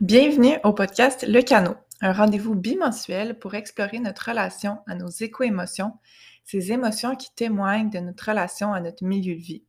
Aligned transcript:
Bienvenue 0.00 0.58
au 0.64 0.72
podcast 0.72 1.24
Le 1.26 1.40
Canot, 1.40 1.76
un 2.00 2.12
rendez-vous 2.12 2.56
bimensuel 2.56 3.38
pour 3.38 3.54
explorer 3.54 4.00
notre 4.00 4.28
relation 4.28 4.78
à 4.88 4.96
nos 4.96 5.08
éco-émotions, 5.08 5.92
ces 6.44 6.72
émotions 6.72 7.14
qui 7.14 7.32
témoignent 7.32 7.90
de 7.90 8.00
notre 8.00 8.28
relation 8.28 8.72
à 8.72 8.80
notre 8.80 9.04
milieu 9.04 9.36
de 9.36 9.40
vie. 9.40 9.62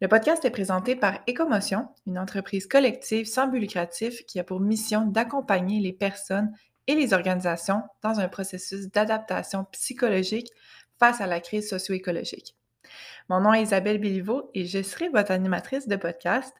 Le 0.00 0.08
podcast 0.08 0.44
est 0.44 0.50
présenté 0.50 0.96
par 0.96 1.20
Écomotion, 1.28 1.88
une 2.08 2.18
entreprise 2.18 2.66
collective 2.66 3.26
sans 3.26 3.46
but 3.46 3.60
lucratif 3.60 4.26
qui 4.26 4.40
a 4.40 4.44
pour 4.44 4.58
mission 4.58 5.06
d'accompagner 5.06 5.78
les 5.78 5.92
personnes 5.92 6.52
et 6.88 6.96
les 6.96 7.12
organisations 7.12 7.82
dans 8.02 8.18
un 8.18 8.28
processus 8.28 8.88
d'adaptation 8.88 9.66
psychologique 9.70 10.50
face 10.98 11.20
à 11.20 11.28
la 11.28 11.38
crise 11.38 11.70
socio-écologique. 11.70 12.56
Mon 13.28 13.40
nom 13.40 13.52
est 13.52 13.62
Isabelle 13.62 13.98
Béliveau 13.98 14.50
et 14.54 14.66
je 14.66 14.82
serai 14.82 15.08
votre 15.08 15.30
animatrice 15.30 15.88
de 15.88 15.96
podcast. 15.96 16.54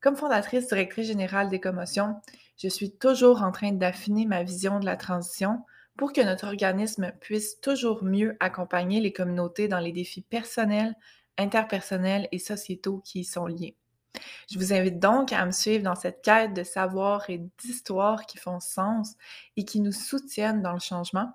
Comme 0.00 0.16
fondatrice 0.16 0.68
directrice 0.68 1.06
générale 1.06 1.48
d'Écomotion, 1.48 2.16
je 2.56 2.68
suis 2.68 2.92
toujours 2.92 3.42
en 3.42 3.52
train 3.52 3.72
d'affiner 3.72 4.26
ma 4.26 4.42
vision 4.42 4.80
de 4.80 4.86
la 4.86 4.96
transition 4.96 5.64
pour 5.96 6.12
que 6.12 6.20
notre 6.20 6.46
organisme 6.46 7.12
puisse 7.20 7.60
toujours 7.60 8.04
mieux 8.04 8.36
accompagner 8.40 9.00
les 9.00 9.12
communautés 9.12 9.68
dans 9.68 9.80
les 9.80 9.92
défis 9.92 10.22
personnels, 10.22 10.94
interpersonnels 11.36 12.28
et 12.32 12.38
sociétaux 12.38 13.02
qui 13.04 13.20
y 13.20 13.24
sont 13.24 13.46
liés. 13.46 13.76
Je 14.50 14.58
vous 14.58 14.72
invite 14.72 14.98
donc 14.98 15.32
à 15.32 15.44
me 15.46 15.52
suivre 15.52 15.84
dans 15.84 15.94
cette 15.94 16.22
quête 16.22 16.54
de 16.54 16.62
savoir 16.62 17.30
et 17.30 17.38
d'histoire 17.62 18.26
qui 18.26 18.38
font 18.38 18.60
sens 18.60 19.14
et 19.56 19.64
qui 19.64 19.80
nous 19.80 19.92
soutiennent 19.92 20.62
dans 20.62 20.72
le 20.72 20.80
changement 20.80 21.32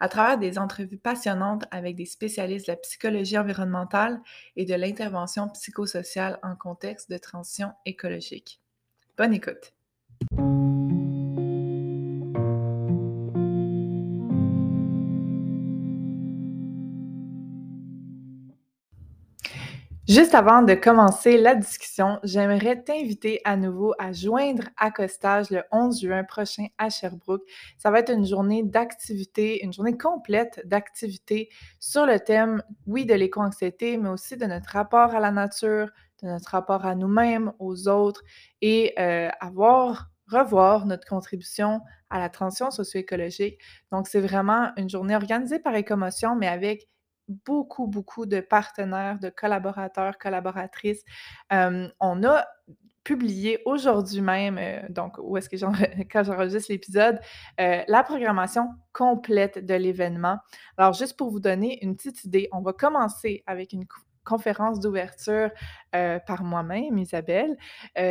à 0.00 0.08
travers 0.08 0.38
des 0.38 0.58
entrevues 0.58 0.98
passionnantes 0.98 1.64
avec 1.70 1.96
des 1.96 2.06
spécialistes 2.06 2.66
de 2.66 2.72
la 2.72 2.76
psychologie 2.76 3.38
environnementale 3.38 4.20
et 4.56 4.64
de 4.64 4.74
l'intervention 4.74 5.48
psychosociale 5.50 6.38
en 6.42 6.56
contexte 6.56 7.10
de 7.10 7.18
transition 7.18 7.72
écologique. 7.86 8.60
Bonne 9.16 9.34
écoute! 9.34 9.72
Juste 20.08 20.34
avant 20.34 20.62
de 20.62 20.72
commencer 20.72 21.36
la 21.36 21.54
discussion, 21.54 22.18
j'aimerais 22.22 22.82
t'inviter 22.82 23.42
à 23.44 23.58
nouveau 23.58 23.92
à 23.98 24.14
joindre 24.14 24.62
Accostage 24.78 25.50
le 25.50 25.62
11 25.70 26.00
juin 26.00 26.24
prochain 26.24 26.68
à 26.78 26.88
Sherbrooke. 26.88 27.42
Ça 27.76 27.90
va 27.90 27.98
être 27.98 28.10
une 28.10 28.24
journée 28.24 28.62
d'activité, 28.62 29.62
une 29.62 29.74
journée 29.74 29.98
complète 29.98 30.62
d'activités 30.64 31.50
sur 31.78 32.06
le 32.06 32.18
thème, 32.20 32.62
oui, 32.86 33.04
de 33.04 33.12
l'éco-anxiété, 33.12 33.98
mais 33.98 34.08
aussi 34.08 34.38
de 34.38 34.46
notre 34.46 34.70
rapport 34.70 35.14
à 35.14 35.20
la 35.20 35.30
nature, 35.30 35.90
de 36.22 36.28
notre 36.28 36.52
rapport 36.52 36.86
à 36.86 36.94
nous-mêmes, 36.94 37.52
aux 37.58 37.86
autres 37.86 38.22
et 38.62 38.94
euh, 38.98 39.28
avoir 39.40 40.08
revoir 40.26 40.86
notre 40.86 41.06
contribution 41.06 41.82
à 42.08 42.18
la 42.18 42.30
transition 42.30 42.70
socio-écologique. 42.70 43.58
Donc, 43.92 44.08
c'est 44.08 44.20
vraiment 44.20 44.70
une 44.78 44.88
journée 44.88 45.16
organisée 45.16 45.58
par 45.58 45.74
Écomotion, 45.74 46.34
mais 46.34 46.48
avec 46.48 46.88
beaucoup, 47.28 47.86
beaucoup 47.86 48.26
de 48.26 48.40
partenaires, 48.40 49.18
de 49.18 49.28
collaborateurs, 49.28 50.18
collaboratrices. 50.18 51.04
on 51.50 52.24
a 52.24 52.46
publié 53.08 53.62
aujourd'hui 53.64 54.20
même, 54.20 54.58
euh, 54.58 54.82
donc 54.90 55.16
où 55.18 55.38
est-ce 55.38 55.48
que 55.48 55.56
quand 56.12 56.24
j'enregistre 56.24 56.70
l'épisode, 56.70 57.18
euh, 57.58 57.80
la 57.88 58.02
programmation 58.02 58.68
complète 58.92 59.64
de 59.64 59.72
l'événement. 59.72 60.36
Alors, 60.76 60.92
juste 60.92 61.16
pour 61.16 61.30
vous 61.30 61.40
donner 61.40 61.82
une 61.82 61.96
petite 61.96 62.24
idée, 62.24 62.50
on 62.52 62.60
va 62.60 62.74
commencer 62.74 63.42
avec 63.46 63.72
une 63.72 63.86
conférence 64.26 64.78
d'ouverture 64.78 65.50
euh, 65.96 66.18
par 66.18 66.44
moi-même, 66.44 66.98
Isabelle, 66.98 67.56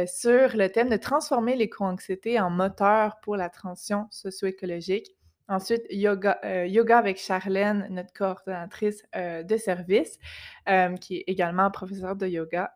sur 0.07 0.57
le 0.57 0.67
thème 0.67 0.89
de 0.89 0.97
transformer 0.97 1.55
l'éco-anxiété 1.55 2.39
en 2.39 2.49
moteur 2.49 3.19
pour 3.21 3.35
la 3.35 3.49
transition 3.49 4.07
socio-écologique. 4.09 5.15
Ensuite, 5.49 5.83
yoga, 5.89 6.39
euh, 6.43 6.65
yoga 6.65 6.97
avec 6.97 7.17
Charlène, 7.17 7.87
notre 7.89 8.11
coordonnatrice 8.11 9.03
euh, 9.15 9.43
de 9.43 9.55
service, 9.55 10.19
euh, 10.67 10.95
qui 10.97 11.17
est 11.17 11.23
également 11.27 11.71
professeure 11.71 12.17
de 12.17 12.27
yoga 12.27 12.73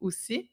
aussi. 0.00 0.50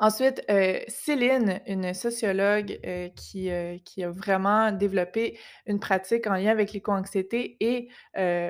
Ensuite, 0.00 0.44
Céline, 0.86 1.60
une 1.66 1.94
sociologue 1.94 2.78
qui, 3.16 3.50
qui, 3.84 4.04
a 4.04 4.10
vraiment 4.10 4.70
développé 4.70 5.38
une 5.66 5.80
pratique 5.80 6.26
en 6.26 6.34
lien 6.34 6.50
avec 6.50 6.72
l'éco-anxiété 6.72 7.56
et 7.60 7.88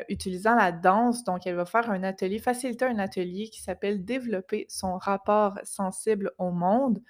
utilisant 0.09 0.57
la 0.57 0.73
danse. 0.73 1.23
Donc, 1.25 1.47
elle 1.47 1.55
va 1.55 1.65
faire 1.65 1.91
un 1.91 2.03
atelier, 2.03 2.39
faciliter 2.39 2.87
un 2.87 2.99
atelier 2.99 3.51
qui 3.51 3.63
s'appelle 3.63 4.05
Développer 4.05 4.67
son 4.69 4.99
rapport 4.99 5.59
sensible 5.63 6.33
au 6.39 6.51
monde. 6.51 7.01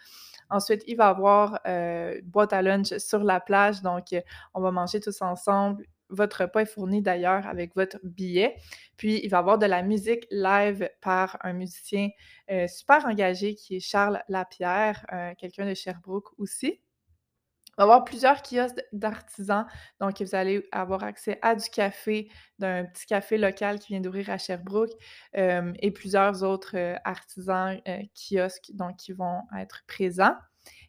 Ensuite, 0.50 0.82
il 0.86 0.96
va 0.96 1.06
y 1.06 1.08
avoir 1.08 1.60
euh, 1.66 2.20
boîte 2.24 2.52
à 2.52 2.62
lunch 2.62 2.96
sur 2.98 3.22
la 3.24 3.40
plage, 3.40 3.82
donc 3.82 4.12
euh, 4.12 4.20
on 4.54 4.60
va 4.60 4.70
manger 4.70 5.00
tous 5.00 5.20
ensemble. 5.22 5.84
Votre 6.10 6.42
repas 6.42 6.60
est 6.62 6.66
fourni 6.66 7.02
d'ailleurs 7.02 7.46
avec 7.46 7.74
votre 7.74 7.98
billet. 8.02 8.56
Puis, 8.96 9.20
il 9.22 9.28
va 9.28 9.38
y 9.38 9.40
avoir 9.40 9.58
de 9.58 9.66
la 9.66 9.82
musique 9.82 10.26
live 10.30 10.88
par 11.02 11.36
un 11.42 11.52
musicien 11.52 12.08
euh, 12.50 12.66
super 12.66 13.04
engagé 13.04 13.54
qui 13.54 13.76
est 13.76 13.80
Charles 13.80 14.22
Lapierre, 14.28 15.04
quelqu'un 15.36 15.66
de 15.66 15.74
Sherbrooke 15.74 16.30
aussi. 16.38 16.80
Va 17.78 17.84
avoir 17.84 18.04
plusieurs 18.04 18.42
kiosques 18.42 18.84
d'artisans. 18.92 19.64
Donc, 20.00 20.20
vous 20.20 20.34
allez 20.34 20.66
avoir 20.72 21.04
accès 21.04 21.38
à 21.42 21.54
du 21.54 21.68
café, 21.70 22.28
d'un 22.58 22.84
petit 22.84 23.06
café 23.06 23.38
local 23.38 23.78
qui 23.78 23.92
vient 23.92 24.00
d'ouvrir 24.00 24.28
à 24.30 24.36
Sherbrooke 24.36 24.90
euh, 25.36 25.72
et 25.78 25.92
plusieurs 25.92 26.42
autres 26.42 26.76
euh, 26.76 26.96
artisans 27.04 27.80
euh, 27.86 28.02
kiosques 28.14 28.72
donc, 28.74 28.96
qui 28.96 29.12
vont 29.12 29.42
être 29.56 29.84
présents. 29.86 30.34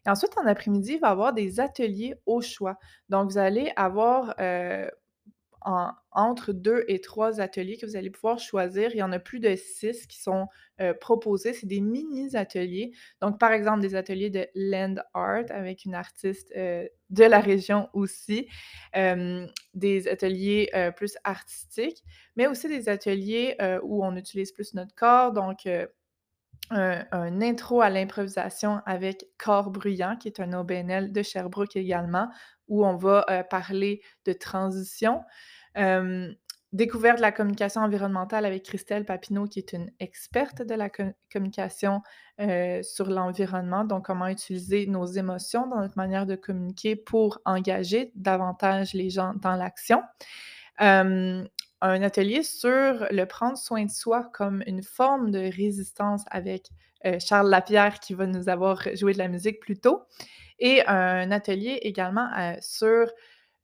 Et 0.04 0.10
ensuite, 0.10 0.36
en 0.36 0.46
après-midi, 0.46 0.94
il 0.94 1.00
va 1.00 1.08
y 1.08 1.10
avoir 1.12 1.32
des 1.32 1.60
ateliers 1.60 2.16
au 2.26 2.40
choix. 2.40 2.76
Donc, 3.08 3.30
vous 3.30 3.38
allez 3.38 3.72
avoir 3.76 4.34
entre 5.62 6.52
deux 6.52 6.84
et 6.88 7.00
trois 7.00 7.40
ateliers 7.40 7.76
que 7.76 7.86
vous 7.86 7.96
allez 7.96 8.10
pouvoir 8.10 8.38
choisir. 8.38 8.90
Il 8.92 8.98
y 8.98 9.02
en 9.02 9.12
a 9.12 9.18
plus 9.18 9.40
de 9.40 9.54
six 9.56 10.06
qui 10.06 10.20
sont 10.20 10.48
euh, 10.80 10.94
proposés. 10.94 11.52
C'est 11.52 11.66
des 11.66 11.80
mini-ateliers. 11.80 12.92
Donc, 13.20 13.38
par 13.38 13.52
exemple, 13.52 13.80
des 13.80 13.94
ateliers 13.94 14.30
de 14.30 14.46
land 14.54 14.96
art 15.14 15.44
avec 15.50 15.84
une 15.84 15.94
artiste 15.94 16.52
euh, 16.56 16.86
de 17.10 17.24
la 17.24 17.40
région 17.40 17.88
aussi, 17.92 18.48
des 18.94 20.08
ateliers 20.08 20.70
euh, 20.74 20.90
plus 20.90 21.16
artistiques, 21.24 22.02
mais 22.36 22.46
aussi 22.46 22.68
des 22.68 22.88
ateliers 22.88 23.56
où 23.82 24.04
on 24.04 24.16
utilise 24.16 24.52
plus 24.52 24.74
notre 24.74 24.94
corps. 24.94 25.32
Donc, 25.32 25.66
un, 26.70 27.04
un, 27.10 27.42
intro 27.42 27.80
à 27.80 27.90
l'improvisation 27.90 28.80
avec 28.86 29.26
Corps 29.38 29.70
Bruyant, 29.70 30.16
qui 30.16 30.28
est 30.28 30.40
un 30.40 30.52
OBNL 30.52 31.12
de 31.12 31.22
Sherbrooke 31.22 31.76
également, 31.76 32.28
où 32.70 32.86
on 32.86 32.96
va 32.96 33.44
parler 33.50 34.00
de 34.24 34.32
transition. 34.32 35.22
découverte 36.72 37.16
de 37.16 37.22
la 37.22 37.32
communication 37.32 37.80
environnementale 37.80 38.46
avec 38.46 38.62
Christelle 38.62 39.04
Papineau, 39.04 39.46
qui 39.46 39.58
est 39.58 39.72
une 39.72 39.90
experte 39.98 40.62
de 40.62 40.74
la 40.74 40.88
communication 41.30 42.00
sur 42.82 43.10
l'environnement, 43.10 43.84
donc 43.84 44.06
comment 44.06 44.28
utiliser 44.28 44.86
nos 44.86 45.04
émotions 45.04 45.66
dans 45.66 45.80
notre 45.80 45.96
manière 45.98 46.26
de 46.26 46.36
communiquer 46.36 46.96
pour 46.96 47.40
engager 47.44 48.12
davantage 48.14 48.94
les 48.94 49.10
gens 49.10 49.34
dans 49.34 49.56
l'action. 49.56 50.00
un 50.78 52.02
atelier 52.02 52.42
sur 52.42 53.06
le 53.10 53.24
prendre 53.24 53.58
soin 53.58 53.84
de 53.84 53.90
soi 53.90 54.30
comme 54.32 54.62
une 54.66 54.82
forme 54.82 55.30
de 55.30 55.40
résistance 55.40 56.22
avec 56.30 56.68
Charles 57.18 57.48
Lapierre 57.48 57.98
qui 57.98 58.14
va 58.14 58.26
nous 58.26 58.48
avoir 58.48 58.82
joué 58.94 59.12
de 59.12 59.18
la 59.18 59.28
musique 59.28 59.60
plus 59.60 59.80
tôt 59.80 60.02
et 60.60 60.86
un 60.86 61.30
atelier 61.30 61.80
également 61.82 62.28
euh, 62.38 62.54
sur 62.60 63.10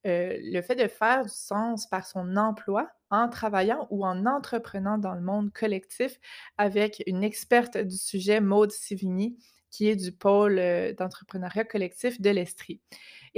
euh, 0.07 0.37
le 0.41 0.62
fait 0.62 0.77
de 0.77 0.89
faire 0.89 1.25
du 1.25 1.29
sens 1.29 1.87
par 1.89 2.07
son 2.07 2.37
emploi 2.37 2.89
en 3.11 3.29
travaillant 3.29 3.87
ou 3.91 4.05
en 4.05 4.27
entreprenant 4.27 4.99
dans 4.99 5.15
le 5.15 5.21
monde 5.21 5.53
collectif 5.53 6.19
avec 6.59 7.03
une 7.06 7.25
experte 7.25 7.77
du 7.77 7.97
sujet, 7.97 8.41
Maude 8.41 8.73
Sivigny, 8.73 9.37
qui 9.71 9.89
est 9.89 9.97
du 9.97 10.12
pôle 10.12 10.59
euh, 10.59 10.93
d'entrepreneuriat 10.95 11.65
collectif 11.65 12.21
de 12.21 12.31
l'Estrie. 12.31 12.81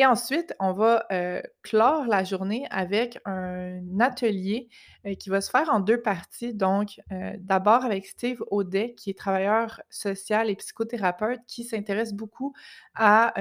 Et 0.01 0.07
ensuite, 0.07 0.55
on 0.61 0.73
va 0.73 1.07
euh, 1.11 1.43
clore 1.63 2.07
la 2.07 2.23
journée 2.23 2.69
avec 2.71 3.19
un 3.25 3.81
atelier 3.99 4.69
euh, 5.05 5.17
qui 5.17 5.29
va 5.29 5.41
se 5.41 5.51
faire 5.51 5.69
en 5.71 5.81
deux 5.81 6.01
parties. 6.01 6.55
Donc, 6.55 7.01
d'abord 7.39 7.85
avec 7.85 8.07
Steve 8.07 8.45
Audet, 8.53 8.95
qui 8.95 9.11
est 9.11 9.19
travailleur 9.19 9.83
social 9.91 10.51
et 10.51 10.55
psychothérapeute, 10.55 11.41
qui 11.49 11.65
s'intéresse 11.65 12.15
beaucoup 12.15 12.55
à 12.95 13.35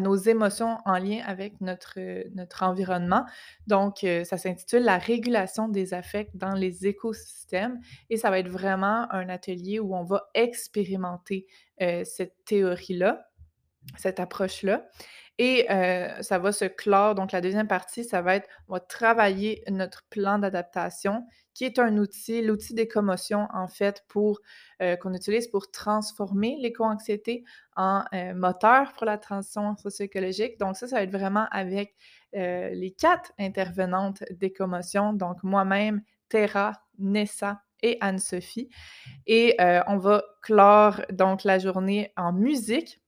nos 0.00 0.16
émotions 0.16 0.78
en 0.86 0.98
lien 0.98 1.22
avec 1.24 1.60
notre 1.60 2.62
environnement. 2.62 3.24
Donc, 3.68 4.04
ça 4.24 4.36
s'intitule 4.36 4.82
La 4.82 4.98
régulation 4.98 5.68
des 5.68 5.94
affects 5.94 6.34
dans 6.34 6.54
les 6.54 6.86
écosystèmes 6.86 7.80
et 8.10 8.16
ça 8.16 8.30
va 8.30 8.40
être 8.40 8.48
vraiment 8.48 9.06
un 9.12 9.28
atelier 9.28 9.78
où 9.78 9.94
on 9.94 10.02
va 10.02 10.28
expérimenter 10.34 11.46
cette 11.78 12.34
théorie-là, 12.44 13.28
cette 13.96 14.18
approche-là. 14.18 14.88
Et 15.38 15.66
ça 16.20 16.38
va 16.38 16.52
se 16.52 16.64
clore. 16.66 17.14
Donc 17.14 17.32
la 17.32 17.40
deuxième 17.40 17.66
partie, 17.66 18.04
ça 18.04 18.22
va 18.22 18.36
être 18.36 18.48
on 18.68 18.74
va 18.74 18.80
travailler 18.80 19.64
notre 19.68 20.04
plan 20.08 20.38
d'adaptation 20.38 21.26
qui 21.54 21.64
est 21.64 21.78
un 21.78 21.96
outil, 21.98 22.42
l'outil 22.42 22.74
d'éco-motion 22.74 23.46
en 23.52 23.68
fait 23.68 24.04
pour, 24.08 24.40
qu'on 25.00 25.14
utilise 25.14 25.48
pour 25.48 25.70
transformer 25.70 26.56
l'éco-anxiété 26.60 27.44
en, 27.76 28.04
moteur 28.34 28.92
pour 28.92 29.06
la 29.06 29.18
transition 29.18 29.76
socio-écologique. 29.76 30.58
Donc 30.58 30.76
ça, 30.76 30.86
ça 30.88 30.96
va 30.96 31.02
être 31.02 31.12
vraiment 31.12 31.46
avec, 31.50 31.94
les 32.32 32.92
4 32.98 33.32
intervenantes 33.38 34.24
d'éco-motion, 34.32 35.12
donc 35.12 35.42
moi-même, 35.44 36.02
Terra, 36.28 36.72
Nessa 36.98 37.62
et 37.80 37.96
Anne-Sophie. 38.00 38.68
Et 39.26 39.56
on 39.86 39.98
va 39.98 40.24
clore 40.42 41.02
donc 41.12 41.44
la 41.44 41.58
journée 41.58 42.12
en 42.16 42.32
musique 42.32 43.00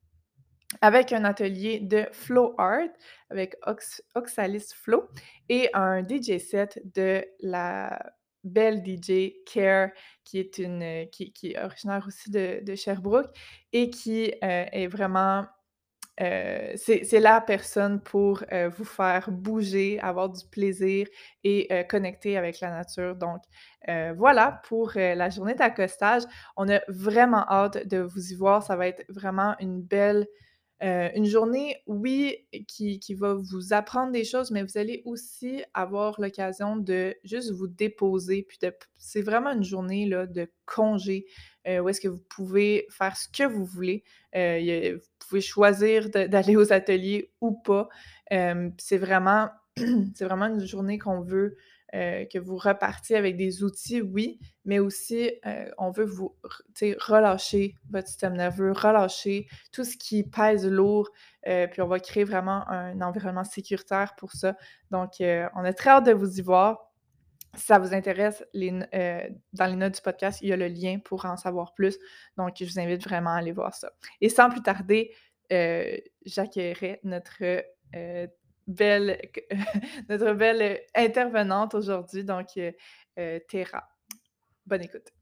avec 0.81 1.13
un 1.13 1.25
atelier 1.25 1.81
de 1.81 2.07
flow 2.13 2.55
art 2.59 2.89
avec 3.31 3.57
Ox 3.67 4.03
Oxalis 4.15 4.69
Flow 4.75 5.09
et 5.49 5.69
un 5.75 6.03
DJ 6.03 6.39
set 6.39 6.81
de 6.95 7.25
la 7.41 8.13
belle 8.45 8.83
DJ 8.83 9.35
Care 9.45 9.91
qui 10.25 10.39
est 10.39 10.59
une, 10.59 11.09
qui 11.11 11.33
qui 11.33 11.53
est 11.53 11.63
originaire 11.63 12.05
aussi 12.07 12.31
de 12.31 12.61
de 12.65 12.75
Sherbrooke 12.75 13.31
et 13.73 13.91
qui, 13.91 14.27
heu, 14.29 14.33
est 14.43 14.87
vraiment, 14.87 15.45
heu, 16.21 16.73
c'est 16.77 17.21
la 17.21 17.41
personne 17.41 18.01
pour, 18.03 18.45
heu, 18.53 18.69
vous 18.69 18.85
faire 18.85 19.31
bouger, 19.31 20.01
avoir 20.01 20.31
du 20.31 20.47
plaisir 20.49 21.07
et 21.45 21.69
connecter 21.89 22.37
avec 22.39 22.61
la 22.61 22.71
nature. 22.71 23.17
Donc, 23.17 23.43
voilà 24.17 24.61
pour, 24.65 24.93
la 24.97 25.31
journée 25.31 25.55
d'accostage. 25.55 26.23
On 26.57 26.69
a 26.69 26.81
vraiment 26.89 27.45
hâte 27.49 27.87
de 27.89 27.99
vous 27.99 28.33
y 28.33 28.35
voir. 28.37 28.63
Ça 28.63 28.77
va 28.77 28.89
être 28.89 29.05
vraiment 29.09 29.57
une 29.61 29.83
belle, 29.83 30.27
Une 30.81 31.25
journée, 31.25 31.77
oui, 31.87 32.47
qui 32.69 33.01
qui 33.01 33.15
va 33.15 33.35
vous 33.35 33.73
apprendre 33.73 34.13
des 34.13 34.25
choses, 34.25 34.51
mais 34.51 34.63
vous 34.63 34.77
allez 34.77 35.03
aussi 35.07 35.63
avoir 35.73 36.21
l'occasion 36.21 36.77
de 36.77 37.15
juste 37.25 37.51
vous 37.53 37.67
déposer, 37.67 38.43
puis 38.43 38.59
c'est 38.99 39.23
vraiment 39.23 39.53
une 39.53 39.65
journée, 39.65 40.07
là, 40.07 40.27
de 40.27 40.51
congé, 40.67 41.27
où 41.67 41.89
est-ce 41.89 42.01
que 42.01 42.09
vous 42.09 42.23
pouvez 42.29 42.87
faire 42.91 43.17
ce 43.17 43.27
que 43.29 43.45
vous 43.45 43.65
voulez. 43.65 44.05
Vous 44.35 45.01
pouvez 45.29 45.41
choisir 45.41 46.11
d'aller 46.11 46.57
aux 46.57 46.73
ateliers 46.73 47.33
ou 47.41 47.53
pas. 47.53 47.89
C'est 48.79 48.99
vraiment 48.99 50.47
une 50.47 50.67
journée 50.67 50.99
qu'on 50.99 51.21
veut, 51.21 51.57
heu, 51.95 52.27
que 52.33 52.39
vous 52.39 52.57
repartiez 52.57 53.17
avec 53.17 53.37
des 53.37 53.63
outils, 53.63 54.03
oui, 54.03 54.39
mais 54.65 54.79
aussi, 54.79 55.31
heu, 55.47 55.73
on 55.79 55.91
veut 55.91 56.05
vous 56.05 56.37
relâcher 57.01 57.75
votre 57.91 58.09
système 58.09 58.35
nerveux, 58.37 58.73
relâcher 58.73 59.47
tout 59.73 59.85
ce 59.85 59.97
qui 59.97 60.25
pèse 60.25 60.67
lourd, 60.67 61.09
heu, 61.49 61.69
puis 61.71 61.83
on 61.83 61.89
va 61.89 62.01
créer 62.01 62.25
vraiment 62.25 62.69
un 62.69 63.01
environnement 63.01 63.45
sécuritaire 63.45 64.15
pour 64.17 64.33
ça. 64.33 64.57
Donc, 64.91 65.13
on 65.21 65.65
a 65.65 65.73
très 65.73 65.91
hâte 65.91 66.07
de 66.07 66.13
vous 66.13 66.39
y 66.39 66.43
voir. 66.43 66.83
Si 67.55 67.65
ça 67.67 67.79
vous 67.79 67.95
intéresse, 67.95 68.45
dans 68.53 69.67
les 69.67 69.77
notes 69.77 69.95
du 69.95 70.01
podcast, 70.03 70.41
il 70.43 70.49
y 70.51 70.53
a 70.53 70.57
le 70.59 70.69
lien 70.69 70.99
pour 71.03 71.25
en 71.25 71.39
savoir 71.39 71.73
plus. 71.73 71.97
Donc, 72.37 72.57
je 72.61 72.65
vous 72.67 72.79
invite 72.79 73.03
vraiment 73.03 73.31
à 73.31 73.39
aller 73.39 73.53
voir 73.53 73.75
ça. 73.75 73.93
Et 74.21 74.29
sans 74.29 74.51
plus 74.51 74.61
tarder, 74.63 75.15
j'accueillerai 76.27 77.01
notre, 77.05 77.43
belle 78.67 79.21
notre 80.09 80.33
belle, 80.33 80.81
intervenante 80.95 81.75
aujourd'hui, 81.75 82.25
donc, 82.25 82.49
heu 82.57 82.73
heu, 83.19 83.41
Terra. 83.49 83.85
Bonne 84.67 84.83
écoute. 84.83 85.13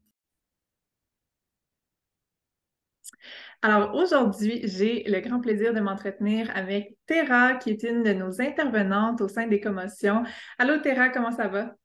Alors 3.61 3.95
aujourd'hui, 3.95 4.61
j'ai 4.67 5.03
le 5.03 5.19
grand 5.21 5.39
plaisir 5.39 5.73
de 5.73 5.79
m'entretenir 5.79 6.51
avec 6.55 6.97
Terra, 7.07 7.55
qui 7.55 7.71
est 7.71 7.83
une 7.83 8.03
de 8.03 8.13
nos 8.13 8.41
intervenantes 8.41 9.21
au 9.21 9.27
sein 9.27 9.47
des 9.47 9.59
commotions. 9.59 10.23
Allô 10.59 10.77
Terra, 10.77 11.09
comment 11.09 11.31
ça 11.31 11.47
va? 11.47 11.75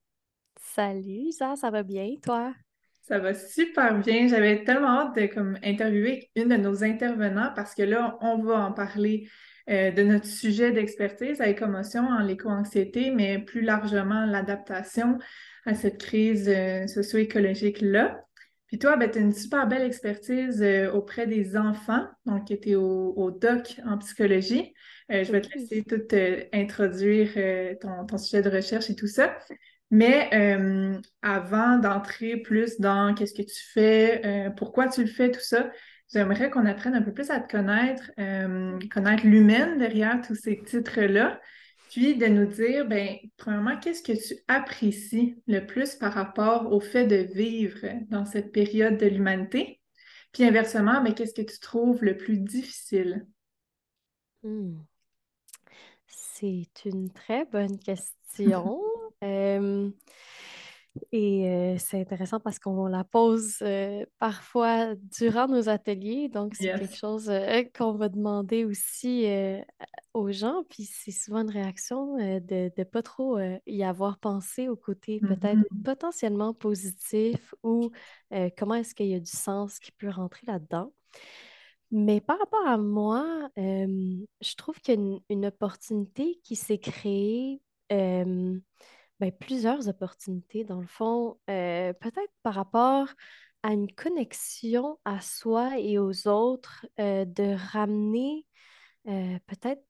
Salut, 0.59 1.31
ça, 1.31 1.55
ça 1.55 1.71
va 1.71 1.83
bien, 1.83 2.15
toi? 2.21 2.53
Ça 3.01 3.19
va 3.19 3.33
super 3.33 3.97
bien. 3.99 4.27
J'avais 4.27 4.63
tellement 4.63 5.01
hâte 5.01 5.15
de 5.15 5.25
comme, 5.25 5.57
interviewer 5.63 6.29
une 6.35 6.49
de 6.49 6.57
nos 6.57 6.83
intervenants 6.83 7.51
parce 7.55 7.73
que 7.73 7.83
là, 7.83 8.17
on 8.21 8.37
va 8.43 8.59
en 8.59 8.71
parler 8.71 9.27
euh, 9.71 9.89
de 9.91 10.03
notre 10.03 10.25
sujet 10.25 10.73
d'expertise 10.73 11.39
à 11.39 11.45
l'écomotion 11.45 12.05
en 12.05 12.19
l'éco-anxiété, 12.19 13.09
mais 13.09 13.39
plus 13.39 13.61
largement 13.61 14.25
l'adaptation 14.25 15.17
à 15.65 15.75
cette 15.75 15.97
crise 15.97 16.49
euh, 16.49 16.87
socio-écologique-là. 16.87 18.21
Puis 18.67 18.79
toi, 18.79 18.97
ben, 18.97 19.09
tu 19.09 19.19
as 19.19 19.21
une 19.21 19.31
super 19.31 19.67
belle 19.67 19.83
expertise 19.83 20.61
euh, 20.61 20.91
auprès 20.91 21.25
des 21.25 21.55
enfants, 21.55 22.05
donc 22.25 22.47
tu 22.47 22.53
étais 22.53 22.75
au, 22.75 23.13
au 23.15 23.31
doc 23.31 23.79
en 23.85 23.97
psychologie. 23.99 24.73
Je 25.09 25.29
vais 25.29 25.41
te 25.41 25.53
laisser 25.53 25.83
tout 25.83 26.15
introduire 26.53 27.33
ton, 27.81 28.05
ton 28.05 28.17
sujet 28.17 28.41
de 28.41 28.49
recherche 28.49 28.89
et 28.89 28.95
tout 28.95 29.07
ça. 29.07 29.37
Mais 29.89 30.29
avant 31.21 31.79
d'entrer 31.79 32.37
plus 32.37 32.79
dans 32.79 33.13
qu'est-ce 33.13 33.33
que 33.33 33.41
tu 33.41 33.61
fais, 33.73 34.53
pourquoi 34.55 34.87
tu 34.87 35.01
le 35.01 35.09
fais, 35.09 35.29
tout 35.29 35.41
ça, 35.41 35.69
j'aimerais 36.11 36.49
qu'on 36.49 36.65
apprenne 36.65 36.95
un 36.95 37.01
peu 37.01 37.13
plus 37.13 37.29
à 37.29 37.39
te 37.39 37.51
connaître, 37.51 38.11
euh, 38.19 38.77
connaître 38.93 39.25
l'humaine 39.25 39.77
derrière 39.77 40.21
tous 40.25 40.35
ces 40.35 40.61
titres-là, 40.61 41.39
puis 41.89 42.15
de 42.15 42.27
nous 42.27 42.45
dire, 42.45 42.87
ben, 42.87 43.17
premièrement, 43.37 43.77
qu'est-ce 43.77 44.01
que 44.01 44.13
tu 44.13 44.39
apprécies 44.47 45.41
le 45.47 45.65
plus 45.65 45.95
par 45.95 46.13
rapport 46.13 46.71
au 46.71 46.79
fait 46.79 47.05
de 47.05 47.27
vivre 47.33 47.79
dans 48.09 48.25
cette 48.25 48.51
période 48.51 48.97
de 48.97 49.07
l'humanité? 49.07 49.81
Puis 50.31 50.43
inversement, 50.43 51.01
ben, 51.03 51.13
qu'est-ce 51.13 51.33
que 51.33 51.49
tu 51.49 51.59
trouves 51.59 52.03
le 52.03 52.15
plus 52.15 52.37
difficile? 52.37 53.25
Hmm. 54.43 54.79
C'est 56.07 56.85
une 56.85 57.11
très 57.11 57.45
bonne 57.45 57.77
question. 57.79 58.81
Euh, 59.23 59.91
et 61.13 61.49
euh, 61.49 61.75
c'est 61.77 62.01
intéressant 62.01 62.39
parce 62.39 62.59
qu'on 62.59 62.87
la 62.87 63.03
pose 63.03 63.57
euh, 63.61 64.05
parfois 64.19 64.95
durant 64.95 65.47
nos 65.47 65.69
ateliers, 65.69 66.27
donc 66.27 66.55
c'est 66.55 66.73
quelque 66.77 66.95
chose 66.95 67.29
euh, 67.29 67.63
qu'on 67.73 67.93
va 67.93 68.09
demander 68.09 68.65
aussi 68.65 69.25
aux 70.13 70.31
gens, 70.31 70.63
puis 70.69 70.83
c'est 70.83 71.11
souvent 71.11 71.41
une 71.41 71.49
réaction 71.49 72.17
de 72.17 72.71
ne 72.77 72.83
pas 72.83 73.01
trop 73.01 73.39
y 73.65 73.83
avoir 73.83 74.19
pensé 74.19 74.67
au 74.67 74.75
côté 74.75 75.19
peut-être 75.21 75.59
Mhm. 75.71 75.83
potentiellement 75.83 76.53
positif 76.53 77.55
ou 77.63 77.91
comment 78.57 78.75
est-ce 78.75 78.93
qu'il 78.93 79.07
y 79.07 79.15
a 79.15 79.19
du 79.19 79.31
sens 79.31 79.79
qui 79.79 79.91
peut 79.91 80.09
rentrer 80.09 80.45
là-dedans. 80.47 80.91
Mais 81.91 82.21
par 82.21 82.39
rapport 82.39 82.65
à 82.67 82.77
moi, 82.77 83.49
je 83.57 84.55
trouve 84.55 84.79
qu'il 84.81 84.95
y 84.95 84.97
a 84.97 85.01
une, 85.01 85.19
une 85.29 85.45
opportunité 85.45 86.39
qui 86.43 86.55
s'est 86.55 86.79
créée, 86.79 87.61
ben, 89.21 89.31
plusieurs 89.33 89.89
opportunités 89.89 90.65
dans 90.65 90.81
le 90.81 90.87
fond, 90.87 91.39
euh, 91.49 91.93
peut-être 91.93 92.33
par 92.43 92.55
rapport 92.55 93.07
à 93.63 93.73
une 93.73 93.91
connexion 93.93 94.99
à 95.05 95.21
soi 95.21 95.79
et 95.79 95.99
aux 95.99 96.27
autres, 96.29 96.87
euh, 96.99 97.25
de 97.25 97.55
ramener 97.73 98.47
euh, 99.07 99.39
peut-être 99.47 99.83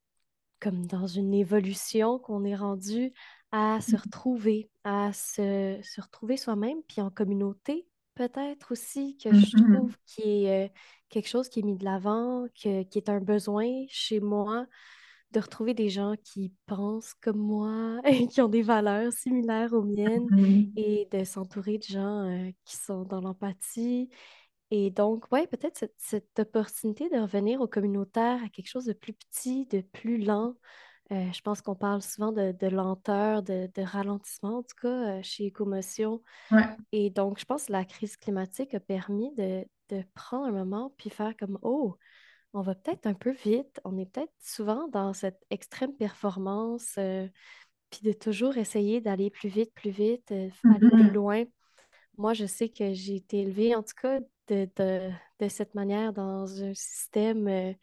comme 0.59 0.85
dans 0.87 1.07
une 1.07 1.33
évolution 1.33 2.19
qu'on 2.19 2.45
est 2.45 2.55
rendu 2.55 3.13
à 3.51 3.81
se 3.81 3.97
retrouver, 3.97 4.69
à 4.83 5.13
se, 5.13 5.79
se 5.83 6.01
retrouver 6.01 6.37
soi-même, 6.37 6.83
puis 6.87 7.01
en 7.01 7.09
communauté, 7.11 7.87
peut-être 8.15 8.71
aussi 8.73 9.17
que 9.17 9.33
je 9.33 9.53
Mhm. 9.53 9.55
trouve 9.55 9.95
qui 10.05 10.45
est 10.45 10.71
quelque 11.09 11.27
chose 11.29 11.49
qui 11.49 11.59
est 11.61 11.63
mis 11.63 11.77
de 11.77 11.85
l'avant, 11.85 12.45
qui 12.55 12.69
est 12.69 13.09
un 13.09 13.19
besoin 13.21 13.67
chez 13.89 14.19
moi, 14.19 14.67
de 15.31 15.39
retrouver 15.39 15.73
des 15.73 15.89
gens 15.89 16.15
qui 16.23 16.53
pensent 16.65 17.13
comme 17.21 17.37
moi 17.37 17.99
et 18.05 18.27
qui 18.27 18.41
ont 18.41 18.49
des 18.49 18.61
valeurs 18.61 19.11
similaires 19.13 19.73
aux 19.73 19.83
miennes, 19.83 20.27
et 20.75 21.07
de 21.11 21.23
s'entourer 21.23 21.77
de 21.77 21.83
gens 21.83 22.27
euh, 22.29 22.51
qui 22.65 22.77
sont 22.77 23.03
dans 23.03 23.21
l'empathie. 23.21 24.09
Et 24.71 24.89
donc, 24.89 25.25
ouais, 25.31 25.47
peut-être 25.47 25.77
cette, 25.77 25.95
cette 25.97 26.39
opportunité 26.39 27.09
de 27.09 27.19
revenir 27.19 27.59
au 27.59 27.67
communautaire, 27.67 28.41
à 28.43 28.49
quelque 28.49 28.69
chose 28.69 28.85
de 28.85 28.93
plus 28.93 29.13
petit, 29.13 29.65
de 29.65 29.81
plus 29.81 30.17
lent, 30.17 30.55
euh, 31.11 31.29
je 31.33 31.41
pense 31.41 31.61
qu'on 31.61 31.75
parle 31.75 32.01
souvent 32.01 32.31
de, 32.31 32.53
de 32.53 32.67
lenteur, 32.67 33.43
de, 33.43 33.69
de 33.75 33.81
ralentissement, 33.81 34.59
en 34.59 34.63
tout 34.63 34.75
cas, 34.81 35.17
euh, 35.17 35.19
chez 35.23 35.45
Écomotion. 35.45 36.21
Ouais. 36.51 36.63
Et 36.93 37.09
donc, 37.09 37.37
je 37.37 37.43
pense 37.43 37.65
que 37.65 37.73
la 37.73 37.83
crise 37.83 38.15
climatique 38.15 38.73
a 38.73 38.79
permis 38.79 39.33
de, 39.35 39.65
de 39.89 40.03
prendre 40.13 40.45
un 40.45 40.51
moment 40.51 40.93
puis 40.97 41.09
faire 41.09 41.35
comme, 41.37 41.59
oh, 41.63 41.97
on 42.53 42.61
va 42.61 42.75
peut-être 42.75 43.07
un 43.07 43.13
peu 43.13 43.31
vite. 43.31 43.79
On 43.85 43.97
est 43.97 44.05
peut-être 44.05 44.33
souvent 44.41 44.87
dans 44.89 45.13
cette 45.13 45.41
extrême 45.49 45.93
performance, 45.95 46.95
euh, 46.97 47.27
puis 47.91 48.01
de 48.03 48.13
toujours 48.13 48.57
essayer 48.57 49.01
d'aller 49.01 49.29
plus 49.31 49.49
vite, 49.49 49.73
plus 49.73 49.91
vite, 49.91 50.31
euh, 50.31 50.49
aller 50.69 50.91
plus 50.91 51.11
Mhm. 51.11 51.13
loin. 51.13 51.45
Moi, 52.17 52.33
je 52.33 52.45
sais 52.45 52.69
que 52.69 52.93
j'ai 52.93 53.15
été 53.17 53.41
élevée, 53.41 53.75
en 53.75 53.83
tout 53.83 53.95
cas, 54.01 54.19
de, 54.49 54.69
de, 54.77 55.11
de 55.39 55.47
cette 55.49 55.75
manière 55.75 56.13
dans 56.13 56.63
un 56.63 56.73
système 56.73 57.47
euh, 57.47 57.73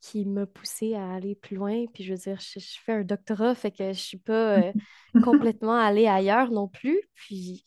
qui 0.00 0.26
m'a 0.26 0.46
poussée 0.46 0.94
à 0.94 1.14
aller 1.14 1.34
plus 1.36 1.56
loin. 1.56 1.86
Puis, 1.94 2.04
je 2.04 2.12
veux 2.14 2.18
dire, 2.20 2.40
je, 2.40 2.60
je 2.60 2.78
fais 2.84 2.92
un 2.94 3.04
doctorat, 3.04 3.54
fait 3.56 3.72
que 3.72 3.92
je 3.92 4.00
suis 4.00 4.18
pas 4.18 4.72
complètement 5.20 5.76
allée 5.76 6.06
ailleurs 6.08 6.50
non 6.52 6.68
plus. 6.68 7.00
Puis, 7.14 7.64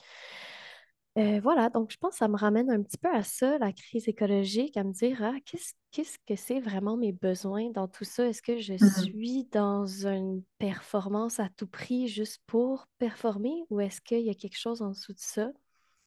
Euh, 1.18 1.40
voilà, 1.40 1.70
donc 1.70 1.92
je 1.92 1.98
pense 1.98 2.12
que 2.12 2.18
ça 2.18 2.28
me 2.28 2.36
ramène 2.36 2.70
un 2.70 2.84
petit 2.84 2.98
peu 2.98 3.08
à 3.14 3.24
ça, 3.24 3.58
la 3.58 3.72
crise 3.72 4.10
écologique, 4.10 4.76
à 4.76 4.84
me 4.84 4.92
dire, 4.92 5.20
ah, 5.24 5.34
qu'est-ce, 5.46 5.72
qu'est-ce 5.92 6.18
que 6.28 6.36
c'est 6.36 6.60
vraiment 6.60 6.98
mes 6.98 7.14
besoins 7.14 7.70
dans 7.70 7.88
tout 7.88 8.04
ça? 8.04 8.28
Est-ce 8.28 8.42
que 8.42 8.58
je 8.60 8.78
Mhm. 8.80 9.16
suis 9.16 9.46
dans 9.46 9.86
une 9.86 10.44
performance 10.58 11.40
à 11.40 11.48
tout 11.56 11.68
prix 11.68 12.10
juste 12.10 12.42
pour 12.48 12.88
performer 12.98 13.54
ou 13.70 13.80
est-ce 13.80 14.02
qu'il 14.02 14.22
y 14.26 14.30
a 14.30 14.34
quelque 14.34 14.58
chose 14.60 14.82
en 14.82 14.90
dessous 14.90 15.14
de 15.14 15.20
ça? 15.20 15.52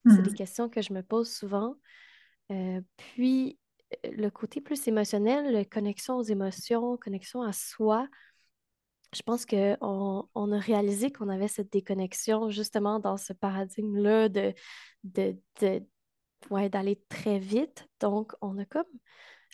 C'est 0.06 0.22
des 0.22 0.30
Mhm. 0.30 0.34
questions 0.34 0.68
que 0.70 0.82
je 0.82 0.92
me 0.94 1.02
pose 1.02 1.30
souvent. 1.30 1.76
Euh, 2.52 2.80
puis, 2.96 3.58
le 4.04 4.28
côté 4.30 4.60
plus 4.60 4.86
émotionnel, 4.88 5.52
la 5.52 5.64
connexion 5.64 6.16
aux 6.16 6.22
émotions, 6.22 6.96
connexion 6.98 7.42
à 7.42 7.52
soi, 7.52 8.08
je 9.14 9.22
pense 9.22 9.46
qu'on 9.46 10.28
on 10.34 10.52
a 10.52 10.58
réalisé 10.58 11.10
qu'on 11.10 11.28
avait 11.28 11.48
cette 11.48 11.72
déconnexion 11.72 12.50
justement 12.50 13.00
dans 13.00 13.16
ce 13.16 13.32
paradigme-là 13.32 14.28
de, 14.28 14.54
de, 15.04 15.36
de- 15.60 15.82
ouais, 16.50 16.68
d'aller 16.68 17.02
très 17.08 17.38
vite. 17.38 17.88
Donc, 18.00 18.32
on 18.40 18.58
a 18.58 18.64
comme 18.64 18.84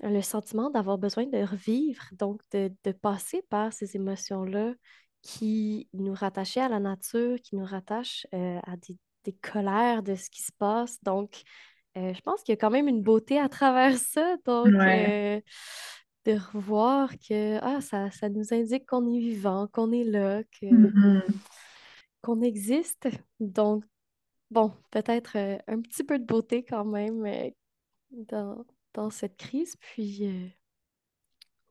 le 0.03 0.21
sentiment 0.23 0.71
d'avoir 0.71 0.99
besoin 0.99 1.27
de 1.27 1.39
revivre, 1.39 2.03
donc 2.13 2.43
de, 2.53 2.73
de 2.85 2.93
passer 2.93 3.43
par 3.49 3.73
ces 3.73 3.97
émotions-là 3.97 4.75
qui 5.23 5.89
nous 5.95 6.13
rattachaient 6.15 6.61
à 6.61 6.69
la 6.69 6.81
nature, 6.81 7.39
qui 7.41 7.57
nous 7.57 7.65
rattachent 7.65 8.27
euh, 8.35 8.59
à 8.65 8.77
des, 8.77 8.97
des 9.25 9.33
colères 9.33 10.03
de 10.03 10.17
ce 10.17 10.29
qui 10.31 10.43
se 10.43 10.53
passe. 10.59 11.03
Donc, 11.03 11.43
euh, 11.97 12.13
je 12.13 12.21
pense 12.23 12.43
qu'il 12.43 12.53
y 12.53 12.59
a 12.59 12.61
quand 12.61 12.71
même 12.71 12.89
une 12.89 13.03
beauté 13.03 13.39
à 13.39 13.49
travers 13.49 13.97
ça. 13.97 14.37
Donc, 14.45 14.67
Ouais. 14.75 15.39
euh, 15.39 15.41
de 16.25 16.33
revoir 16.55 17.11
que 17.19 17.59
ah, 17.63 17.81
ça, 17.81 18.11
ça 18.11 18.29
nous 18.29 18.53
indique 18.55 18.87
qu'on 18.87 19.07
est 19.13 19.19
vivant, 19.19 19.69
qu'on 19.73 19.93
est 19.93 20.05
là, 20.05 20.43
que, 20.45 20.67
Mhm. 20.67 21.23
qu'on 22.23 22.41
existe. 22.43 23.09
Donc, 23.41 23.85
bon, 24.51 24.73
peut-être 24.91 25.37
euh, 25.37 25.59
un 25.69 25.81
petit 25.81 26.05
peu 26.05 26.19
de 26.19 26.25
beauté 26.25 26.65
quand 26.65 26.85
même 26.85 27.25
euh, 27.27 27.51
dans, 28.13 28.65
dans 28.95 29.11
cette 29.11 29.37
crise. 29.37 29.77
Puis, 29.81 30.27
euh, 30.27 30.49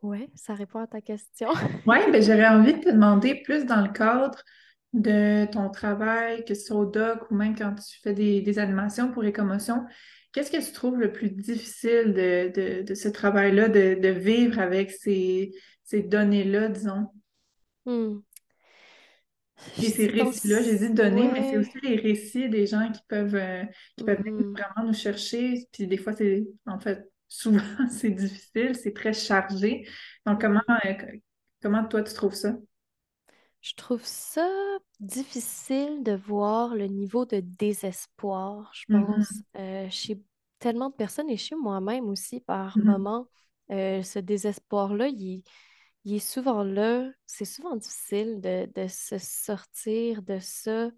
ouais, 0.01 0.29
ça 0.36 0.53
répond 0.53 0.79
à 0.79 0.88
ta 0.88 1.01
question. 1.01 1.50
Oui, 1.88 1.98
ben, 2.12 2.22
j'aurais 2.22 2.48
envie 2.48 2.74
de 2.74 2.79
te 2.79 2.89
demander 2.89 3.36
plus 3.43 3.65
dans 3.65 3.81
le 3.81 3.91
cadre 3.91 4.41
de 4.93 5.45
ton 5.51 5.69
travail, 5.69 6.45
que 6.45 6.53
ce 6.53 6.65
soit 6.67 6.77
au 6.77 6.86
doc 6.86 7.29
ou 7.31 7.36
même 7.36 7.55
quand 7.57 7.74
tu 7.75 8.00
fais 8.01 8.13
des, 8.13 8.41
des 8.41 8.60
animations 8.60 9.12
pour 9.12 9.25
Écomotion, 9.25 9.86
qu'est-ce 10.33 10.51
que 10.51 10.65
tu 10.65 10.73
trouves 10.73 10.99
le 10.99 11.11
plus 11.13 11.31
difficile 11.31 12.13
de, 12.13 12.51
de, 12.55 12.83
de 12.83 12.95
ce 12.95 13.09
travail-là, 13.09 13.69
de, 13.69 13.95
de 14.01 14.09
vivre 14.09 14.59
avec 14.59 14.91
ces, 14.91 15.51
ces 15.85 16.03
données-là, 16.03 16.69
disons? 16.69 17.07
Hmm. 17.85 18.23
Puis 19.77 19.89
ces 19.89 20.07
récits-là, 20.07 20.61
j'ai 20.61 20.77
dit 20.77 20.93
données, 20.93 21.27
mais 21.29 21.43
c'est 21.43 21.57
aussi 21.57 21.79
les 21.81 21.95
récits 21.97 22.49
des 22.49 22.67
gens 22.67 22.91
qui 22.91 23.01
peuvent, 23.07 23.35
euh, 23.35 23.63
qui 23.97 24.03
peuvent 24.05 24.17
venir 24.37 24.45
Mhm. 24.45 24.63
vraiment 24.75 24.87
nous 24.87 24.93
chercher. 24.93 25.67
Puis 25.71 25.87
des 25.87 25.97
fois, 25.97 26.13
c'est, 26.13 26.45
en 26.65 26.79
fait, 26.79 27.09
souvent, 27.27 27.61
c'est 27.89 28.11
difficile, 28.11 28.75
c'est 28.75 28.93
très 28.93 29.13
chargé. 29.13 29.87
Donc, 30.25 30.41
comment, 30.41 30.61
Mhm. 30.67 30.83
euh, 30.85 30.93
comment 31.61 31.83
toi, 31.85 32.03
tu 32.03 32.13
trouves 32.13 32.35
ça? 32.35 32.55
Je 33.63 33.75
trouve 33.75 34.03
ça 34.05 34.48
difficile 35.00 36.03
de 36.03 36.13
voir 36.13 36.75
le 36.75 36.88
niveau 36.88 37.25
de 37.25 37.39
désespoir, 37.41 38.72
je 38.75 38.86
pense, 38.91 39.29
Mhm, 39.34 39.46
euh, 39.58 39.89
chez 39.89 40.22
tellement 40.60 40.91
de 40.91 40.96
personnes 40.96 41.29
et 41.32 41.38
chez 41.38 41.55
moi-même 41.55 42.10
aussi 42.10 42.41
par 42.41 42.77
mhm, 42.77 42.84
moment. 42.84 43.29
Euh, 43.72 44.03
ce 44.03 44.20
désespoir-là, 44.20 45.08
il, 45.10 45.43
il 46.05 46.15
est 46.15 46.20
souvent 46.20 46.63
là. 46.63 47.10
C'est 47.27 47.46
souvent 47.46 47.77
difficile 47.77 48.41
de, 48.41 48.70
de 48.75 48.88
se 48.89 49.17
sortir 49.20 50.24
de 50.24 50.39
ça, 50.39 50.91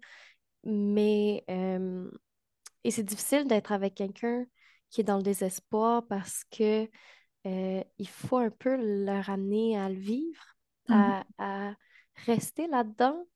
mais 0.64 1.44
euh, 1.50 2.10
et 2.84 2.90
c'est 2.90 3.04
difficile 3.04 3.46
d'être 3.48 3.72
avec 3.72 3.94
quelqu'un 3.94 4.46
qui 4.90 5.00
est 5.02 5.04
dans 5.04 5.18
le 5.18 5.22
désespoir 5.22 6.06
parce 6.08 6.44
que 6.50 6.88
euh, 7.46 7.84
il 7.98 8.08
faut 8.08 8.38
un 8.38 8.50
peu 8.50 8.76
leur 9.06 9.30
amener 9.30 9.78
à 9.78 9.88
le 9.88 9.96
vivre, 9.98 10.44
mhm, 10.88 11.12
à, 11.12 11.24
à 11.38 11.74
rester 12.26 12.66
là-dedans. 12.68 13.26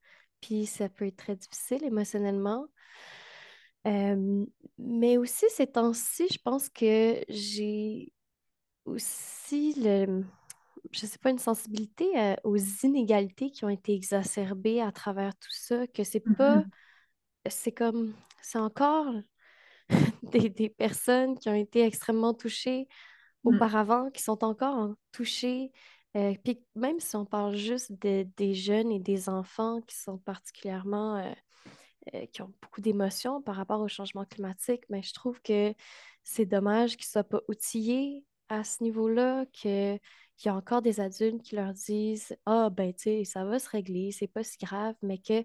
Puis 0.40 0.66
ça 0.66 0.88
peut 0.88 1.06
être 1.06 1.16
très 1.16 1.36
difficile 1.36 1.84
émotionnellement. 1.84 2.66
Euh, 3.86 4.44
mais 4.78 5.16
aussi 5.16 5.46
ces 5.50 5.66
temps-ci, 5.66 6.26
je 6.30 6.38
pense 6.42 6.68
que 6.68 7.22
j'ai 7.28 8.12
aussi 8.86 9.74
le, 9.80 10.24
je 10.92 11.06
sais 11.06 11.18
pas, 11.18 11.30
une 11.30 11.38
sensibilité 11.38 12.06
euh, 12.18 12.36
aux 12.44 12.56
inégalités 12.58 13.50
qui 13.50 13.64
ont 13.64 13.70
été 13.70 13.94
exacerbées 13.94 14.82
à 14.82 14.92
travers 14.92 15.34
tout 15.36 15.50
ça, 15.52 15.86
que 15.88 16.04
c'est 16.04 16.26
pas, 16.36 16.64
mhm, 16.64 16.70
c'est 17.48 17.72
comme, 17.72 18.14
c'est 18.42 18.58
encore 18.58 19.06
des, 20.22 20.50
des 20.50 20.68
personnes 20.70 21.38
qui 21.38 21.48
ont 21.48 21.54
été 21.54 21.82
extrêmement 21.84 22.34
touchées 22.34 22.88
mhm, 23.50 23.60
auparavant, 23.60 24.10
qui 24.10 24.22
sont 24.22 24.44
encore 24.44 24.76
en- 24.76 24.94
touchés. 25.12 25.72
Euh, 26.16 26.34
puis 26.44 26.60
même 26.74 26.98
si 27.00 27.14
on 27.16 27.24
parle 27.24 27.54
juste 27.56 27.92
de- 28.02 28.26
des 28.36 28.54
jeunes 28.54 28.90
et 28.90 28.98
des 28.98 29.28
enfants 29.28 29.80
qui 29.82 29.96
sont 29.96 30.18
particulièrement, 30.18 31.16
euh, 31.16 31.32
euh, 32.14 32.26
qui 32.26 32.42
ont 32.42 32.52
beaucoup 32.62 32.80
d'émotions 32.80 33.42
par 33.42 33.56
rapport 33.56 33.80
au 33.80 33.88
changement 33.88 34.24
climatique, 34.24 34.84
mais 34.90 35.02
je 35.02 35.12
trouve 35.14 35.40
que 35.42 35.74
c'est 36.24 36.46
dommage 36.46 36.96
qu'ils 36.96 37.06
ne 37.08 37.10
soient 37.10 37.24
pas 37.24 37.40
outillés 37.48 38.24
à 38.48 38.64
ce 38.64 38.82
niveau-là, 38.82 39.46
qu'il 39.52 40.00
y 40.44 40.48
a 40.48 40.54
encore 40.54 40.82
des 40.82 41.00
adultes 41.00 41.42
qui 41.42 41.56
leur 41.56 41.72
disent 41.74 42.36
Ah, 42.46 42.70
ben, 42.70 42.92
tu 42.94 43.02
sais, 43.04 43.24
ça 43.24 43.44
va 43.44 43.58
se 43.58 43.68
régler, 43.70 44.12
c'est 44.12 44.26
pas 44.28 44.44
si 44.44 44.58
grave, 44.58 44.94
mais 45.02 45.18
que 45.18 45.44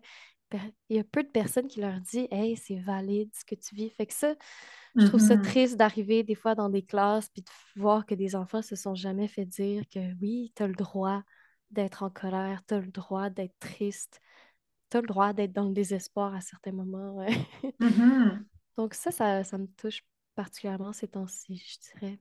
il 0.90 0.98
y 0.98 1.00
a 1.00 1.04
peu 1.04 1.24
de 1.24 1.30
personnes 1.30 1.68
qui 1.68 1.82
leur 1.82 2.00
disent 2.02 2.28
Hey, 2.32 2.58
c'est 2.58 2.80
valide 2.80 3.32
ce 3.36 3.46
que 3.46 3.56
tu 3.56 3.76
vis. 3.76 3.90
Fait 3.92 4.06
que 4.08 4.14
ça, 4.14 4.36
je 4.98 5.06
trouve 5.06 5.20
ça 5.22 5.38
mhm, 5.38 5.38
triste 5.38 5.78
d'arriver 5.78 6.24
des 6.24 6.36
fois 6.36 6.56
dans 6.56 6.70
des 6.70 6.84
classes 6.84 7.30
puis 7.30 7.42
de 7.44 7.50
voir 7.82 8.06
que 8.06 8.16
des 8.16 8.36
enfants 8.36 8.62
se 8.62 8.76
sont 8.76 8.96
jamais 8.96 9.28
fait 9.28 9.46
dire 9.46 9.84
que 9.90 10.00
oui, 10.22 10.54
tu 10.56 10.64
as 10.64 10.68
le 10.68 10.76
droit 10.76 11.24
d'être 11.72 12.04
en 12.04 12.10
colère, 12.10 12.64
tu 12.68 12.76
as 12.76 12.80
le 12.82 12.88
droit 12.92 13.30
d'être 13.30 13.58
triste, 13.60 14.20
tu 14.92 14.98
as 14.98 15.02
le 15.02 15.08
droit 15.08 15.34
d'être 15.34 15.54
dans 15.54 15.66
le 15.68 15.74
désespoir 15.74 16.34
à 16.36 16.42
certains 16.42 16.72
moments. 16.74 17.16
ouais. 17.18 17.30
mhm, 17.80 18.46
Donc 18.78 18.94
ça, 18.94 19.12
ça, 19.12 19.44
ça 19.44 19.58
me 19.58 19.68
touche 19.68 20.04
particulièrement 20.36 20.94
ces 20.94 21.08
temps-ci, 21.08 21.58
je 21.58 22.00
dirais. 22.00 22.20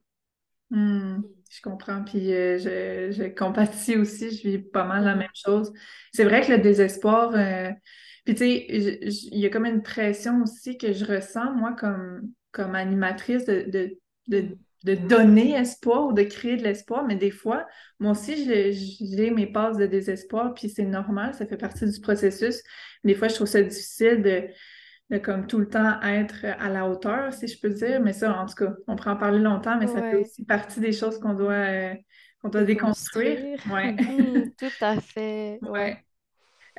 Mhm. 0.71 1.23
Je 1.51 1.61
comprends, 1.61 2.03
puis 2.03 2.33
euh, 2.33 2.59
je, 2.59 3.13
je 3.13 3.25
compatis 3.29 3.97
aussi, 3.97 4.37
je 4.37 4.49
vis 4.49 4.59
pas 4.59 4.85
mal 4.85 5.05
la 5.05 5.15
même 5.15 5.29
chose. 5.35 5.73
C'est 6.13 6.25
vrai 6.25 6.45
que 6.45 6.51
le 6.51 6.59
désespoir, 6.59 7.33
euh, 7.35 7.71
puis 8.25 8.35
tu 8.35 8.45
sais, 8.45 8.67
il 8.69 9.39
y 9.39 9.47
a 9.47 9.51
comme 9.51 9.67
une 9.67 9.83
pression 9.83 10.43
aussi 10.43 10.77
que 10.79 10.93
je 10.93 11.05
ressens, 11.05 11.53
moi, 11.53 11.75
comme, 11.79 12.23
comme 12.51 12.75
animatrice, 12.75 13.45
de, 13.45 13.67
de, 13.69 13.99
de, 14.27 14.57
de 14.85 14.95
donner 14.95 15.53
espoir 15.53 16.07
ou 16.07 16.13
de 16.13 16.23
créer 16.23 16.57
de 16.57 16.63
l'espoir, 16.65 17.07
mais 17.07 17.15
des 17.15 17.31
fois, 17.31 17.67
moi 18.01 18.13
aussi, 18.13 18.45
j'ai 18.45 19.31
mes 19.31 19.47
passes 19.47 19.77
de 19.77 19.87
désespoir, 19.87 20.55
puis 20.55 20.69
c'est 20.69 20.85
normal, 20.85 21.35
ça 21.35 21.47
fait 21.47 21.57
partie 21.57 21.89
du 21.89 22.01
processus. 22.01 22.63
Des 23.05 23.15
fois, 23.15 23.29
je 23.29 23.35
trouve 23.35 23.47
ça 23.47 23.63
difficile 23.63 24.23
de 24.23 24.49
de 25.11 25.19
comme 25.19 25.47
tout 25.47 25.59
le 25.59 25.69
temps 25.69 26.01
être 26.03 26.45
à 26.45 26.69
la 26.71 26.89
hauteur, 26.89 27.33
si 27.33 27.47
je 27.49 27.61
peux 27.61 27.71
dire. 27.71 28.01
Mais 28.01 28.13
ça, 28.13 28.35
en 28.39 28.47
tout 28.47 28.55
cas, 28.55 28.73
on 28.87 28.97
pourrait 28.97 29.11
en 29.11 29.17
parler 29.17 29.39
longtemps, 29.41 29.79
mais 29.79 29.87
ça 29.87 30.03
fait 30.03 30.17
aussi 30.17 30.45
partie 30.45 30.81
des 30.81 30.93
choses 30.93 31.19
qu'on 31.19 31.35
doit, 31.35 31.53
euh, 31.53 31.95
qu'on 32.41 32.49
doit 32.49 32.65
déconstruire. 32.65 33.39
Ouais. 33.71 33.95
Mhm, 34.07 34.55
Tout 34.57 34.73
à 34.81 35.01
fait, 35.01 35.59
ouais. 35.63 35.99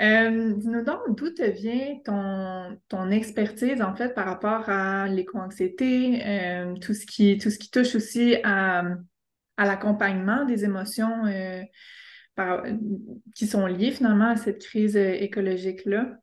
Euh, 0.01 0.53
dis-nous 0.55 0.83
donc, 0.83 0.99
d'où 1.15 1.29
te 1.29 1.43
vient 1.43 1.97
ton, 2.03 2.77
ton 2.89 3.11
expertise, 3.11 3.81
en 3.81 3.95
fait, 3.95 4.13
par 4.13 4.25
rapport 4.25 4.69
à 4.69 5.07
l'éco-anxiété, 5.07 6.21
euh, 6.25 6.75
tout 6.75 6.93
ce 6.93 7.05
qui, 7.05 7.37
tout 7.37 7.49
ce 7.49 7.57
qui 7.59 7.71
touche 7.71 7.95
aussi 7.95 8.35
à, 8.43 8.83
à 9.57 9.65
l'accompagnement 9.65 10.45
des 10.45 10.65
émotions 10.65 11.23
par- 12.35 12.63
qui 13.33 13.47
sont 13.47 13.65
liées 13.67 13.91
finalement 13.91 14.29
à 14.29 14.35
cette 14.37 14.61
crise 14.61 14.95
écologique-là? 14.95 16.17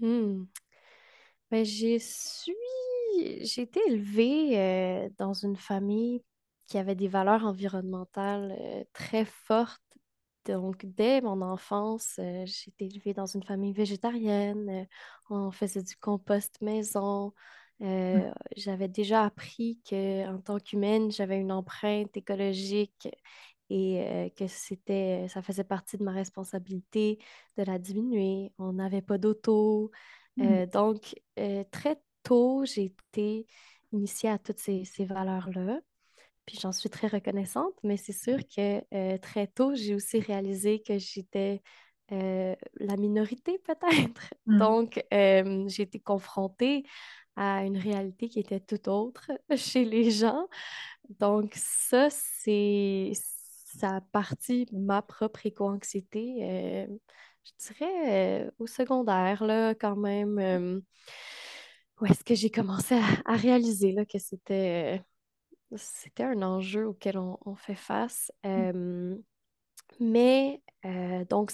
Hmm. 0.00 0.44
Ben, 1.50 1.64
j'ai 1.64 1.98
suis... 1.98 2.52
j'ai 3.42 3.62
été 3.62 3.80
élevée 3.88 4.58
euh, 4.58 5.08
dans 5.18 5.32
une 5.34 5.56
famille 5.56 6.22
qui 6.66 6.78
avait 6.78 6.94
des 6.94 7.08
valeurs 7.08 7.44
environnementales 7.44 8.56
euh, 8.60 8.84
très 8.92 9.24
fortes. 9.24 9.80
Donc, 10.46 10.84
dès 10.86 11.20
mon 11.22 11.40
enfance, 11.42 12.16
euh, 12.18 12.44
j'ai 12.46 12.70
été 12.70 12.86
élevée 12.86 13.14
dans 13.14 13.26
une 13.26 13.42
famille 13.42 13.72
végétarienne. 13.72 14.86
on 15.30 15.50
faisait 15.50 15.82
du 15.82 15.96
compost 15.96 16.60
maison. 16.60 17.32
euh, 17.82 18.30
j'avais 18.56 18.88
déjà 18.88 19.24
appris 19.24 19.80
que 19.88 20.28
en 20.28 20.40
tant 20.40 20.58
qu'humaine, 20.58 21.10
j'avais 21.10 21.38
une 21.38 21.52
empreinte 21.52 22.16
écologique 22.16 23.08
et 23.70 24.02
euh, 24.02 24.28
que 24.30 24.46
c'était, 24.48 25.26
ça 25.28 25.42
faisait 25.42 25.64
partie 25.64 25.96
de 25.98 26.04
ma 26.04 26.12
responsabilité 26.12 27.18
de 27.56 27.62
la 27.64 27.78
diminuer. 27.78 28.52
On 28.58 28.74
n'avait 28.74 29.02
pas 29.02 29.18
d'auto. 29.18 29.90
Euh, 30.40 30.66
donc, 30.66 31.14
euh, 31.38 31.64
très 31.70 32.00
tôt, 32.22 32.64
j'ai 32.64 32.84
été 32.84 33.46
initiée 33.92 34.30
à 34.30 34.38
toutes 34.38 34.58
ces, 34.58 34.84
ces 34.84 35.04
valeurs-là. 35.04 35.80
Puis 36.46 36.58
j'en 36.60 36.72
suis 36.72 36.90
très 36.90 37.06
reconnaissante, 37.06 37.74
mais 37.82 37.96
c'est 37.96 38.12
sûr 38.12 38.38
que 38.54 38.82
euh, 38.94 39.18
très 39.18 39.46
tôt, 39.46 39.74
j'ai 39.74 39.94
aussi 39.94 40.20
réalisé 40.20 40.82
que 40.82 40.98
j'étais 40.98 41.62
euh, 42.12 42.54
la 42.76 42.96
minorité 42.96 43.58
peut-être. 43.64 44.34
Mm. 44.46 44.58
Donc, 44.58 45.04
euh, 45.12 45.64
j'ai 45.68 45.84
été 45.84 46.00
confrontée 46.00 46.84
à 47.36 47.64
une 47.64 47.78
réalité 47.78 48.28
qui 48.28 48.40
était 48.40 48.60
tout 48.60 48.88
autre 48.88 49.30
chez 49.56 49.84
les 49.84 50.10
gens. 50.10 50.46
Donc 51.18 51.52
ça, 51.56 52.08
c'est 52.10 53.12
ça 53.14 53.96
a 53.96 54.00
parti 54.00 54.66
ma 54.72 55.02
propre 55.02 55.46
éco-anxiété, 55.46 56.86
je 57.44 57.72
dirais 57.74 58.46
euh, 58.46 58.50
au 58.58 58.66
secondaire, 58.66 59.44
là, 59.44 59.74
quand 59.74 59.96
même. 59.96 60.38
euh, 60.38 60.80
où 62.00 62.06
est-ce 62.06 62.24
que 62.24 62.34
j'ai 62.34 62.50
commencé 62.50 62.94
à, 62.94 63.04
à 63.32 63.36
réaliser 63.36 63.92
là, 63.92 64.04
que 64.04 64.18
c'était 64.18 65.02
c'était 65.76 66.24
un 66.24 66.42
enjeu 66.42 66.86
auquel 66.86 67.18
on, 67.18 67.38
on 67.44 67.56
fait 67.56 67.74
face. 67.74 68.32
Euh, 68.46 69.16
mais 70.00 70.62
euh, 70.84 71.24
donc, 71.26 71.52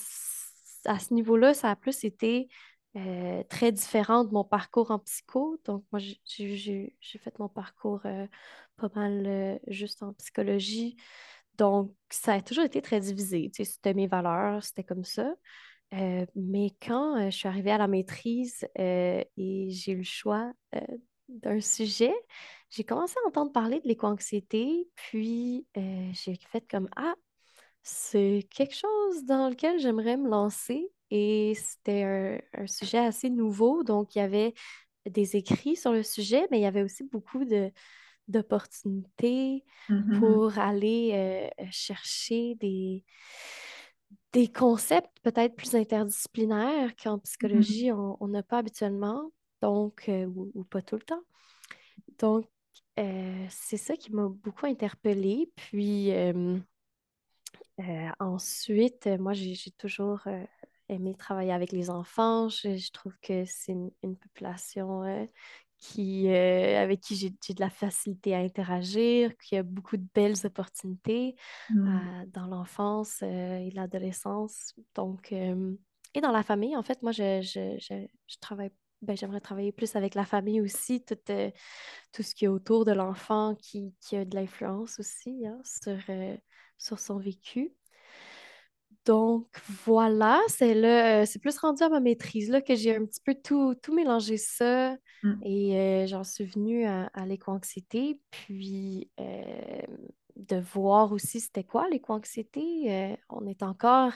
à 0.85 0.99
ce 0.99 1.15
niveau-là, 1.15 1.55
ça 1.55 1.71
a 1.71 1.77
plus 1.77 2.05
été 2.05 2.49
euh, 2.97 3.43
très 3.49 3.73
différent 3.73 4.25
de 4.25 4.33
mon 4.33 4.45
parcours 4.45 4.91
en 4.91 4.99
psycho. 4.99 5.61
Donc, 5.65 5.85
moi, 5.93 6.01
j'ai 6.27 6.95
fait 7.05 7.39
mon 7.39 7.49
parcours 7.49 8.01
euh, 8.07 8.27
pas 8.77 8.91
mal 8.95 9.27
euh, 9.27 9.59
juste 9.69 10.03
en 10.03 10.13
psychologie. 10.15 10.97
Donc, 11.59 11.95
ça 12.11 12.35
a 12.35 12.43
toujours 12.43 12.65
été 12.65 12.83
très 12.83 13.01
divisé. 13.01 13.51
Tu 13.55 13.65
sais, 13.65 13.73
c'était 13.73 13.95
mes 13.95 14.07
valeurs, 14.07 14.65
c'était 14.65 14.85
comme 14.85 15.05
ça. 15.05 15.35
Euh, 15.93 16.25
mais 16.37 16.71
quand 16.87 17.17
euh, 17.17 17.31
je 17.31 17.37
suis 17.37 17.49
arrivée 17.49 17.73
à 17.73 17.79
la 17.79 17.89
maîtrise 17.89 18.67
euh, 18.79 19.25
et 19.37 19.69
j'ai 19.71 19.93
eu 19.93 19.97
le 19.99 20.03
choix 20.05 20.53
d'un 21.29 21.61
sujet, 21.61 22.13
j'ai 22.71 22.85
commencé 22.85 23.15
à 23.25 23.29
entendre 23.29 23.53
parler 23.53 23.81
de 23.81 23.89
l'éco-anxiété, 23.89 24.89
puis 24.95 25.67
j'ai 25.75 26.37
fait 26.51 26.65
comme 26.71 26.89
Ah, 26.97 27.15
c'est 27.83 28.47
quelque 28.51 28.75
chose 28.75 29.25
dans 29.25 29.49
lequel 29.51 29.79
j'aimerais 29.81 30.17
me 30.17 30.29
lancer. 30.29 30.91
Et 31.11 31.55
c'était 31.57 32.05
un, 32.05 32.39
un 32.63 32.67
sujet 32.67 32.99
assez 32.99 33.31
nouveau, 33.31 33.85
donc 33.85 34.15
il 34.15 34.19
y 34.21 34.23
avait 34.23 34.55
des 35.07 35.37
écrits 35.37 35.77
sur 35.77 35.93
le 35.93 36.03
sujet, 36.05 36.47
mais 36.51 36.59
il 36.59 36.63
y 36.63 36.67
avait 36.67 36.83
aussi 36.83 37.05
beaucoup 37.05 37.45
de, 37.45 37.73
d'opportunités 38.29 39.65
Mhm. 39.89 40.11
pour 40.13 40.59
aller 40.59 41.51
chercher 41.73 42.57
des, 42.57 43.05
des 44.33 44.49
concepts 44.49 45.19
peut-être 45.23 45.57
plus 45.57 45.75
interdisciplinaires 45.75 46.95
qu'en 46.97 47.19
Mhm. 47.53 47.81
psychologie, 47.81 47.93
on 47.93 48.17
on 48.23 48.29
n'a 48.29 48.43
pas 48.43 48.59
habituellement, 48.59 49.33
donc, 49.63 50.09
euh, 50.09 50.27
ou, 50.27 50.51
ou 50.55 50.65
pas 50.65 50.83
tout 50.83 50.97
le 50.97 51.03
temps. 51.03 51.23
Donc, 52.19 52.47
euh, 52.99 53.47
c'est 53.51 53.77
ça 53.77 53.97
qui 53.97 54.13
m'a 54.13 54.29
beaucoup 54.29 54.67
interpellée. 54.67 55.51
Puis, 55.57 56.13
euh, 56.13 56.59
ensuite, 58.21 59.07
moi, 59.19 59.33
j'ai 59.33 59.55
j'ai 59.55 59.71
toujours 59.73 60.21
aimé 60.89 61.15
travailler 61.17 61.53
avec 61.53 61.73
les 61.73 61.91
enfants. 61.91 62.49
Je, 62.49 62.77
je 62.77 62.91
trouve 62.93 63.17
que 63.23 63.45
c'est 63.47 63.73
une, 63.73 63.91
une 64.03 64.17
population 64.17 65.03
qui, 65.81 66.29
euh, 66.29 66.83
avec 66.83 67.01
qui 67.01 67.17
j'ai 67.17 67.31
de 67.31 67.61
la 67.61 67.71
facilité 67.71 68.35
à 68.35 68.39
interagir, 68.39 69.37
qui 69.39 69.57
a 69.57 69.63
beaucoup 69.63 69.97
de 69.97 70.07
belles 70.15 70.37
opportunités 70.45 71.37
Mhm. 71.69 71.87
euh, 71.87 72.27
dans 72.29 72.47
l'enfance 72.47 73.21
euh, 73.23 73.57
et 73.59 73.71
l'adolescence. 73.71 74.75
Donc, 74.95 75.33
et 76.15 76.21
dans 76.21 76.33
la 76.33 76.43
famille, 76.43 76.77
en 76.77 76.83
fait, 76.83 77.03
moi, 77.03 77.13
je, 77.13 77.41
je, 77.43 77.77
je, 77.79 78.07
je 78.27 78.37
travaille. 78.41 78.71
Ben, 79.03 79.17
j'aimerais 79.17 79.41
travailler 79.41 79.73
plus 79.73 79.97
avec 79.97 80.15
la 80.15 80.27
famille 80.27 80.61
aussi, 80.61 81.03
tout, 81.03 81.17
euh, 81.31 81.51
tout 82.13 82.23
ce 82.23 82.35
qui 82.35 82.45
est 82.45 82.49
autour 82.49 82.85
de 82.85 82.93
l'enfant 82.93 83.55
qui, 83.57 83.95
qui 84.01 84.17
a 84.17 84.27
de 84.27 84.35
l'influence 84.37 84.99
aussi 85.01 85.47
hein, 85.47 85.59
sur, 85.65 85.99
euh, 86.11 86.37
sur 86.79 86.99
son 86.99 87.19
vécu. 87.19 87.73
Donc 89.07 89.49
voilà, 89.85 90.41
c'est 90.49 90.75
là, 90.75 91.23
euh, 91.23 91.27
c'est 91.27 91.39
plus 91.39 91.57
rendu 91.59 91.83
à 91.83 91.89
ma 91.89 92.01
maîtrise 92.01 92.51
là, 92.51 92.61
que 92.61 92.75
j'ai 92.75 92.95
un 92.97 93.05
petit 93.07 93.21
peu 93.25 93.35
tout, 93.35 93.75
tout 93.83 93.95
mélangé 93.95 94.37
ça 94.37 94.97
Mhm. 95.23 95.43
et 95.43 95.77
euh, 95.79 96.07
j'en 96.07 96.25
suis 96.25 96.45
venue 96.45 96.85
à, 96.87 97.07
à 97.15 97.27
l'éco-anxiété, 97.27 98.21
puis 98.31 99.11
euh, 99.21 99.83
de 100.37 100.57
voir 100.57 101.13
aussi 101.13 101.41
c'était 101.41 101.65
quoi 101.65 101.89
l'éco-anxiété. 101.89 102.93
Euh, 103.13 103.17
on 103.31 103.47
est 103.47 103.63
encore 103.63 104.13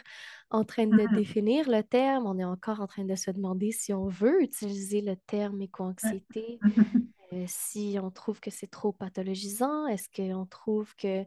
en 0.51 0.65
train 0.65 0.87
de 0.87 1.07
Mhm. 1.07 1.07
définir 1.07 1.69
le 1.71 1.83
terme, 1.83 2.27
on 2.27 2.39
est 2.39 2.45
encore 2.45 2.81
en 2.81 2.87
train 2.87 3.05
de 3.05 3.15
se 3.17 3.31
demander 3.31 3.73
si 3.73 3.93
on 3.95 4.07
veut 4.09 4.43
utiliser 4.43 5.01
le 5.01 5.17
terme 5.17 5.63
éco-anxiété, 5.63 6.61
si 7.47 7.99
on 8.03 8.11
trouve 8.11 8.41
que 8.41 8.51
c'est 8.51 8.69
trop 8.71 8.93
pathologisant, 8.93 9.87
est-ce 9.87 10.09
qu'on 10.11 10.47
trouve 10.47 10.95
que 10.97 11.25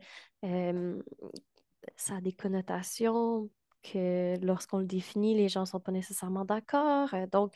ça 1.96 2.18
a 2.18 2.22
des 2.22 2.34
connotations 2.34 3.50
que 3.84 4.36
lorsqu'on 4.44 4.80
le 4.80 4.86
définit, 4.86 5.36
les 5.36 5.50
gens 5.50 5.62
ne 5.62 5.66
sont 5.66 5.80
pas 5.80 5.92
nécessairement 5.92 6.46
d'accord. 6.46 7.10
Donc, 7.32 7.54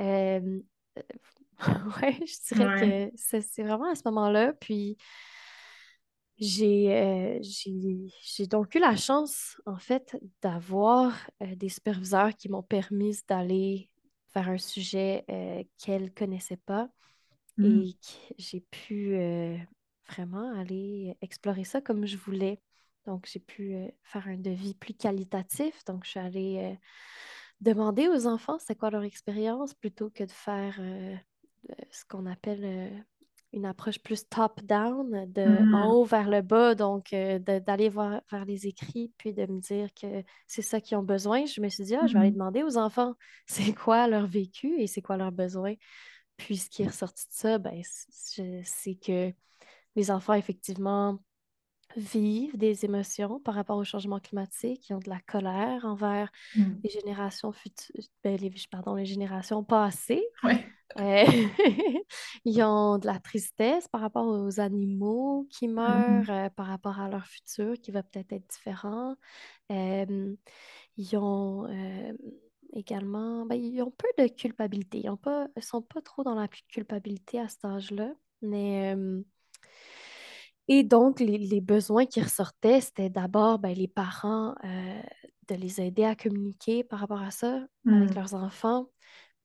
euh, 0.00 0.60
ouais, 2.02 2.18
je 2.26 2.54
dirais 2.54 2.70
Ouais. 2.70 2.96
que 3.10 3.10
c'est 3.16 3.62
vraiment 3.62 3.90
à 3.90 3.94
ce 3.94 4.02
moment-là. 4.06 4.52
Puis, 4.54 4.96
j'ai 6.38 6.92
euh, 6.94 7.38
j'ai, 7.42 8.46
donc 8.46 8.74
eu 8.74 8.78
la 8.78 8.96
chance, 8.96 9.56
en 9.66 9.78
fait, 9.78 10.16
d'avoir 10.42 11.12
euh, 11.42 11.54
des 11.56 11.68
superviseurs 11.70 12.34
qui 12.36 12.48
m'ont 12.50 12.62
permis 12.62 13.16
d'aller 13.28 13.90
vers 14.34 14.48
un 14.50 14.58
sujet 14.58 15.24
euh, 15.30 15.62
qu'elles 15.78 16.04
ne 16.04 16.08
connaissaient 16.08 16.58
pas 16.58 16.88
Mhm. 17.56 17.86
et 17.86 17.96
que 18.02 18.34
j'ai 18.38 18.60
pu 18.62 19.16
vraiment 20.08 20.54
aller 20.60 21.16
explorer 21.22 21.64
ça 21.64 21.80
comme 21.80 22.06
je 22.06 22.16
voulais. 22.16 22.60
Donc, 23.06 23.28
j'ai 23.32 23.40
pu 23.40 23.74
faire 24.04 24.28
un 24.28 24.36
devis 24.36 24.74
plus 24.74 24.94
qualitatif. 24.94 25.84
Donc, 25.86 26.04
je 26.04 26.10
suis 26.10 26.20
allée 26.20 26.78
demander 27.60 28.08
aux 28.08 28.26
enfants 28.26 28.58
c'est 28.60 28.76
quoi 28.76 28.90
leur 28.90 29.04
expérience 29.04 29.74
plutôt 29.74 30.10
que 30.10 30.24
de 30.24 30.32
faire 30.32 30.80
ce 31.90 32.04
qu'on 32.04 32.26
appelle 32.26 32.64
euh, 32.64 32.90
une 33.52 33.64
approche 33.66 33.98
plus 33.98 34.28
top-down, 34.28 35.30
de 35.32 35.64
en 35.72 35.86
Mhm. 35.86 35.92
haut 35.92 36.04
vers 36.04 36.28
le 36.28 36.42
bas, 36.42 36.74
donc 36.74 37.12
euh, 37.12 37.38
d'aller 37.38 37.88
voir 37.88 38.20
vers 38.30 38.44
les 38.44 38.66
écrits, 38.66 39.12
puis 39.18 39.32
de 39.32 39.46
me 39.46 39.60
dire 39.60 39.88
que 39.94 40.22
c'est 40.46 40.62
ça 40.62 40.80
qu'ils 40.80 40.96
ont 40.98 41.02
besoin. 41.02 41.46
Je 41.46 41.60
me 41.60 41.68
suis 41.68 41.84
dit, 41.84 41.94
ah, 41.96 42.06
je 42.06 42.12
vais 42.14 42.20
aller 42.20 42.30
Mhm. 42.30 42.34
demander 42.34 42.62
aux 42.62 42.76
enfants 42.76 43.14
c'est 43.46 43.74
quoi 43.74 44.08
leur 44.08 44.26
vécu 44.26 44.80
et 44.80 44.86
c'est 44.86 45.02
quoi 45.02 45.16
leurs 45.16 45.32
besoins. 45.32 45.74
Puis 46.36 46.58
ce 46.58 46.68
qui 46.70 46.82
est 46.82 46.88
ressorti 46.88 47.26
de 47.28 47.32
ça, 47.34 47.58
ben, 47.58 47.80
c'est 47.82 48.94
que 48.96 49.32
les 49.96 50.10
enfants, 50.10 50.34
effectivement, 50.34 51.18
vivent 51.96 52.58
des 52.58 52.84
émotions 52.84 53.40
par 53.40 53.54
rapport 53.54 53.78
au 53.78 53.84
changement 53.84 54.20
climatique. 54.20 54.88
Ils 54.90 54.94
ont 54.94 54.98
de 54.98 55.08
la 55.08 55.20
colère 55.20 55.84
envers 55.86 56.30
Mhm. 56.56 56.80
les 56.84 56.90
générations 56.90 57.52
futures, 57.52 58.04
ben, 58.22 58.36
les, 58.38 58.52
pardon, 58.70 58.94
les 58.94 59.06
générations 59.06 59.64
passées. 59.64 60.26
Ouais. 60.42 60.75
Ils 62.44 62.62
ont 62.62 62.98
de 62.98 63.06
la 63.06 63.18
tristesse 63.20 63.88
par 63.88 64.00
rapport 64.00 64.26
aux 64.26 64.60
animaux 64.60 65.46
qui 65.50 65.68
meurent, 65.68 66.20
Mhm. 66.20 66.30
euh, 66.30 66.48
par 66.50 66.66
rapport 66.66 67.00
à 67.00 67.08
leur 67.10 67.26
futur 67.26 67.74
qui 67.80 67.90
va 67.90 68.02
peut-être 68.02 68.32
être 68.32 68.46
différent. 68.48 69.16
Ils 70.96 71.16
ont 71.16 71.66
euh, 71.68 72.12
également, 72.72 73.46
ben, 73.46 73.56
ils 73.56 73.82
ont 73.82 73.90
peu 73.90 74.08
de 74.18 74.28
culpabilité. 74.28 74.98
Ils 75.04 75.10
ils 75.56 75.62
sont 75.62 75.82
pas 75.82 76.00
trop 76.02 76.22
dans 76.24 76.34
la 76.34 76.48
culpabilité 76.68 77.40
à 77.40 77.48
cet 77.48 77.64
âge-là. 77.64 78.12
Mais, 78.42 78.94
euh, 78.96 79.22
et 80.68 80.82
donc, 80.82 81.20
les, 81.20 81.38
les 81.38 81.60
besoins 81.60 82.06
qui 82.06 82.20
ressortaient, 82.20 82.80
c'était 82.80 83.10
d'abord 83.10 83.58
ben, 83.58 83.74
les 83.74 83.88
parents 83.88 84.54
euh, 84.64 85.00
de 85.48 85.54
les 85.54 85.80
aider 85.80 86.04
à 86.04 86.16
communiquer 86.16 86.82
par 86.84 87.00
rapport 87.00 87.22
à 87.22 87.30
ça 87.30 87.64
avec 87.86 88.14
Mhm. 88.14 88.16
leurs 88.16 88.34
enfants. 88.34 88.88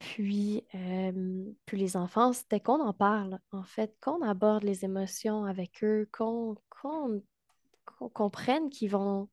Puis, 0.02 0.66
euh, 0.74 1.44
puis 1.68 1.78
les 1.78 1.96
enfants, 1.96 2.34
c'était 2.34 2.60
qu'on 2.60 2.82
en 2.82 2.92
parle, 2.92 3.40
en 3.52 3.64
fait, 3.64 3.96
qu'on 4.02 4.24
aborde 4.24 4.64
les 4.64 4.84
émotions 4.84 5.46
avec 5.46 5.84
eux, 5.84 6.10
qu'on 6.12 6.56
comprenne 8.14 8.70
qu'ils 8.70 8.90
vont 8.90 9.30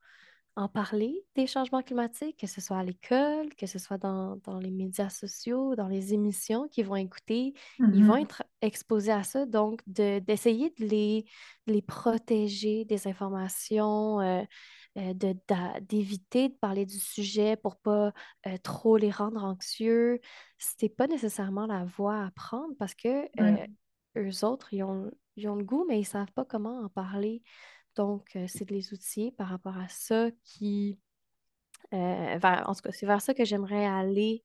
en 0.57 0.69
parler 0.69 1.25
des 1.37 1.47
changements 1.47 1.83
climatiques, 1.83 2.39
que 2.41 2.47
ce 2.49 2.61
soit 2.61 2.79
à 2.79 2.83
l'école, 2.85 3.55
que 3.57 3.67
ce 3.67 3.79
soit 3.79 3.99
dans, 3.99 4.37
dans 4.45 4.59
les 4.59 4.71
médias 4.73 5.09
sociaux, 5.11 5.77
dans 5.77 5.89
les 5.89 6.15
émissions 6.15 6.69
qu'ils 6.69 6.87
vont 6.87 6.97
écouter, 6.97 7.55
ils 7.93 8.05
vont 8.05 8.17
Mhm. 8.17 8.23
être 8.23 8.43
exposés 8.61 9.13
à 9.13 9.23
ça. 9.23 9.47
Donc, 9.47 9.81
de- 9.87 10.19
d'essayer 10.19 10.71
de 10.79 10.85
les, 10.85 11.25
de 11.67 11.73
les 11.75 11.83
protéger 11.83 12.85
des 12.85 13.07
informations, 13.09 14.21
euh, 14.21 14.43
euh, 14.99 15.15
de, 15.15 15.35
d'éviter 15.83 16.49
de 16.51 16.55
parler 16.55 16.87
du 16.87 16.99
sujet 16.99 17.57
pour 17.57 17.77
pas 17.77 18.13
euh, 18.47 18.59
trop 18.63 18.97
les 18.97 19.11
rendre 19.11 19.45
anxieux, 19.45 20.21
c'était 20.59 20.89
pas 20.89 21.07
nécessairement 21.07 21.67
la 21.67 21.85
voie 21.85 22.25
à 22.25 22.31
prendre 22.33 22.75
parce 22.79 22.95
que 22.95 23.27
Ouais. 23.39 23.63
euh, 23.63 23.67
eux 24.17 24.45
autres, 24.45 24.75
ils 24.75 24.83
ont, 24.85 25.11
ils 25.37 25.49
ont 25.49 25.57
le 25.57 25.65
goût, 25.65 25.85
mais 25.89 26.01
ils 26.01 26.05
savent 26.05 26.33
pas 26.33 26.45
comment 26.45 26.81
en 26.85 26.89
parler. 26.89 27.43
Donc, 27.97 28.39
c'est 28.49 28.65
de 28.69 28.75
les 28.75 28.93
outiller 28.95 29.33
par 29.33 29.49
rapport 29.49 29.77
à 29.79 29.89
ça 29.89 30.31
qui, 30.45 30.99
euh, 31.95 32.39
vers- 32.39 32.65
en 32.69 32.75
tout 32.75 32.83
cas, 32.83 32.93
c'est 32.93 33.07
vers 33.07 33.21
ça 33.23 33.35
que 33.35 33.45
j'aimerais 33.45 33.87
aller 33.87 34.43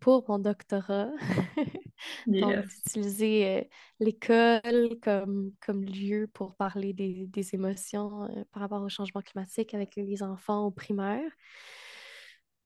pour 0.00 0.24
mon 0.28 0.38
doctorat. 0.40 1.10
Donc, 2.40 2.56
Yes. 2.56 2.82
d'utiliser 2.84 3.58
euh, 3.60 3.64
l'école 4.00 4.98
comme, 5.02 5.52
comme 5.64 5.84
lieu 5.84 6.28
pour 6.32 6.54
parler 6.56 6.92
des, 6.92 7.26
des 7.28 7.54
émotions 7.54 8.24
euh, 8.24 8.44
par 8.52 8.62
rapport 8.62 8.82
au 8.82 8.88
changement 8.88 9.22
climatique 9.22 9.74
avec 9.74 9.96
les 9.96 10.22
enfants 10.22 10.66
au 10.66 10.70
primaire. 10.70 11.30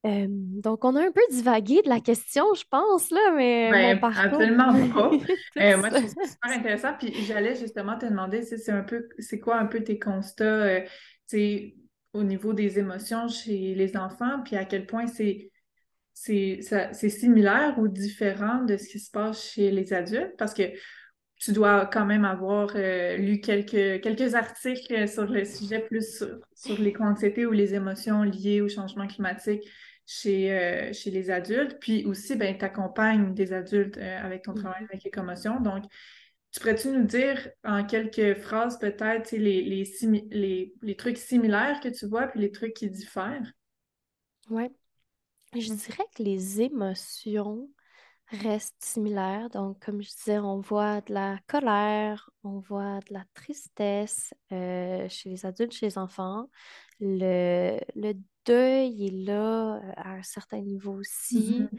Euh, 0.04 0.26
donc, 0.28 0.84
on 0.84 0.96
a 0.96 1.00
un 1.06 1.12
peu 1.12 1.20
divagué 1.30 1.80
de 1.82 1.88
la 1.88 2.00
question, 2.00 2.54
je 2.54 2.64
pense, 2.68 3.10
là, 3.10 3.20
mais 3.36 3.72
mon 3.74 3.94
Ben, 3.94 3.98
parcours. 3.98 4.22
absolument 4.24 4.72
pas. 4.92 5.10
Euh, 5.60 5.76
moi, 5.78 5.90
je 5.90 5.94
ça. 5.94 6.00
trouve 6.00 6.10
ça 6.10 6.26
super 6.26 6.50
intéressant. 6.58 6.94
Puis 6.98 7.14
j'allais 7.24 7.54
justement 7.56 7.98
te 7.98 8.06
demander, 8.06 8.42
si 8.42 8.58
c'est 8.58 8.72
un 8.72 8.82
peu, 8.84 9.08
c'est 9.18 9.40
quoi 9.40 9.58
un 9.58 9.66
peu 9.66 9.82
tes 9.84 9.98
constats, 9.98 10.44
euh, 10.44 10.80
au 12.14 12.24
niveau 12.24 12.52
des 12.54 12.78
émotions 12.78 13.28
chez 13.28 13.74
les 13.74 13.96
enfants, 13.96 14.42
puis 14.44 14.56
à 14.56 14.64
quel 14.64 14.86
point 14.86 15.06
c'est 15.06 15.51
c'est 16.24 16.60
ça- 16.62 16.92
c'est 16.92 17.08
similaire 17.10 17.78
ou 17.78 17.88
différent 17.88 18.64
de 18.64 18.76
ce 18.76 18.88
qui 18.88 18.98
se 19.00 19.10
passe 19.10 19.50
chez 19.52 19.70
les 19.70 19.92
adultes, 19.92 20.36
parce 20.38 20.54
que 20.54 20.62
tu 21.36 21.52
dois 21.52 21.86
quand 21.86 22.06
même 22.06 22.24
avoir 22.24 22.70
euh, 22.76 23.16
lu 23.16 23.40
quelques, 23.40 24.00
quelques 24.02 24.34
articles 24.34 25.08
sur 25.08 25.26
le 25.26 25.44
sujet, 25.44 25.80
plus 25.80 26.16
sur, 26.18 26.38
sur 26.54 26.78
les 26.78 26.94
anxiétés 27.00 27.46
ou 27.46 27.52
les 27.52 27.74
émotions 27.74 28.22
liées 28.22 28.60
au 28.60 28.68
changement 28.68 29.06
climatique 29.08 29.62
chez, 30.06 30.52
euh, 30.52 30.92
chez 30.92 31.10
les 31.10 31.30
adultes. 31.30 31.78
Puis 31.80 32.04
aussi, 32.06 32.36
ben, 32.36 32.56
tu 32.56 32.64
accompagnes 32.64 33.34
des 33.34 33.52
adultes 33.52 33.98
euh, 33.98 34.18
avec 34.24 34.44
ton 34.44 34.54
travail 34.54 34.82
Mhm. 34.82 34.88
avec 34.90 35.02
les 35.04 35.10
commotions. 35.10 35.60
Donc, 35.60 35.84
tu 36.52 36.60
pourrais-tu 36.60 36.88
nous 36.88 37.04
dire 37.04 37.48
en 37.64 37.84
quelques 37.84 38.38
phrases 38.40 38.78
peut-être 38.78 39.32
les, 39.32 39.62
les, 39.62 39.84
les, 40.30 40.74
les 40.82 40.96
trucs 40.96 41.18
similaires 41.18 41.80
que 41.80 41.88
tu 41.88 42.06
vois, 42.06 42.26
puis 42.28 42.40
les 42.40 42.52
trucs 42.52 42.74
qui 42.74 42.90
diffèrent? 42.90 43.52
Ouais. 44.50 44.72
Je 45.54 45.72
dirais 45.74 46.04
que 46.16 46.22
les 46.22 46.62
émotions 46.62 47.68
restent 48.28 48.82
similaires. 48.82 49.50
Donc, 49.50 49.84
comme 49.84 50.02
je 50.02 50.08
disais, 50.08 50.38
on 50.38 50.60
voit 50.60 51.00
de 51.02 51.12
la 51.12 51.38
colère, 51.46 52.30
on 52.42 52.58
voit 52.60 53.00
de 53.00 53.14
la 53.14 53.24
tristesse 53.34 54.32
euh, 54.52 55.08
chez 55.08 55.30
les 55.30 55.44
adultes, 55.46 55.72
chez 55.72 55.86
les 55.86 55.98
enfants. 55.98 56.48
Le, 57.00 57.78
le 57.94 58.14
deuil 58.46 59.06
est 59.06 59.26
là 59.26 59.76
euh, 59.76 59.92
à 59.96 60.12
un 60.14 60.22
certain 60.22 60.60
niveau 60.60 60.94
aussi. 60.94 61.70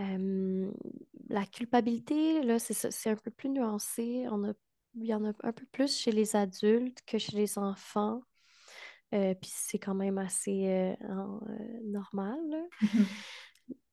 Euh, 0.00 0.70
la 1.28 1.46
culpabilité, 1.46 2.42
là, 2.42 2.58
c'est 2.58 3.10
un 3.10 3.16
peu 3.16 3.30
plus 3.32 3.50
nuancé. 3.50 4.26
On 4.30 4.44
a, 4.44 4.52
il 4.94 5.06
y 5.06 5.14
en 5.14 5.24
a 5.24 5.32
un 5.42 5.52
peu 5.52 5.66
plus 5.72 5.96
chez 5.98 6.12
les 6.12 6.36
adultes 6.36 7.02
que 7.06 7.18
chez 7.18 7.36
les 7.36 7.58
enfants. 7.58 8.22
Euh, 9.14 9.34
puis 9.34 9.50
c'est 9.52 9.78
quand 9.78 9.94
même 9.94 10.18
assez 10.18 10.66
euh, 10.68 10.94
euh, 11.10 11.80
normal. 11.84 12.38
là. 12.48 12.62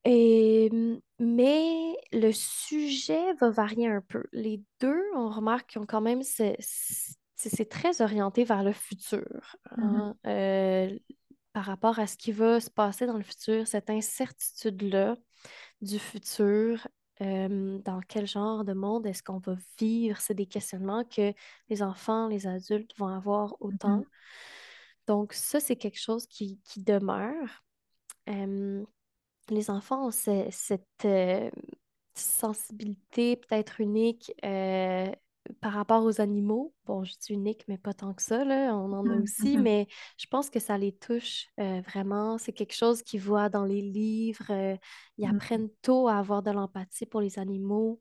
Et, 0.04 0.70
mais 1.18 1.94
le 2.12 2.32
sujet 2.32 3.34
va 3.34 3.50
varier 3.50 3.86
un 3.86 4.00
peu. 4.00 4.24
Les 4.32 4.62
deux, 4.80 5.02
on 5.14 5.28
remarque 5.28 5.70
qu'ils 5.70 5.82
ont 5.82 5.86
quand 5.86 6.00
même, 6.00 6.22
c'est 6.22 7.68
très 7.68 8.00
orienté 8.00 8.44
vers 8.44 8.62
le 8.64 8.72
futur, 8.72 9.56
Mhm. 9.76 9.84
hein, 9.96 10.14
euh, 10.26 10.98
par 11.52 11.64
rapport 11.66 11.98
à 11.98 12.06
ce 12.06 12.16
qui 12.16 12.32
va 12.32 12.60
se 12.60 12.70
passer 12.70 13.06
dans 13.06 13.18
le 13.18 13.22
futur, 13.22 13.66
cette 13.66 13.90
incertitude-là 13.90 15.16
du 15.82 15.98
futur. 15.98 16.86
euh, 17.22 17.78
dans 17.80 18.00
quel 18.00 18.26
genre 18.26 18.64
de 18.64 18.72
monde 18.72 19.06
est-ce 19.06 19.22
qu'on 19.22 19.40
va 19.40 19.54
vivre? 19.78 20.18
C'est 20.18 20.32
des 20.32 20.46
questionnements 20.46 21.04
que 21.04 21.34
les 21.68 21.82
enfants, 21.82 22.28
les 22.28 22.46
adultes 22.46 22.92
vont 22.96 23.08
avoir 23.08 23.52
Mhm. 23.60 23.68
autant. 23.74 24.04
Donc, 25.10 25.32
ça, 25.32 25.58
c'est 25.58 25.74
quelque 25.74 25.98
chose 25.98 26.24
qui, 26.28 26.60
qui 26.62 26.84
demeure. 26.84 27.64
Euh, 28.28 28.84
les 29.48 29.68
enfants 29.70 30.06
ont 30.06 30.10
ce- 30.12 30.46
cette 30.52 30.86
euh, 31.04 31.50
sensibilité 32.14 33.34
peut-être 33.34 33.80
unique 33.80 34.32
euh, 34.44 35.10
par 35.60 35.72
rapport 35.72 36.04
aux 36.04 36.20
animaux. 36.20 36.72
Bon, 36.84 37.02
je 37.02 37.12
dis 37.20 37.32
unique, 37.32 37.64
mais 37.66 37.76
pas 37.76 37.92
tant 37.92 38.14
que 38.14 38.22
ça, 38.22 38.44
là. 38.44 38.72
On 38.76 38.92
en 38.92 39.04
a 39.10 39.14
Mhm. 39.14 39.22
aussi, 39.24 39.56
Mhm. 39.56 39.62
mais 39.64 39.88
je 40.16 40.26
pense 40.28 40.48
que 40.48 40.60
ça 40.60 40.78
les 40.78 40.92
touche 40.92 41.48
euh, 41.58 41.80
vraiment. 41.80 42.38
C'est 42.38 42.52
quelque 42.52 42.76
chose 42.76 43.02
qu'ils 43.02 43.20
voient 43.20 43.48
dans 43.48 43.64
les 43.64 43.82
livres. 43.82 44.78
ils 45.18 45.26
Mhm. 45.26 45.30
apprennent 45.34 45.70
tôt 45.82 46.06
à 46.06 46.18
avoir 46.18 46.44
de 46.44 46.52
l'empathie 46.52 47.06
pour 47.06 47.20
les 47.20 47.40
animaux. 47.40 47.98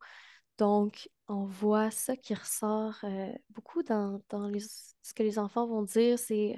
Donc, 0.59 1.09
on 1.27 1.45
voit 1.45 1.89
ça 1.89 2.15
qui 2.15 2.35
ressort 2.35 3.03
beaucoup 3.49 3.81
dans, 3.81 4.21
dans 4.29 4.47
les- 4.47 4.59
ce 4.59 5.13
que 5.15 5.23
les 5.23 5.39
enfants 5.39 5.65
vont 5.67 5.81
dire, 5.83 6.19
c'est 6.19 6.55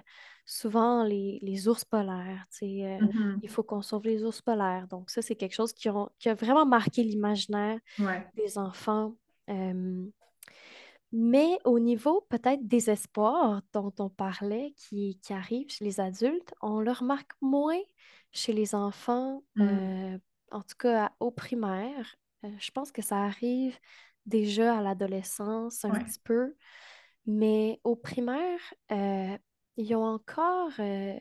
souvent 0.52 1.04
les, 1.04 1.40
les 1.42 1.68
ours 1.70 1.86
polaires. 1.86 2.46
euh, 2.62 3.00
Mhm. 3.00 3.40
il 3.42 3.50
faut 3.50 3.64
qu'on 3.64 3.82
sauve 3.82 4.04
les 4.04 4.24
ours 4.26 4.42
polaires. 4.42 4.86
Donc, 4.90 5.10
ça, 5.10 5.22
c'est 5.22 5.36
quelque 5.36 5.54
chose 5.56 5.72
qui, 5.72 5.90
ont- 5.90 6.10
qui 6.20 6.28
a 6.28 6.34
vraiment 6.34 6.66
marqué 6.66 7.04
l'imaginaire 7.04 7.80
Ouais. 8.00 8.28
des 8.36 8.58
enfants. 8.58 9.16
Euh, 9.50 10.06
mais 11.14 11.58
au 11.66 11.80
niveau 11.80 12.26
peut-être 12.30 12.68
des 12.68 12.90
espoirs 12.90 13.62
dont 13.74 13.94
on 14.00 14.10
parlait, 14.10 14.74
qui, 14.76 15.20
qui 15.24 15.34
arrivent 15.34 15.70
chez 15.70 15.86
les 15.86 16.00
adultes, 16.02 16.54
on 16.62 16.80
le 16.82 16.92
remarque 16.92 17.32
moins 17.42 17.80
chez 18.34 18.52
les 18.54 18.76
enfants, 18.76 19.44
Mhm. 19.56 19.68
euh, 19.70 20.18
en 20.52 20.62
tout 20.62 20.76
cas 20.78 21.06
à- 21.06 21.12
au 21.22 21.32
primaire. 21.32 22.16
Euh, 22.44 22.50
je 22.60 22.72
pense 22.72 22.92
que 22.92 23.02
ça 23.02 23.18
arrive 23.24 23.78
déjà 24.26 24.78
à 24.78 24.82
l'adolescence 24.82 25.86
un 25.86 25.92
Ouais. 25.92 26.04
petit 26.04 26.20
peu, 26.24 26.56
mais 27.26 27.80
au 27.84 27.96
primaire, 27.96 28.60
euh, 28.92 29.38
ils 29.78 29.96
ont 29.96 30.06
encore 30.06 30.72
euh, 30.80 31.16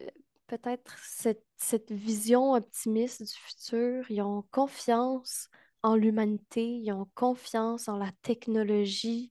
euh, 0.00 0.06
peut-être 0.46 0.96
cette, 0.98 1.44
cette 1.56 1.92
vision 1.92 2.52
optimiste 2.54 3.22
du 3.22 3.32
futur. 3.32 4.10
Ils 4.10 4.22
ont 4.22 4.44
confiance 4.50 5.48
en 5.82 5.96
l'humanité, 5.96 6.64
ils 6.66 6.92
ont 6.92 7.08
confiance 7.14 7.88
en 7.88 7.98
la 7.98 8.10
technologie. 8.22 9.30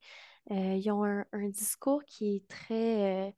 Euh, 0.51 0.75
ils 0.75 0.91
ont 0.91 1.03
un, 1.05 1.25
un 1.33 1.49
discours 1.49 2.03
qui 2.05 2.38
est 2.38 2.47
très... 2.47 3.27
euh, 3.29 3.31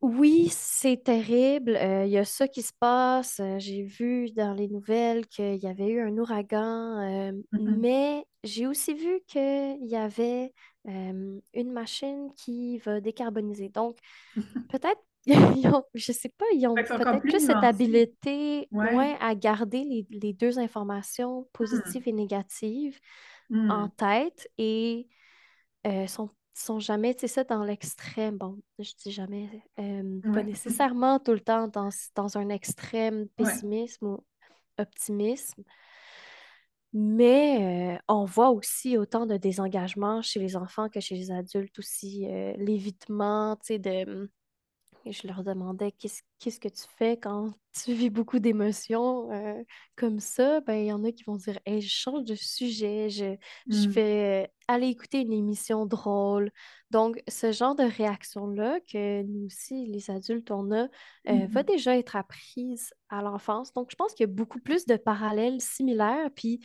oui, 0.00 0.48
c'est 0.50 1.04
terrible. 1.04 1.78
Il 1.80 2.08
y 2.10 2.18
a 2.18 2.24
ça 2.24 2.48
qui 2.48 2.62
se 2.62 2.72
passe. 2.78 3.40
J'ai 3.58 3.84
vu 3.84 4.32
dans 4.32 4.52
les 4.52 4.68
nouvelles 4.68 5.26
qu'il 5.28 5.54
y 5.56 5.66
avait 5.68 5.88
eu 5.88 6.00
un 6.00 6.16
ouragan, 6.18 7.32
Mhm. 7.52 7.80
mais 7.80 8.24
j'ai 8.42 8.66
aussi 8.66 8.94
vu 8.94 9.20
qu'il 9.28 9.78
y 9.86 9.94
avait 9.96 10.52
euh, 10.88 11.40
une 11.54 11.72
machine 11.72 12.32
qui 12.36 12.78
va 12.78 13.00
décarboniser. 13.00 13.68
Donc, 13.68 13.98
peut-être, 14.68 15.00
ont- 15.74 15.84
je 15.94 16.12
sais 16.12 16.30
pas, 16.30 16.46
ils 16.54 16.66
ont 16.68 16.80
peut-être 16.94 17.24
plus 17.24 17.24
plus 17.26 17.40
cette 17.40 17.64
nuancé. 17.64 17.64
habileté, 17.64 18.70
Ouais. 18.72 18.98
ouais, 18.98 19.16
à 19.20 19.34
garder 19.34 19.84
les, 19.84 20.06
les 20.10 20.32
deux 20.32 20.58
informations 20.58 21.48
Hmm. 21.60 21.92
positives 21.92 22.08
et 22.08 22.12
négatives 22.12 23.00
en 23.68 23.88
Hmm. 23.88 23.90
tête 23.90 24.48
et 24.58 25.08
euh, 25.86 26.06
sont, 26.06 26.28
sont 26.54 26.80
jamais, 26.80 27.14
tu 27.14 27.20
sais, 27.22 27.28
ça 27.28 27.44
dans 27.44 27.64
l'extrême. 27.64 28.38
Bon, 28.38 28.58
je 28.78 28.92
dis 29.02 29.12
jamais, 29.12 29.64
euh, 29.78 30.20
pas 30.32 30.42
nécessairement 30.42 31.18
tout 31.18 31.32
le 31.32 31.40
temps 31.40 31.68
dans, 31.68 31.88
dans 32.14 32.38
un 32.38 32.48
extrême 32.50 33.28
pessimisme 33.36 34.06
ou 34.06 34.24
optimisme, 34.78 35.62
mais 36.92 37.98
on 38.08 38.24
voit 38.24 38.50
aussi 38.50 38.98
autant 38.98 39.26
de 39.26 39.36
désengagement 39.36 40.22
chez 40.22 40.40
les 40.40 40.56
enfants 40.56 40.88
que 40.88 41.00
chez 41.00 41.14
les 41.16 41.30
adultes 41.30 41.78
aussi. 41.78 42.26
l'évitement, 42.58 43.56
tu 43.56 43.74
sais, 43.74 43.78
de 43.78 44.30
et 45.04 45.12
je 45.12 45.26
leur 45.26 45.44
demandais 45.44 45.92
qu'est-ce 45.92 46.22
qu'est-ce 46.38 46.60
que 46.60 46.68
tu 46.68 46.84
fais 46.98 47.16
quand 47.18 47.52
tu 47.84 47.92
vis 47.94 48.10
beaucoup 48.10 48.38
d'émotions 48.38 49.30
euh, 49.32 49.62
comme 49.96 50.20
ça? 50.20 50.60
Ben, 50.60 50.74
il 50.76 50.86
y 50.86 50.92
en 50.92 51.04
a 51.04 51.12
qui 51.12 51.24
vont 51.24 51.36
dire 51.36 51.58
Hey, 51.66 51.80
je 51.80 51.88
change 51.88 52.24
de 52.24 52.34
sujet, 52.34 53.08
je, 53.10 53.36
je 53.70 53.88
Hmm. 53.88 53.94
vais 53.94 54.52
aller 54.68 54.88
écouter 54.88 55.20
une 55.20 55.32
émission 55.32 55.86
drôle. 55.86 56.50
Donc, 56.90 57.22
ce 57.28 57.52
genre 57.52 57.74
de 57.74 57.84
réaction-là 57.84 58.80
que 58.80 59.22
nous 59.22 59.46
aussi, 59.46 59.86
les 59.86 60.10
adultes, 60.10 60.50
on 60.50 60.70
a, 60.72 60.88
euh, 61.28 61.46
va 61.46 61.62
Mhm. 61.62 61.64
déjà 61.64 61.96
être 61.96 62.16
apprise 62.16 62.92
à 63.08 63.22
l'enfance. 63.22 63.72
Donc, 63.72 63.90
je 63.90 63.96
pense 63.96 64.12
qu'il 64.14 64.24
y 64.26 64.30
a 64.30 64.32
beaucoup 64.32 64.60
plus 64.60 64.86
de 64.86 64.96
parallèles 64.96 65.60
similaires. 65.60 66.30
Puis, 66.34 66.60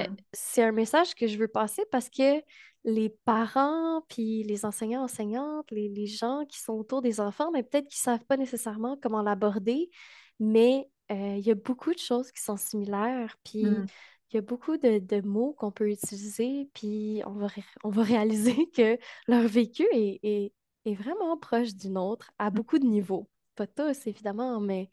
euh, 0.00 0.04
Hmm. 0.06 0.16
c'est 0.32 0.62
un 0.64 0.72
message 0.72 1.14
que 1.14 1.26
je 1.26 1.38
veux 1.38 1.48
passer 1.48 1.82
parce 1.90 2.08
que 2.10 2.42
les 2.84 3.10
parents, 3.24 4.02
puis 4.08 4.42
les 4.44 4.64
enseignants, 4.64 5.02
enseignantes, 5.04 5.70
les, 5.70 5.88
les 5.88 6.06
gens 6.06 6.44
qui 6.48 6.58
sont 6.60 6.72
autour 6.74 7.02
des 7.02 7.20
enfants, 7.20 7.50
mais 7.52 7.62
peut-être 7.62 7.88
qu'ils 7.88 8.00
ne 8.00 8.16
savent 8.16 8.24
pas 8.26 8.36
nécessairement 8.38 8.96
comment 9.02 9.22
l'aborder, 9.22 9.90
mais 10.38 10.88
euh, 11.12 11.36
il 11.36 11.46
y 11.46 11.50
a 11.50 11.54
beaucoup 11.54 11.92
de 11.92 11.98
choses 11.98 12.32
qui 12.32 12.42
sont 12.42 12.56
similaires, 12.56 13.36
puis 13.44 13.60
Hmm. 13.62 13.86
il 14.30 14.36
y 14.36 14.38
a 14.38 14.42
beaucoup 14.42 14.76
de, 14.76 14.98
de 14.98 15.20
mots 15.26 15.54
qu'on 15.58 15.72
peut 15.72 15.90
utiliser, 15.90 16.70
puis 16.74 17.22
on 17.26 17.32
va, 17.32 17.48
on 17.84 17.90
va 17.90 18.02
réaliser 18.24 18.70
que 18.74 18.98
leur 19.28 19.46
vécu 19.48 19.84
est, 19.92 20.20
est, 20.22 20.52
est 20.86 20.94
vraiment 20.94 21.36
proche 21.36 21.74
du 21.74 21.90
nôtre 21.90 22.30
à 22.38 22.50
beaucoup 22.50 22.78
de 22.78 22.86
niveaux. 22.86 23.28
Pas 23.56 23.66
tous, 23.66 24.06
évidemment, 24.06 24.60
mais, 24.60 24.90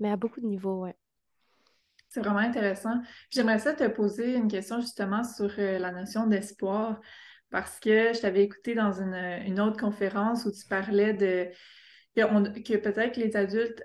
mais 0.00 0.10
à 0.10 0.16
beaucoup 0.16 0.40
de 0.40 0.46
niveaux, 0.46 0.82
ouais. 0.82 0.96
C'est 2.08 2.20
vraiment 2.20 2.38
intéressant. 2.38 3.00
J'aimerais 3.30 3.58
ça 3.58 3.74
te 3.74 3.86
poser 3.86 4.34
une 4.34 4.48
question 4.48 4.80
justement 4.80 5.24
sur 5.24 5.50
euh, 5.58 5.78
la 5.78 5.92
notion 5.92 6.26
d'espoir, 6.26 7.00
parce 7.50 7.78
que 7.80 8.12
je 8.14 8.20
t'avais 8.20 8.42
écouté 8.42 8.74
dans 8.74 8.92
une, 8.92 9.14
une 9.14 9.60
autre 9.60 9.78
conférence 9.78 10.44
où 10.46 10.52
tu 10.52 10.66
parlais 10.66 11.12
de 11.12 11.48
que, 12.16 12.60
que 12.60 12.76
peut-être 12.76 13.16
les 13.16 13.36
adultes 13.36 13.82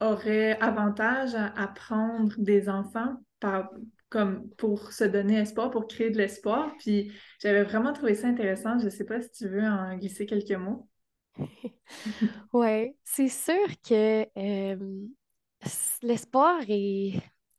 auraient 0.00 0.58
avantage 0.60 1.34
à 1.34 1.46
apprendre 1.60 2.34
des 2.38 2.68
enfants 2.68 3.16
par, 3.40 3.70
comme 4.08 4.48
pour 4.56 4.92
se 4.92 5.04
donner 5.04 5.38
espoir, 5.38 5.70
pour 5.70 5.86
créer 5.86 6.10
de 6.10 6.18
l'espoir. 6.18 6.74
Puis 6.78 7.12
j'avais 7.40 7.62
vraiment 7.62 7.92
trouvé 7.92 8.14
ça 8.14 8.28
intéressant. 8.28 8.78
Je 8.78 8.86
ne 8.86 8.90
sais 8.90 9.04
pas 9.04 9.20
si 9.20 9.30
tu 9.32 9.48
veux 9.48 9.64
en 9.64 9.96
glisser 9.96 10.26
quelques 10.26 10.52
mots. 10.52 10.88
Ouais, 12.52 12.96
c'est 13.04 13.28
sûr 13.28 13.66
que 13.86 14.26
euh, 14.38 15.06
l'espoir 16.02 16.60
est... 16.68 17.14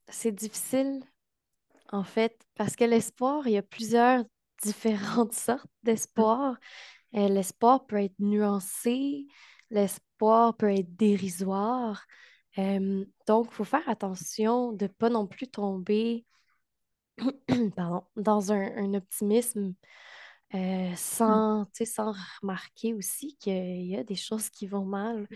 C'est 0.09 0.31
difficile, 0.31 1.01
en 1.91 2.03
fait, 2.03 2.37
parce 2.55 2.75
que 2.75 2.85
l'espoir, 2.85 3.47
il 3.47 3.53
y 3.53 3.57
a 3.57 3.63
plusieurs 3.63 4.25
différentes 4.63 5.33
sortes 5.33 5.67
Mmh. 6.17 6.27
d'espoir. 6.31 6.57
Euh, 7.15 7.29
l'espoir 7.29 7.87
peut 7.87 7.97
être 8.03 8.15
nuancé, 8.19 9.27
l'espoir 9.71 10.57
peut 10.57 10.71
être 10.73 10.95
dérisoire. 10.97 12.05
Euh, 12.59 13.05
donc, 13.27 13.47
il 13.51 13.55
faut 13.55 13.63
faire 13.65 13.87
attention 13.89 14.73
de 14.73 14.85
ne 14.85 14.89
pas 14.89 15.09
non 15.09 15.27
plus 15.27 15.47
tomber 15.49 16.25
pardon, 17.75 18.03
dans 18.15 18.51
un, 18.51 18.77
un 18.77 18.93
optimisme 18.93 19.73
euh, 20.55 20.91
Mmh. 21.25 21.41
sans, 21.47 21.67
sais, 21.73 21.85
sans 21.85 22.13
remarquer 22.41 22.93
aussi 22.93 23.37
qu'il 23.37 23.85
y 23.87 23.95
a 23.97 24.03
des 24.03 24.15
choses 24.15 24.49
qui 24.49 24.67
vont 24.67 24.85
mal. 24.85 25.27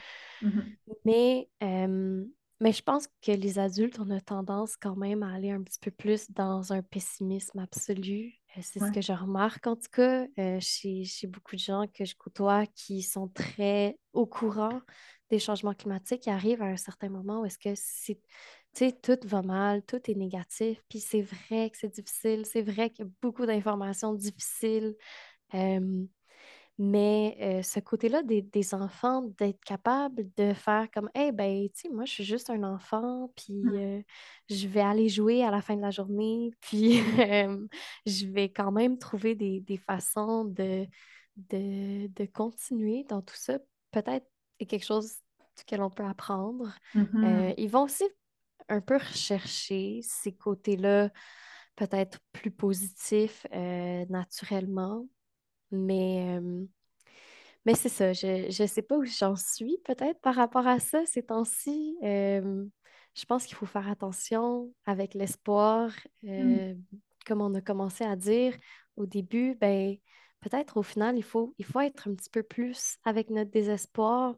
Mmh 0.42 0.78
Mais, 1.06 1.50
euh, 1.64 2.26
mais 2.62 2.72
je 2.72 2.84
pense 2.84 3.08
que 3.22 3.32
les 3.32 3.58
adultes, 3.58 4.00
on 4.00 4.10
a 4.12 4.22
tendance 4.22 4.78
quand 4.78 4.96
même 4.96 5.24
à 5.24 5.34
aller 5.34 5.50
un 5.50 5.64
petit 5.64 5.80
peu 5.80 5.90
plus 5.90 6.30
dans 6.32 6.72
un 6.72 6.84
pessimisme 6.84 7.58
absolu. 7.58 8.36
Euh, 8.56 8.62
c'est 8.64 8.80
ce 8.80 8.92
que 8.92 9.02
je 9.02 9.14
remarque 9.14 9.66
en 9.66 9.76
tout 9.76 9.90
cas 9.92 10.28
euh, 10.38 10.60
chez, 10.60 11.04
chez 11.04 11.26
beaucoup 11.26 11.56
de 11.56 11.62
gens 11.62 11.86
que 11.88 12.06
je 12.06 12.16
côtoie 12.16 12.66
qui 12.68 13.02
sont 13.02 13.30
très 13.30 13.98
au 14.14 14.28
courant 14.28 14.80
des 15.32 15.40
changements 15.40 15.74
climatiques, 15.74 16.22
qui 16.22 16.30
arrivent 16.30 16.62
à 16.62 16.66
un 16.66 16.78
certain 16.78 17.10
moment 17.10 17.42
où 17.42 17.46
est-ce 17.46 17.58
que 17.58 17.74
c'est, 17.76 19.02
tout 19.02 19.28
va 19.28 19.42
mal, 19.42 19.82
tout 19.84 20.00
est 20.12 20.16
négatif, 20.16 20.84
puis 20.88 21.00
c'est 21.00 21.22
vrai 21.22 21.70
que 21.72 21.78
c'est 21.78 21.94
difficile, 21.96 22.46
c'est 22.46 22.62
vrai 22.62 22.90
qu'il 22.90 23.06
y 23.06 23.08
a 23.08 23.12
beaucoup 23.22 23.46
d'informations 23.46 24.14
difficiles. 24.14 24.96
Euh, 25.54 26.06
mais 26.78 27.38
euh, 27.42 27.62
ce 27.64 27.80
côté-là 27.80 28.24
des, 28.24 28.42
des 28.42 28.74
enfants, 28.74 29.22
d'être 29.38 29.64
capable 29.64 30.26
de 30.38 30.54
faire 30.54 30.90
comme, 30.92 31.10
eh 31.16 31.32
ben, 31.32 31.68
tu 31.70 31.82
sais, 31.82 31.90
moi, 31.90 32.06
je 32.06 32.12
suis 32.14 32.24
juste 32.24 32.50
un 32.50 32.64
enfant, 32.64 33.32
puis 33.36 33.54
Mmh. 33.64 33.76
euh, 33.78 34.02
je 34.50 34.68
vais 34.68 34.82
aller 34.82 35.10
jouer 35.10 35.44
à 35.44 35.52
la 35.52 35.62
fin 35.62 35.76
de 35.76 35.82
la 35.82 35.92
journée, 35.92 36.52
puis 36.62 37.00
euh, 37.20 37.68
je 38.06 38.26
vais 38.28 38.50
quand 38.50 38.72
même 38.72 38.98
trouver 38.98 39.36
des, 39.36 39.60
des 39.62 39.78
façons 39.78 40.46
de, 40.46 40.88
de, 41.38 42.08
de 42.08 42.26
continuer 42.26 43.04
dans 43.06 43.22
tout 43.22 43.36
ça. 43.36 43.60
Peut-être 43.92 44.26
c'est 44.60 44.66
quelque 44.68 44.86
chose 44.86 45.16
duquel 45.58 45.82
on 45.82 45.90
peut 45.90 46.06
apprendre. 46.06 46.74
Euh, 47.24 47.54
Mmh 47.54 47.56
ils 47.58 47.70
vont 47.70 47.84
aussi 47.84 48.04
un 48.70 48.82
peu 48.82 48.98
rechercher 48.98 50.02
ces 50.04 50.34
côtés-là, 50.34 51.10
peut-être 51.76 52.20
plus 52.32 52.52
positifs 52.52 53.46
euh, 53.54 54.06
naturellement. 54.10 55.08
Mais, 55.72 56.38
euh, 56.40 56.66
mais 57.66 57.76
c'est 57.76 57.90
ça, 57.90 58.14
je 58.14 58.62
ne 58.62 58.68
sais 58.68 58.82
pas 58.82 58.98
où 58.98 59.06
j'en 59.06 59.36
suis 59.36 59.78
peut-être 59.86 60.20
par 60.22 60.36
rapport 60.36 60.68
à 60.68 60.80
ça 60.80 61.06
ces 61.06 61.24
temps-ci. 61.24 61.98
Euh, 62.04 62.66
je 63.14 63.26
pense 63.26 63.46
qu'il 63.46 63.56
faut 63.56 63.66
faire 63.66 63.88
attention 63.90 64.74
avec 64.86 65.14
l'espoir. 65.14 65.92
Mmh. 66.24 66.30
Euh, 66.30 66.76
comme 67.26 67.42
on 67.42 67.54
a 67.54 67.62
commencé 67.62 68.04
à 68.04 68.16
dire 68.16 68.56
au 68.96 69.06
début, 69.06 69.56
ben, 69.56 69.96
peut-être 70.42 70.78
au 70.78 70.84
final, 70.84 71.18
il 71.18 71.24
faut, 71.24 71.54
il 71.60 71.66
faut 71.66 71.80
être 71.82 72.08
un 72.08 72.16
petit 72.16 72.30
peu 72.30 72.42
plus 72.44 72.98
avec 73.06 73.30
notre 73.30 73.52
désespoir. 73.52 74.36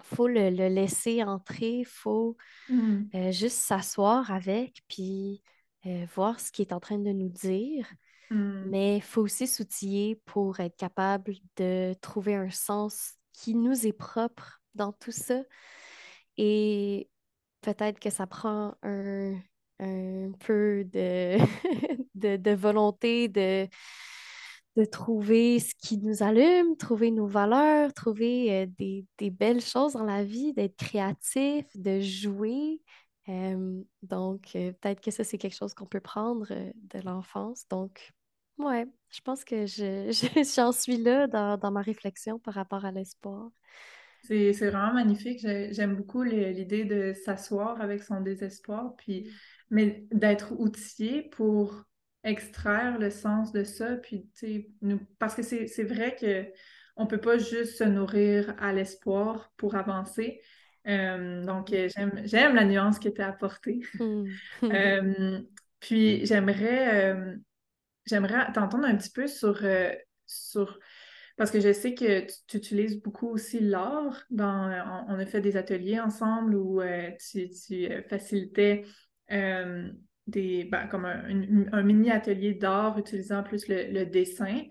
Il 0.00 0.16
faut 0.16 0.28
le, 0.28 0.50
le 0.50 0.68
laisser 0.68 1.22
entrer, 1.22 1.80
il 1.80 1.86
faut 1.86 2.36
Mmh. 2.68 3.30
juste 3.30 3.58
s'asseoir 3.58 4.30
avec, 4.32 4.82
puis 4.88 5.42
voir 6.14 6.40
ce 6.40 6.50
qu'il 6.50 6.66
est 6.66 6.72
en 6.72 6.80
train 6.80 6.98
de 6.98 7.12
nous 7.12 7.28
dire. 7.28 7.86
Mmh. 8.30 8.64
Mais 8.70 8.96
il 8.96 9.02
faut 9.02 9.22
aussi 9.22 9.46
s'outiller 9.46 10.20
pour 10.24 10.60
être 10.60 10.76
capable 10.76 11.34
de 11.56 11.94
trouver 12.00 12.34
un 12.34 12.50
sens 12.50 13.14
qui 13.32 13.54
nous 13.54 13.86
est 13.86 13.92
propre 13.92 14.60
dans 14.74 14.92
tout 14.92 15.12
ça. 15.12 15.42
Et 16.36 17.08
peut-être 17.60 17.98
que 18.00 18.10
ça 18.10 18.26
prend 18.26 18.74
un, 18.82 19.34
un 19.80 20.32
peu 20.40 20.84
de, 20.92 21.38
de, 22.14 22.36
de 22.36 22.50
volonté 22.52 23.28
de, 23.28 23.68
de 24.76 24.84
trouver 24.84 25.58
ce 25.58 25.74
qui 25.74 25.98
nous 25.98 26.22
allume, 26.22 26.76
trouver 26.76 27.10
nos 27.10 27.26
valeurs, 27.26 27.92
trouver 27.94 28.64
euh, 28.64 28.66
des, 28.78 29.06
des 29.18 29.30
belles 29.30 29.62
choses 29.62 29.94
dans 29.94 30.04
la 30.04 30.22
vie, 30.22 30.52
d'être 30.52 30.76
créatif, 30.76 31.64
de 31.74 32.00
jouer. 32.00 32.80
Euh, 33.28 33.82
donc, 34.02 34.50
euh, 34.54 34.72
peut-être 34.72 35.00
que 35.00 35.10
ça, 35.10 35.24
c'est 35.24 35.38
quelque 35.38 35.56
chose 35.56 35.72
qu'on 35.74 35.86
peut 35.86 36.00
prendre 36.00 36.46
de 36.48 37.00
l'enfance. 37.04 37.66
Donc, 37.68 38.12
ouais, 38.58 38.86
je 39.10 39.20
pense 39.20 39.44
que 39.44 39.66
je, 39.66 40.10
je- 40.12 40.54
j'en 40.54 40.72
suis 40.72 40.96
là 40.98 41.26
dans, 41.26 41.56
dans 41.58 41.70
ma 41.70 41.82
réflexion 41.82 42.38
par 42.38 42.54
rapport 42.54 42.84
à 42.84 42.92
l'espoir. 42.92 43.50
C'est, 44.22 44.52
c'est 44.52 44.70
vraiment 44.70 44.92
magnifique. 44.94 45.40
J'ai- 45.40 45.72
J'aime 45.72 45.94
beaucoup 45.96 46.22
l'idée 46.22 46.84
de 46.84 47.12
s'asseoir 47.12 47.80
avec 47.80 48.02
son 48.02 48.20
désespoir, 48.20 48.94
puis, 48.96 49.30
mais 49.70 50.06
d'être 50.12 50.52
outillé 50.58 51.22
pour 51.22 51.84
extraire 52.24 52.98
le 52.98 53.10
sens 53.10 53.52
de 53.52 53.62
ça, 53.62 53.96
puis, 53.96 54.28
nous, 54.82 54.98
parce 55.18 55.34
que 55.36 55.42
c'est, 55.42 55.66
c'est 55.68 55.84
vrai 55.84 56.16
que 56.16 56.44
on 56.96 57.06
peut 57.06 57.20
pas 57.20 57.38
juste 57.38 57.76
se 57.78 57.84
nourrir 57.84 58.54
à 58.58 58.72
l'espoir 58.72 59.52
pour 59.56 59.74
avancer. 59.76 60.40
Euh, 60.88 61.44
donc, 61.44 61.72
euh, 61.72 61.88
j'aime, 61.94 62.22
j'aime 62.24 62.54
la 62.54 62.64
nuance 62.64 62.98
qui 62.98 63.08
était 63.08 63.22
apportée. 63.22 63.80
Hmm. 63.98 64.38
Euh, 64.72 65.40
puis, 65.80 66.26
j'aimerais, 66.26 67.12
euh, 67.14 67.36
j'aimerais 68.06 68.52
t'entendre 68.52 68.86
un 68.86 68.96
petit 68.96 69.10
peu 69.10 69.26
sur, 69.26 69.58
euh, 69.62 69.92
sur 70.26 70.78
parce 71.36 71.50
que 71.50 71.60
je 71.60 71.72
sais 71.72 71.94
que 71.94 72.20
tu, 72.20 72.34
tu 72.48 72.56
utilises 72.56 73.02
beaucoup 73.02 73.28
aussi 73.28 73.60
l'art. 73.60 74.24
Dans, 74.30 75.04
on, 75.08 75.14
on 75.14 75.18
a 75.18 75.26
fait 75.26 75.40
des 75.40 75.56
ateliers 75.56 76.00
ensemble 76.00 76.54
où 76.54 76.80
euh, 76.80 77.10
tu, 77.30 77.50
tu, 77.50 77.86
euh, 77.86 78.02
facilitais 78.08 78.84
euh, 79.32 79.90
des, 80.26 80.64
ben, 80.64 80.86
comme 80.86 81.04
un, 81.04 81.28
une- 81.28 81.68
un 81.72 81.82
mini 81.82 82.10
atelier 82.10 82.54
d'art 82.54 82.98
utilisant 82.98 83.42
plus 83.42 83.68
le, 83.68 83.92
le 83.92 84.06
dessin. 84.06 84.62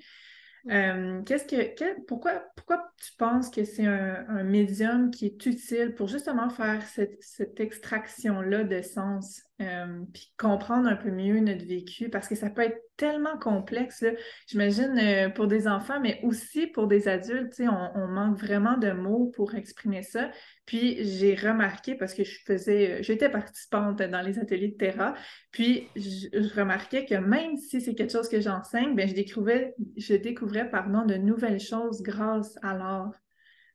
Euh, 0.72 1.22
qu'est-ce 1.22 1.46
que, 1.46 1.76
que- 1.76 2.02
pourquoi, 2.08 2.44
pourquoi 2.56 2.92
tu 2.98 3.12
penses 3.18 3.52
que 3.52 3.64
c'est 3.64 3.86
un, 3.86 4.26
un 4.28 4.44
médium 4.44 5.12
qui 5.12 5.28
est 5.28 5.46
utile 5.46 5.94
pour 5.94 6.08
justement 6.08 6.50
faire 6.50 6.82
cette, 6.88 7.22
cette 7.22 7.60
extraction-là 7.60 8.64
de 8.64 8.82
sens, 8.82 9.44
euh, 9.62 10.02
puis 10.12 10.34
comprendre 10.40 10.88
un 10.88 10.96
peu 10.96 11.12
mieux 11.12 11.40
notre 11.40 11.66
vécu, 11.66 12.10
parce 12.10 12.28
que 12.28 12.34
ça 12.34 12.50
peut 12.50 12.64
être 12.64 12.82
tellement 12.98 13.38
complexe. 13.38 14.04
J'imagine 14.48 14.98
euh, 14.98 15.30
pour 15.30 15.48
des 15.48 15.68
enfants, 15.68 16.00
mais 16.00 16.20
aussi 16.24 16.68
pour 16.68 16.88
des 16.88 17.08
adultes, 17.08 17.60
on, 17.60 17.90
on 17.96 18.08
manque 18.08 18.38
vraiment 18.38 18.78
de 18.78 18.92
mots 18.92 19.32
pour 19.36 19.56
exprimer 19.56 20.04
ça. 20.04 20.32
Puis 20.66 21.04
j'ai 21.04 21.36
remarqué, 21.36 21.96
parce 21.96 22.14
que 22.14 22.24
je 22.24 22.40
faisais, 22.46 23.04
j'étais 23.04 23.30
participante 23.30 24.02
dans 24.02 24.22
les 24.22 24.40
ateliers 24.40 24.70
de 24.70 24.78
Terra, 24.78 25.14
puis, 25.52 25.88
je, 25.96 26.28
je 26.34 26.60
remarquais 26.60 27.06
que 27.06 27.16
même 27.16 27.56
si 27.56 27.80
c'est 27.80 27.96
quelque 27.96 28.12
chose 28.12 28.28
que 28.28 28.42
j'enseigne, 28.42 28.96
ben, 28.96 29.08
je 29.08 29.14
découvrais, 29.14 29.74
je 29.96 30.16
découvrais, 30.16 30.70
pardon, 30.70 31.06
de 31.06 31.16
nouvelles 31.16 31.62
choses 31.62 32.02
grâce 32.02 32.58
à 32.62 32.78
l'art. 32.78 33.14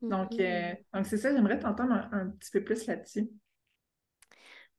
Donc, 0.03 0.33
euh, 0.41 0.73
donc 0.95 1.07
c'est 1.07 1.19
ça, 1.19 1.33
j'aimerais 1.33 1.59
t'entendre 1.59 1.93
un, 1.93 2.09
un 2.13 2.31
petit 2.31 2.51
peu 2.51 2.65
plus 2.65 2.87
là-dessus. 2.87 3.29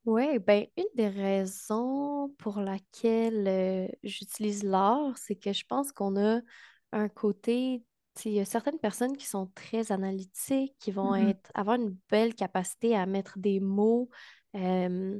Oui, 0.05 0.39
ben 0.39 0.65
une 0.77 0.85
des 0.95 1.07
raisons 1.09 2.29
pour 2.39 2.59
laquelle 2.59 3.47
euh, 3.47 3.87
j'utilise 4.03 4.63
l'art, 4.63 5.15
c'est 5.17 5.35
que 5.35 5.53
je 5.53 5.63
pense 5.65 5.91
qu'on 5.91 6.17
a 6.17 6.41
un 6.91 7.07
côté, 7.07 7.83
tu 8.15 8.21
sais, 8.23 8.29
il 8.31 8.35
y 8.35 8.39
a 8.39 8.45
certaines 8.45 8.79
personnes 8.79 9.15
qui 9.15 9.27
sont 9.27 9.47
très 9.53 9.91
analytiques, 9.91 10.75
qui 10.79 10.91
vont 10.91 11.13
Mhm, 11.13 11.13
être, 11.13 11.51
avoir 11.53 11.75
une 11.79 11.95
belle 12.09 12.33
capacité 12.33 12.95
à 12.95 13.05
mettre 13.05 13.37
des 13.37 13.59
mots 13.59 14.09
euh, 14.55 15.19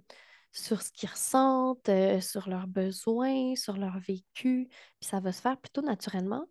sur 0.52 0.82
ce 0.82 0.91
qu'ils 0.91 1.10
ressentent, 1.10 1.88
euh, 1.89 2.20
sur 2.20 2.50
leurs 2.50 2.67
besoins, 2.67 3.56
sur 3.56 3.78
leur 3.78 4.00
vécu, 4.00 4.67
puis 5.00 5.08
ça 5.10 5.20
va 5.20 5.32
se 5.32 5.41
faire 5.41 5.58
plutôt 5.62 5.82
naturellement. 5.84 6.46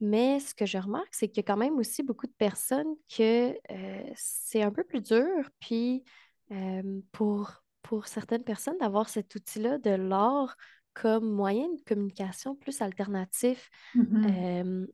Mais 0.00 0.40
ce 0.40 0.54
que 0.54 0.66
je 0.66 0.78
remarque, 0.78 1.14
c'est 1.14 1.28
qu'il 1.28 1.38
y 1.38 1.40
a 1.40 1.42
quand 1.44 1.56
même 1.58 1.78
aussi 1.78 2.02
beaucoup 2.02 2.26
de 2.26 2.32
personnes 2.38 2.94
que 3.14 3.50
euh, 3.72 4.12
c'est 4.16 4.62
un 4.62 4.70
peu 4.72 4.84
plus 4.84 5.02
dur, 5.02 5.26
puis 5.60 6.04
euh, 6.52 7.00
pour, 7.12 7.62
pour 7.82 8.06
certaines 8.06 8.44
personnes, 8.44 8.78
d'avoir 8.78 9.08
cet 9.08 9.34
outil-là 9.34 9.78
de 9.78 9.90
l'art 9.90 10.56
comme 10.94 11.30
moyen 11.30 11.68
de 11.68 11.82
communication 11.86 12.56
plus 12.56 12.82
alternatif 12.82 13.70
mhm, 13.94 14.26
euh, 14.26 14.86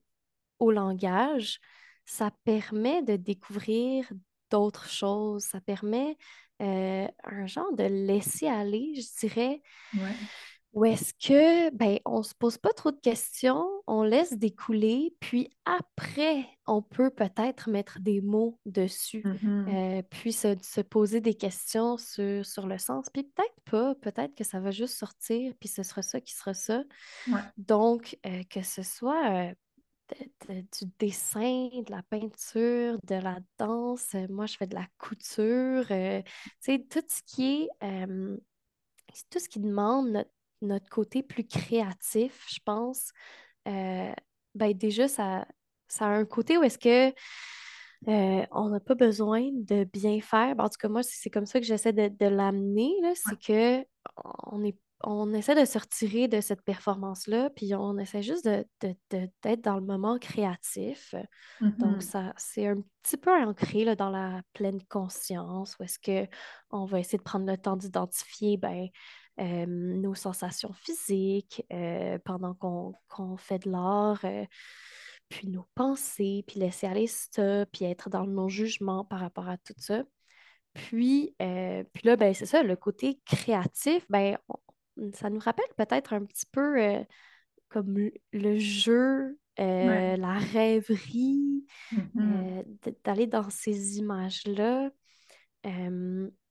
au 0.59 0.71
langage, 0.71 1.61
ça 2.05 2.31
permet 2.45 3.03
de 3.03 3.17
découvrir 3.17 4.11
d'autres 4.51 4.89
choses, 4.89 5.45
ça 5.45 5.61
permet 5.61 6.17
euh, 6.63 7.09
un 7.25 7.47
genre 7.47 7.73
de 7.75 7.85
laisser 7.85 8.47
aller, 8.47 8.95
je 8.95 9.27
dirais, 9.27 9.63
ouais, 9.95 10.17
ou 10.75 10.85
est-ce 10.85 11.15
que, 11.15 11.71
ben, 11.71 12.01
on 12.05 12.25
se 12.25 12.35
pose 12.35 12.59
pas 12.59 12.73
trop 12.73 12.91
de 12.91 13.01
questions, 13.01 13.65
on 13.87 14.03
laisse 14.03 14.33
découler, 14.33 15.15
puis 15.21 15.49
après, 15.65 16.47
on 16.67 16.83
peut 16.83 17.11
peut-être 17.11 17.71
mettre 17.71 18.01
des 18.01 18.21
mots 18.21 18.59
dessus, 18.67 19.23
mhm, 19.25 19.69
euh, 19.69 20.03
puis 20.11 20.33
se, 20.33 20.57
se 20.63 20.81
poser 20.81 21.21
des 21.21 21.35
questions 21.35 21.97
sur, 21.97 22.45
sur 22.45 22.67
le 22.67 22.79
sens, 22.79 23.07
puis 23.13 23.23
peut-être 23.23 23.55
pas, 23.71 23.95
peut-être 23.95 24.35
que 24.35 24.43
ça 24.43 24.59
va 24.59 24.73
juste 24.73 24.99
sortir, 24.99 25.55
puis 25.61 25.69
ce 25.69 25.85
sera 25.85 26.03
ça 26.03 26.21
qui 26.21 26.35
sera 26.35 26.55
ça. 26.55 26.83
ouais, 27.29 27.41
Donc, 27.57 28.19
euh, 28.27 28.43
que 28.51 28.63
ce 28.63 28.83
soit 28.83 29.53
euh, 29.53 29.55
du 30.49 30.91
dessin, 30.99 31.69
de 31.87 31.91
la 31.91 32.03
peinture, 32.03 32.99
de 33.07 33.15
la 33.15 33.39
danse. 33.59 34.15
Moi, 34.29 34.47
je 34.47 34.57
fais 34.57 34.67
de 34.67 34.75
la 34.75 34.87
couture. 34.99 35.87
Tu 35.87 36.25
sais, 36.61 36.85
tout 36.91 37.03
ce 37.09 37.23
qui 37.25 37.69
est, 37.83 38.07
tout 39.31 39.39
ce 39.39 39.49
qui 39.49 39.61
demande 39.61 40.11
notre, 40.11 40.31
côté 40.91 41.23
plus 41.23 41.47
créatif, 41.47 42.45
je 42.49 42.59
pense. 42.65 43.13
Euh, 43.69 44.13
ben 44.55 44.73
déjà, 44.73 45.09
ça, 45.09 45.47
ça 45.89 46.07
a 46.07 46.11
un 46.11 46.25
côté 46.25 46.59
où 46.59 46.63
est-ce 46.63 46.79
que 46.79 47.15
on 48.07 48.69
n'a 48.69 48.81
pas 48.81 48.95
besoin 48.95 49.49
de 49.53 49.85
bien 49.85 50.21
faire. 50.21 50.55
Ben, 50.57 50.65
en 50.65 50.69
tout 50.69 50.79
cas, 50.79 50.89
moi, 50.89 51.03
c'est 51.03 51.31
comme 51.31 51.47
ça 51.47 51.59
que 51.59 51.67
j'essaie 51.67 51.93
de, 51.93 52.09
de 52.09 52.27
l'amener, 52.27 52.93
c'est 53.15 53.39
que 53.41 53.87
on 54.45 54.63
est 54.63 54.77
on 55.07 55.33
essaie 55.35 55.55
de 55.55 55.65
se 55.65 55.79
retirer 55.79 56.29
de 56.29 56.41
cette 56.41 56.63
performance-là, 56.63 57.51
puis 57.51 57.75
on 57.75 57.99
essaie 57.99 58.23
juste 58.23 58.45
d'être 58.45 58.69
de, 59.11 59.55
dans 59.57 59.77
le 59.77 59.83
moment 59.83 60.19
créatif. 60.19 61.15
Donc, 61.61 61.99
mm-hmm. 61.99 62.01
ça, 62.01 62.33
c'est 62.37 62.67
un 62.67 62.79
petit 63.03 63.17
peu 63.17 63.31
ancré 63.31 63.85
là, 63.85 63.97
dans 63.97 64.11
la 64.11 64.43
pleine 64.55 64.83
conscience, 64.85 65.77
où 65.79 65.83
est-ce 65.83 65.99
qu'on 65.99 66.85
va 66.87 67.01
essayer 67.01 67.19
de 67.19 67.23
prendre 67.23 67.47
le 67.47 67.59
temps 67.59 67.77
d'identifier 67.77 68.57
ben, 68.57 68.89
euh, 69.41 69.67
nos 69.67 70.15
sensations 70.15 70.73
physiques 70.73 71.65
euh, 71.73 72.19
pendant 72.25 72.55
qu'on 72.55 73.37
fait 73.37 73.61
de 73.61 73.71
l'art, 73.71 74.25
puis 75.29 75.49
nos 75.49 75.67
pensées, 75.75 76.45
puis 76.47 76.61
laisser 76.61 76.87
aller 76.87 77.07
ça, 77.07 77.67
puis 77.67 77.85
être 77.85 78.11
dans 78.11 78.25
le 78.25 78.33
non-jugement 78.33 79.05
par 79.05 79.21
rapport 79.21 79.49
à 79.49 79.57
tout 79.59 79.75
ça. 79.79 80.05
Puis, 80.75 81.35
puis 81.39 82.03
là, 82.05 82.17
ben, 82.17 82.35
c'est 82.35 82.47
ça, 82.47 82.63
le 82.63 82.77
côté 82.77 83.21
créatif, 83.27 84.05
ben, 84.09 84.37
ça 85.13 85.31
nous 85.31 85.41
rappelle 85.41 85.65
peut-être 85.77 86.13
un 86.13 86.25
petit 86.25 86.47
peu 86.51 87.05
comme 87.69 88.11
le 88.33 88.59
jeu, 88.59 89.37
euh, 89.61 90.17
la 90.17 90.39
rêverie, 90.39 91.65
mm-hmm. 91.93 92.61
euh, 92.89 92.93
d'aller 93.05 93.27
dans 93.27 93.51
ces 93.51 93.99
images-là. 93.99 94.91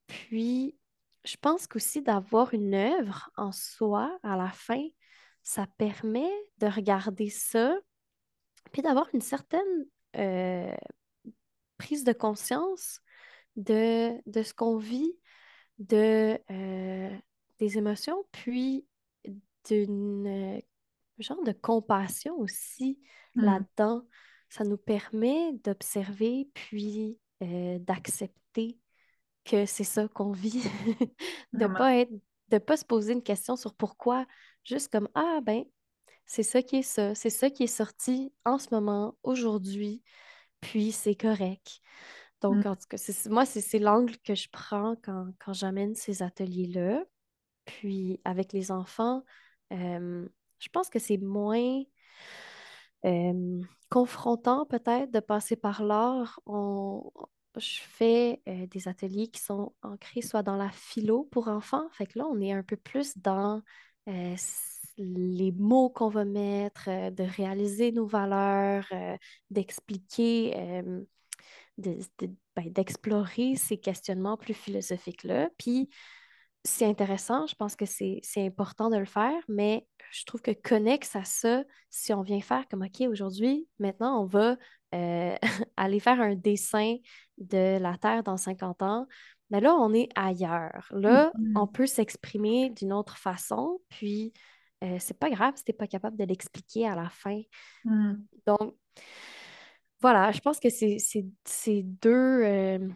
puis, 0.06 0.76
je 1.24 1.36
pense 1.40 1.66
qu'aussi 1.66 2.02
d'avoir 2.02 2.54
une 2.54 2.74
œuvre 2.74 3.30
en 3.36 3.52
soi 3.52 4.18
à 4.22 4.36
la 4.36 4.50
fin, 4.50 4.82
ça 5.42 5.66
permet 5.78 6.30
de 6.58 6.66
regarder 6.66 7.30
ça, 7.30 7.76
puis 8.72 8.82
d'avoir 8.82 9.08
une 9.14 9.20
certaine 9.20 9.86
prise 11.76 12.04
de 12.04 12.12
conscience 12.12 13.00
de, 13.56 14.20
de 14.30 14.42
ce 14.42 14.54
qu'on 14.54 14.76
vit, 14.76 15.12
de, 15.78 16.38
des 17.58 17.78
émotions, 17.78 18.24
puis 18.32 18.86
d'une 19.68 20.26
euh, 20.26 20.60
genre 21.18 21.42
de 21.44 21.52
compassion 21.52 22.38
aussi 22.38 22.98
hmm. 23.34 23.42
là-dedans. 23.42 24.02
Ça 24.48 24.64
nous 24.64 24.76
permet 24.76 25.52
d'observer 25.64 26.48
puis 26.54 27.18
euh, 27.42 27.78
d'accepter 27.80 28.78
que 29.44 29.66
c'est 29.66 29.84
ça 29.84 30.08
qu'on 30.08 30.32
vit, 30.32 30.62
de 31.52 31.66
pas 31.66 31.96
être, 31.96 32.12
de 32.48 32.58
pas 32.58 32.76
se 32.76 32.84
poser 32.84 33.12
une 33.12 33.22
question 33.22 33.56
sur 33.56 33.74
pourquoi, 33.74 34.26
juste 34.64 34.90
comme 34.90 35.08
ah 35.14 35.40
ben 35.42 35.64
c'est 36.26 36.42
ça 36.42 36.62
qui 36.62 36.76
est 36.76 36.82
ça, 36.82 37.14
c'est 37.14 37.30
ça 37.30 37.50
qui 37.50 37.64
est 37.64 37.66
sorti 37.66 38.32
en 38.44 38.58
ce 38.58 38.68
moment, 38.72 39.16
aujourd'hui, 39.22 40.02
puis 40.60 40.92
c'est 40.92 41.14
correct. 41.14 41.80
Donc, 42.40 42.64
hmm. 42.64 42.68
en 42.68 42.76
tout 42.76 42.86
cas, 42.88 42.98
moi, 43.30 43.46
c'est 43.46 43.78
l'angle 43.78 44.18
que 44.18 44.34
je 44.34 44.48
prends 44.50 44.96
quand, 45.02 45.28
quand 45.38 45.52
j'amène 45.52 45.94
ces 45.94 46.22
ateliers-là. 46.22 47.02
Puis 47.64 48.20
avec 48.24 48.52
les 48.52 48.70
enfants, 48.70 49.24
euh, 49.72 50.28
je 50.58 50.68
pense 50.68 50.90
que 50.90 50.98
c'est 50.98 51.16
moins 51.16 51.82
euh, 53.06 53.60
confrontant 53.90 54.66
peut-être 54.66 55.10
de 55.10 55.20
passer 55.20 55.56
par 55.56 55.82
l'art. 55.82 56.40
Je 57.56 57.80
fais 57.80 58.42
euh, 58.48 58.66
des 58.66 58.88
ateliers 58.88 59.28
qui 59.28 59.40
sont 59.40 59.74
ancrés 59.82 60.22
soit 60.22 60.42
dans 60.42 60.56
la 60.56 60.70
philo 60.70 61.24
pour 61.30 61.48
enfants. 61.48 61.88
Fait 61.92 62.06
que 62.06 62.18
là, 62.18 62.26
on 62.26 62.40
est 62.40 62.52
un 62.52 62.62
peu 62.62 62.76
plus 62.76 63.16
dans 63.18 63.62
les 64.96 65.52
mots 65.52 65.90
qu'on 65.90 66.08
va 66.08 66.24
mettre, 66.24 66.88
de 67.10 67.24
réaliser 67.24 67.90
nos 67.90 68.06
valeurs, 68.06 68.86
d'expliquer, 69.50 70.54
ben, 71.78 72.70
d'explorer 72.70 73.56
ces 73.56 73.78
questionnements 73.78 74.36
plus 74.36 74.54
philosophiques-là. 74.54 75.50
Puis 75.58 75.88
c'est 76.64 76.86
intéressant, 76.86 77.46
je 77.46 77.54
pense 77.54 77.76
que 77.76 77.84
c'est 77.84 78.22
important 78.36 78.88
de 78.88 78.96
le 78.96 79.04
faire, 79.04 79.38
mais 79.48 79.86
je 80.12 80.24
trouve 80.24 80.40
que 80.40 80.52
connexe 80.52 81.14
à 81.14 81.24
ça, 81.24 81.62
si 81.90 82.14
on 82.14 82.22
vient 82.22 82.40
faire 82.40 82.66
comme, 82.68 82.82
OK, 82.82 83.06
aujourd'hui, 83.08 83.68
maintenant, 83.78 84.22
on 84.22 84.24
va 84.24 84.56
euh, 84.94 85.36
aller 85.76 86.00
faire 86.00 86.20
un 86.20 86.34
dessin 86.34 86.96
de 87.38 87.78
la 87.78 87.98
Terre 87.98 88.22
dans 88.22 88.36
50 88.36 88.82
ans, 88.82 89.06
mais 89.50 89.60
là, 89.60 89.74
on 89.74 89.92
est 89.92 90.08
ailleurs. 90.14 90.88
Là, 90.90 91.30
mm-hmm. 91.36 91.58
on 91.60 91.66
peut 91.66 91.86
s'exprimer 91.86 92.70
d'une 92.70 92.92
autre 92.92 93.18
façon, 93.18 93.80
puis 93.88 94.32
euh, 94.82 94.96
c'est 94.98 95.18
pas 95.18 95.30
grave 95.30 95.54
si 95.56 95.64
t'es 95.64 95.72
pas 95.72 95.86
capable 95.86 96.16
de 96.16 96.24
l'expliquer 96.24 96.86
à 96.86 96.94
la 96.94 97.10
fin. 97.10 97.40
Mm. 97.84 98.14
Donc, 98.46 98.74
voilà, 100.00 100.32
je 100.32 100.40
pense 100.40 100.60
que 100.60 100.68
c'est 100.70 101.82
deux... 101.82 102.42
Euh, 102.44 102.88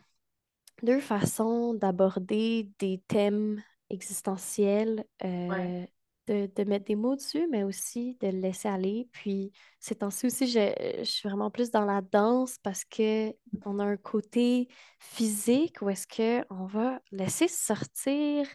deux 0.83 1.01
façons 1.01 1.75
d'aborder 1.75 2.71
des 2.79 3.03
thèmes 3.09 3.63
existentiels, 3.91 5.05
euh, 5.25 5.85
de, 6.33 6.65
mettre 6.65 6.85
des 6.85 6.97
mots 6.97 7.17
dessus, 7.17 7.47
mais 7.51 7.63
aussi 7.63 8.17
de 8.21 8.29
le 8.29 8.39
laisser 8.41 8.69
aller. 8.69 9.09
Puis 9.13 9.53
ces 9.81 9.97
temps-ci 9.97 10.27
aussi, 10.27 10.47
je, 10.47 10.73
je, 10.99 11.05
suis 11.05 11.29
vraiment 11.29 11.51
plus 11.51 11.71
dans 11.71 11.85
la 11.85 12.01
danse 12.01 12.59
parce 12.63 12.85
que 12.85 13.35
on 13.65 13.79
a 13.79 13.85
un 13.85 13.97
côté 13.97 14.69
physique 14.99 15.83
où 15.83 15.89
est-ce 15.89 16.07
qu'on 16.07 16.67
va 16.67 17.01
laisser 17.11 17.49
sortir 17.49 18.47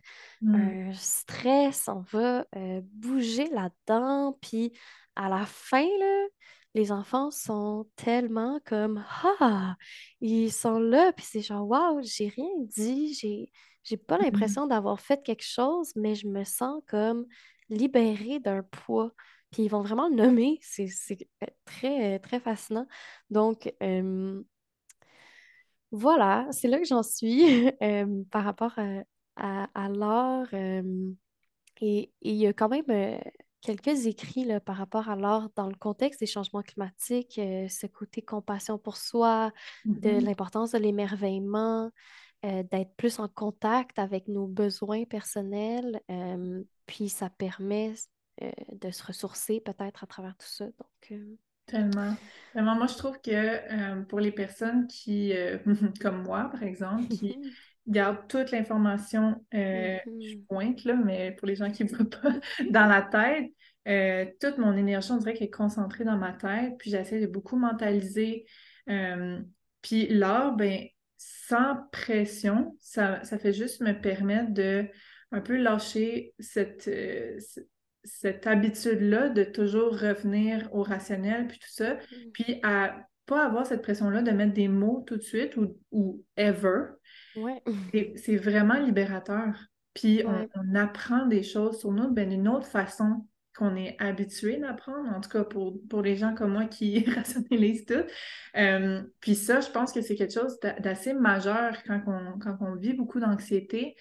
un 0.46 0.94
stress, 0.94 1.88
on 1.88 2.02
va 2.12 2.46
euh, 2.56 2.82
bouger 2.84 3.50
là-dedans. 3.50 4.38
Puis 4.42 4.72
à 5.16 5.30
la 5.30 5.46
fin, 5.46 5.86
là, 6.00 6.28
les 6.74 6.92
enfants 6.92 7.32
sont 7.32 7.88
tellement 7.96 8.60
comme 8.66 9.04
Ah, 9.40 9.76
ils 10.22 10.52
sont 10.52 10.80
là, 10.80 11.12
puis 11.14 11.26
c'est 11.28 11.42
genre 11.42 11.68
Waouh, 11.68 12.02
j'ai 12.04 12.30
rien 12.30 12.50
dit, 12.60 13.14
j'ai, 13.14 13.52
j'ai 13.84 13.98
pas 13.98 14.18
Mmh 14.18 14.24
l'impression 14.24 14.68
d'avoir 14.68 15.00
fait 15.00 15.22
quelque 15.24 15.44
chose, 15.44 15.92
mais 15.96 16.16
je 16.16 16.28
me 16.28 16.44
sens 16.44 16.82
comme 16.88 17.26
libérée 17.74 18.40
d'un 18.40 18.64
poids. 18.64 19.12
Puis 19.52 19.64
ils 19.64 19.70
vont 19.70 19.82
vraiment 19.82 20.10
le 20.10 20.16
nommer, 20.16 20.60
c'est, 20.64 20.88
euh, 21.44 21.48
très, 21.66 22.20
très 22.20 22.40
fascinant. 22.40 22.88
Donc, 23.30 23.74
voilà, 25.92 26.48
c'est 26.52 26.68
là 26.68 26.80
que 26.80 26.86
j'en 26.86 27.04
suis 27.04 27.72
par 28.32 28.44
rapport 28.44 28.74
à, 28.78 29.04
à, 29.36 29.90
l'art. 29.90 30.54
et 30.54 32.12
il 32.22 32.36
y 32.36 32.48
a 32.48 32.54
quand 32.54 32.70
même 32.70 32.86
euh, 32.90 33.18
quelques 33.62 34.06
écrits 34.06 34.46
là, 34.46 34.60
par 34.60 34.78
rapport 34.78 35.10
à 35.10 35.16
l'art 35.16 35.50
dans 35.56 35.68
le 35.68 35.76
contexte 35.76 36.20
des 36.20 36.26
changements 36.26 36.62
climatiques, 36.62 37.40
euh, 37.40 37.68
ce 37.68 37.88
côté 37.88 38.22
compassion 38.22 38.78
pour 38.78 38.98
soi, 38.98 39.52
de 39.86 40.10
mm-hmm. 40.10 40.26
l'importance 40.26 40.72
de 40.72 40.78
l'émerveillement, 40.78 41.92
euh, 42.46 42.64
d'être 42.64 42.96
plus 42.96 43.20
en 43.20 43.28
contact 43.28 44.00
avec 44.00 44.28
nos 44.28 44.48
besoins 44.48 45.06
personnels. 45.06 46.02
Euh, 46.10 46.64
puis 46.86 47.10
ça 47.10 47.30
permet 47.30 47.94
de 48.72 48.92
se 48.92 49.04
ressourcer 49.04 49.62
peut-être 49.62 50.04
à 50.04 50.08
travers 50.08 50.36
tout 50.38 50.48
ça. 50.48 50.66
Donc, 50.66 51.22
Tellement. 51.66 52.16
Tellement. 52.54 52.76
Moi, 52.76 52.88
je 52.88 52.98
trouve 52.98 53.22
que 53.22 54.04
pour 54.06 54.20
les 54.20 54.32
personnes 54.32 54.88
qui, 54.88 55.34
comme 56.02 56.24
moi, 56.24 56.50
par 56.52 56.64
exemple, 56.64 57.08
qui 57.08 57.38
garde 57.88 58.28
toute 58.28 58.52
l'information, 58.52 59.44
euh, 59.54 59.98
je 60.06 60.10
mm-hmm. 60.10 60.46
pointe 60.46 60.84
là, 60.86 60.96
mais 60.96 61.32
pour 61.32 61.48
les 61.48 61.56
gens 61.56 61.72
qui 61.72 61.84
ne 61.84 61.90
voient 61.90 62.10
pas, 62.10 62.34
dans 62.70 62.86
la 62.86 63.02
tête, 63.02 63.52
euh, 63.88 64.26
toute 64.40 64.58
mon 64.58 64.76
énergie, 64.78 65.12
on 65.12 65.18
dirait 65.18 65.34
qu'elle 65.34 65.48
est 65.48 65.52
concentrée 65.52 66.06
dans 66.06 66.18
ma 66.18 66.34
tête, 66.34 66.74
puis 66.80 66.90
j'essaie 66.90 67.20
de 67.20 67.28
beaucoup 67.28 67.58
mentaliser. 67.58 68.46
Euh, 68.90 69.40
puis 69.82 70.08
l'art, 70.08 70.56
ben, 70.56 70.86
sans 71.48 71.78
pression, 71.92 72.76
ça, 72.80 73.22
fait 73.24 73.54
juste 73.54 73.82
me 73.82 73.94
permettre 73.94 74.54
de 74.54 74.86
un 75.32 75.42
peu 75.42 75.58
lâcher 75.58 76.34
cette, 76.40 76.90
cette 78.04 78.48
habitude-là 78.48 79.30
de 79.30 79.44
toujours 79.44 79.98
revenir 79.98 80.70
au 80.74 80.84
rationnel, 80.84 81.48
puis 81.48 81.60
tout 81.60 81.72
ça, 81.72 81.96
mm. 81.96 82.32
puis 82.34 82.60
à 82.64 83.08
pas 83.26 83.46
avoir 83.46 83.66
cette 83.66 83.82
pression-là 83.82 84.22
de 84.22 84.32
mettre 84.32 84.54
des 84.54 84.68
mots 84.68 85.04
tout 85.08 85.16
de 85.16 85.22
suite 85.22 85.56
ou, 85.58 85.78
ou 85.92 86.24
ever, 86.36 86.84
Ouais. 87.36 87.62
C'est 88.16 88.36
vraiment 88.36 88.80
libérateur. 88.80 89.56
Puis 89.94 90.24
on, 90.26 90.76
apprend 90.76 91.28
des 91.28 91.44
choses 91.44 91.80
sur 91.80 91.92
nous 91.92 92.12
ben, 92.12 92.30
d'une 92.30 92.48
autre 92.48 92.66
façon 92.66 93.28
qu'on 93.56 93.76
est 93.76 93.96
habitué 94.00 94.58
d'apprendre, 94.58 95.10
en 95.16 95.22
tout 95.22 95.30
cas 95.30 95.44
pour, 95.44 95.80
pour 95.90 96.02
les 96.02 96.16
gens 96.16 96.34
comme 96.34 96.54
moi 96.54 96.66
qui 96.66 97.06
rationalisent 97.16 97.86
tout. 97.86 98.04
Euh, 98.58 99.04
puis 99.20 99.36
ça, 99.36 99.62
je 99.62 99.70
pense 99.70 99.92
que 99.92 100.02
c'est 100.02 100.16
quelque 100.16 100.34
chose 100.34 100.60
d'assez 100.80 101.14
majeur 101.14 101.84
quand 101.84 102.02
on, 102.08 102.40
quand 102.40 102.58
on 102.62 102.76
vit 102.76 102.94
beaucoup 102.94 103.20
d'anxiété. 103.20 103.96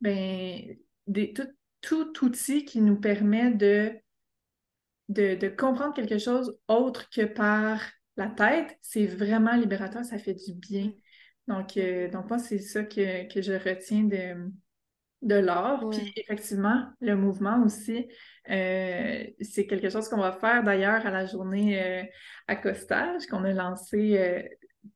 Ben, 0.00 0.76
des, 1.06 1.32
tout, 1.32 1.48
tout 1.80 2.24
outil 2.24 2.64
qui 2.64 2.80
nous 2.80 3.00
permet 3.00 3.50
de 3.52 3.92
de, 5.08 5.48
comprendre 5.48 5.94
quelque 5.94 6.18
chose 6.18 6.58
autre 6.68 7.08
que 7.10 7.22
par 7.22 7.80
la 8.16 8.28
tête, 8.28 8.76
c'est 8.82 9.06
vraiment 9.06 9.56
libérateur, 9.56 10.04
ça 10.04 10.18
fait 10.18 10.34
du 10.34 10.52
bien. 10.52 10.92
Donc, 11.46 11.76
euh, 11.76 12.10
donc 12.10 12.28
moi, 12.28 12.38
c'est 12.38 12.58
ça 12.58 12.84
que, 12.84 13.32
que 13.32 13.40
je 13.40 13.52
retiens 13.52 14.04
de, 14.04 14.50
de 15.22 15.34
l'art. 15.34 15.88
Puis 15.90 16.12
effectivement, 16.16 16.86
le 17.00 17.14
mouvement 17.14 17.62
aussi, 17.64 18.08
euh, 18.50 19.24
c'est 19.40 19.66
quelque 19.66 19.88
chose 19.88 20.08
qu'on 20.08 20.20
va 20.20 20.32
faire 20.32 20.62
d'ailleurs 20.62 21.04
à 21.06 21.10
la 21.10 21.26
journée 21.26 21.82
euh, 21.82 22.02
accostage 22.46 23.26
qu'on 23.26 23.44
a 23.44 23.52
lancé 23.52 24.16
euh, 24.18 24.42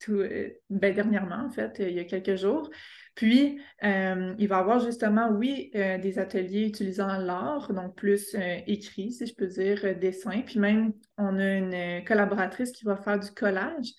tout, 0.01 0.23
ben, 0.71 0.95
dernièrement, 0.95 1.45
en 1.45 1.51
fait, 1.51 1.77
il 1.81 1.93
y 1.93 2.01
a 2.01 2.05
quelques 2.05 2.37
jours. 2.37 2.71
Puis, 3.15 3.61
il 3.83 4.49
va 4.49 4.57
y 4.57 4.59
avoir 4.59 4.81
justement, 4.81 5.29
oui, 5.33 5.71
des 5.75 6.19
ateliers 6.19 6.67
utilisant 6.67 7.19
l'art, 7.19 7.71
donc 7.75 7.95
plus 7.95 8.35
écrit, 8.67 9.13
si 9.13 9.27
je 9.27 9.35
peux 9.35 9.49
dire, 9.49 9.95
dessin. 9.99 10.41
Puis 10.47 10.59
même, 10.59 10.95
on 11.19 11.39
a 11.39 11.53
une 11.53 12.05
collaboratrice 12.07 12.73
qui 12.73 12.85
va 12.85 12.97
faire 12.97 13.21
du 13.21 13.31
collage. 13.33 13.93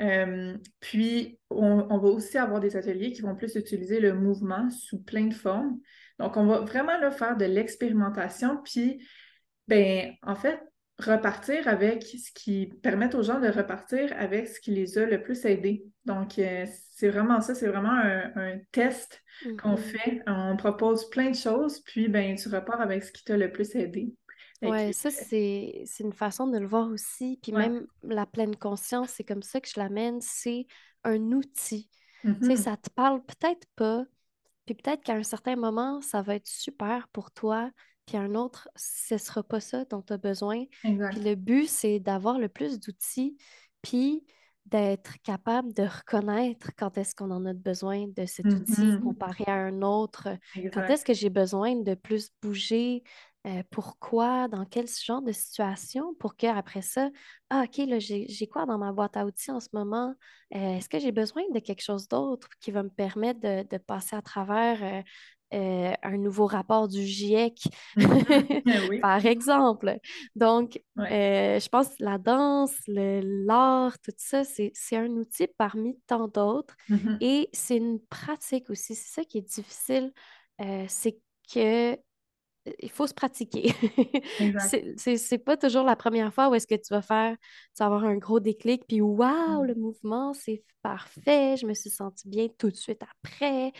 Euh, 0.00 0.56
puis, 0.80 1.38
on, 1.50 1.98
va 1.98 2.08
aussi 2.08 2.38
avoir 2.38 2.60
des 2.60 2.76
ateliers 2.76 3.12
qui 3.12 3.22
vont 3.22 3.34
plus 3.34 3.54
utiliser 3.56 4.00
le 4.00 4.14
mouvement 4.14 4.70
sous 4.70 5.02
plein 5.02 5.26
de 5.26 5.34
formes. 5.34 5.78
Donc, 6.18 6.36
on 6.36 6.46
va 6.46 6.60
vraiment 6.60 6.98
là, 6.98 7.10
faire 7.10 7.36
de 7.36 7.44
l'expérimentation, 7.44 8.60
puis, 8.64 9.04
ben, 9.66 10.12
en 10.22 10.34
fait, 10.34 10.60
repartir 10.98 11.68
avec 11.68 12.02
ce 12.04 12.32
qui 12.32 12.66
permet 12.82 13.14
aux 13.14 13.22
gens 13.22 13.40
de 13.40 13.48
repartir 13.48 14.12
avec 14.18 14.48
ce 14.48 14.60
qui 14.60 14.72
les 14.72 14.98
a 14.98 15.06
le 15.06 15.22
plus 15.22 15.44
aidés. 15.44 15.84
Donc, 16.04 16.38
euh, 16.38 16.66
c'est 16.92 17.08
vraiment 17.08 17.40
ça, 17.40 17.54
c'est 17.54 17.68
vraiment 17.68 17.92
un, 17.92 18.58
test 18.72 19.22
qu'on 19.62 19.74
mm-hmm. 19.74 19.76
fait. 19.76 20.22
On 20.26 20.56
propose 20.56 21.08
plein 21.10 21.30
de 21.30 21.36
choses, 21.36 21.80
puis 21.80 22.08
ben, 22.08 22.34
tu 22.36 22.48
repars 22.48 22.80
avec 22.80 23.04
ce 23.04 23.12
qui 23.12 23.24
t'a 23.24 23.36
le 23.36 23.52
plus 23.52 23.74
aidé. 23.76 24.12
Oui, 24.62 24.92
ça, 24.92 25.10
c'est 25.10 25.84
une 26.00 26.12
façon 26.12 26.48
de 26.48 26.58
le 26.58 26.66
voir 26.66 26.88
aussi. 26.88 27.38
Puis 27.42 27.52
même 27.52 27.86
la 28.02 28.26
pleine 28.26 28.56
conscience, 28.56 29.10
c'est 29.10 29.24
comme 29.24 29.42
ça 29.42 29.60
que 29.60 29.68
je 29.68 29.78
l'amène, 29.78 30.20
c'est 30.20 30.66
un 31.04 31.32
outil. 31.32 31.88
Tu 32.22 32.28
sais, 32.28 32.54
mm-hmm. 32.54 32.56
ça 32.56 32.76
te 32.76 32.90
parle 32.90 33.24
peut-être 33.24 33.66
pas, 33.76 34.04
puis 34.66 34.74
peut-être 34.74 35.02
qu'à 35.04 35.14
un 35.14 35.22
certain 35.22 35.54
moment, 35.54 36.00
ça 36.02 36.20
va 36.20 36.34
être 36.34 36.48
super 36.48 37.06
pour 37.12 37.30
toi, 37.30 37.70
puis 38.06 38.16
à 38.16 38.20
un 38.20 38.34
autre, 38.34 38.68
ce 38.74 39.16
sera 39.16 39.42
pas 39.42 39.60
ça 39.60 39.84
dont 39.84 40.02
tu 40.02 40.12
as 40.12 40.18
besoin. 40.18 40.64
Puis 40.82 40.96
le 40.96 41.34
but, 41.36 41.68
c'est 41.68 42.00
d'avoir 42.00 42.38
le 42.38 42.48
plus 42.48 42.80
d'outils, 42.80 43.36
puis 43.82 44.26
d'être 44.66 45.14
capable 45.22 45.72
de 45.72 45.84
reconnaître 45.84 46.72
quand 46.76 46.98
est-ce 46.98 47.14
qu'on 47.14 47.30
en 47.30 47.46
a 47.46 47.54
besoin 47.54 48.06
de 48.08 48.26
cet 48.26 48.46
outil 48.46 48.82
mm-hmm. 48.82 49.00
comparé 49.00 49.44
à 49.46 49.54
un 49.54 49.80
autre. 49.82 50.28
Quand 50.74 50.84
est-ce 50.86 51.04
que 51.04 51.14
j'ai 51.14 51.30
besoin 51.30 51.76
de 51.76 51.94
plus 51.94 52.30
bouger, 52.42 53.02
euh, 53.46 53.62
pourquoi, 53.70 54.48
dans 54.48 54.64
quel 54.64 54.86
genre 54.88 55.22
de 55.22 55.32
situation, 55.32 56.14
pour 56.18 56.34
qu'après 56.34 56.82
ça, 56.82 57.08
ah, 57.50 57.64
OK, 57.64 57.78
là, 57.86 57.98
j'ai 57.98 58.46
quoi 58.48 58.66
dans 58.66 58.78
ma 58.78 58.92
boîte 58.92 59.16
à 59.16 59.24
outils 59.24 59.50
en 59.50 59.60
ce 59.60 59.68
moment? 59.72 60.14
Euh, 60.54 60.76
est-ce 60.76 60.88
que 60.88 60.98
j'ai 60.98 61.12
besoin 61.12 61.42
de 61.54 61.60
quelque 61.60 61.82
chose 61.82 62.08
d'autre 62.08 62.48
qui 62.60 62.72
va 62.72 62.82
me 62.82 62.90
permettre 62.90 63.40
de, 63.40 63.78
passer 63.78 64.16
à 64.16 64.22
travers 64.22 65.04
euh, 65.54 65.92
un 66.02 66.18
nouveau 66.18 66.46
rapport 66.46 66.88
du 66.88 67.02
GIEC, 67.02 67.68
mm-hmm. 67.96 69.00
par 69.00 69.24
exemple? 69.24 69.98
Donc, 70.34 70.80
je 70.96 71.68
pense 71.68 71.88
que 71.90 72.04
la 72.04 72.18
danse, 72.18 72.76
l'art, 72.88 73.98
tout 74.00 74.12
ça, 74.16 74.42
c'est 74.42 74.96
un 74.96 75.10
outil 75.10 75.46
parmi 75.56 75.96
tant 76.08 76.26
d'autres 76.26 76.74
mm-hmm. 76.90 77.18
et 77.20 77.48
c'est 77.52 77.76
une 77.76 78.00
pratique 78.00 78.68
aussi. 78.68 78.96
C'est 78.96 79.14
ça 79.14 79.24
qui 79.24 79.38
est 79.38 79.48
difficile, 79.48 80.12
c'est 80.88 81.18
que 81.54 81.96
il 82.80 82.90
faut 82.90 83.06
se 83.06 83.14
pratiquer. 83.14 83.72
c'est 84.96 85.38
pas 85.38 85.56
toujours 85.56 85.84
la 85.84 85.96
première 85.96 86.32
fois 86.32 86.48
où 86.48 86.54
est-ce 86.54 86.66
que 86.66 86.74
tu 86.74 86.88
vas 86.90 87.02
faire, 87.02 87.36
tu 87.36 87.80
vas 87.80 87.86
avoir 87.86 88.04
un 88.04 88.16
gros 88.16 88.40
déclic, 88.40 88.84
puis 88.86 89.00
waouh, 89.00 89.62
le 89.64 89.74
mmh. 89.74 89.78
mouvement, 89.78 90.32
c'est 90.32 90.62
parfait, 90.82 91.56
je 91.56 91.66
me 91.66 91.74
suis 91.74 91.90
sentie 91.90 92.28
bien 92.28 92.48
tout 92.58 92.70
de 92.70 92.76
suite 92.76 93.02
après. 93.02 93.72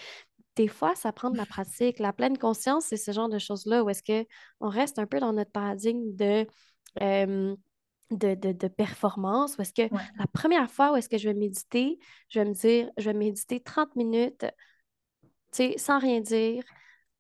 Des 0.57 0.69
fois, 0.69 0.95
ça 0.95 1.13
prend 1.13 1.31
de 1.31 1.37
la 1.37 1.47
pratique. 1.47 1.99
La 1.99 2.13
pleine 2.13 2.37
conscience, 2.37 2.87
c'est 2.87 2.97
ce 2.97 3.13
genre 3.13 3.29
de 3.29 3.39
choses-là 3.39 3.85
où 3.85 3.91
est-ce 3.91 4.03
qu'on 4.03 4.69
reste 4.69 4.99
un 4.99 5.07
peu 5.07 5.21
dans 5.21 5.33
notre 5.33 5.53
paradigme 5.53 6.15
de, 6.17 6.47
de, 8.11 8.35
de, 8.35 8.69
performance, 8.69 9.57
où 9.57 9.63
est-ce 9.63 9.73
que 9.73 9.95
la 10.19 10.27
première 10.33 10.71
fois 10.71 10.93
où 10.93 10.97
est-ce 10.97 11.09
que 11.09 11.19
je 11.19 11.29
vais 11.29 11.35
méditer, 11.35 11.99
je 12.29 12.41
vais 12.41 12.47
me 12.47 12.55
dire, 12.55 12.91
je 12.97 13.05
vais 13.11 13.15
méditer 13.17 13.61
30 13.61 13.95
minutes, 13.97 14.47
tu 15.53 15.73
sais, 15.73 15.79
sans 15.79 15.99
rien 15.99 16.21
dire, 16.21 16.63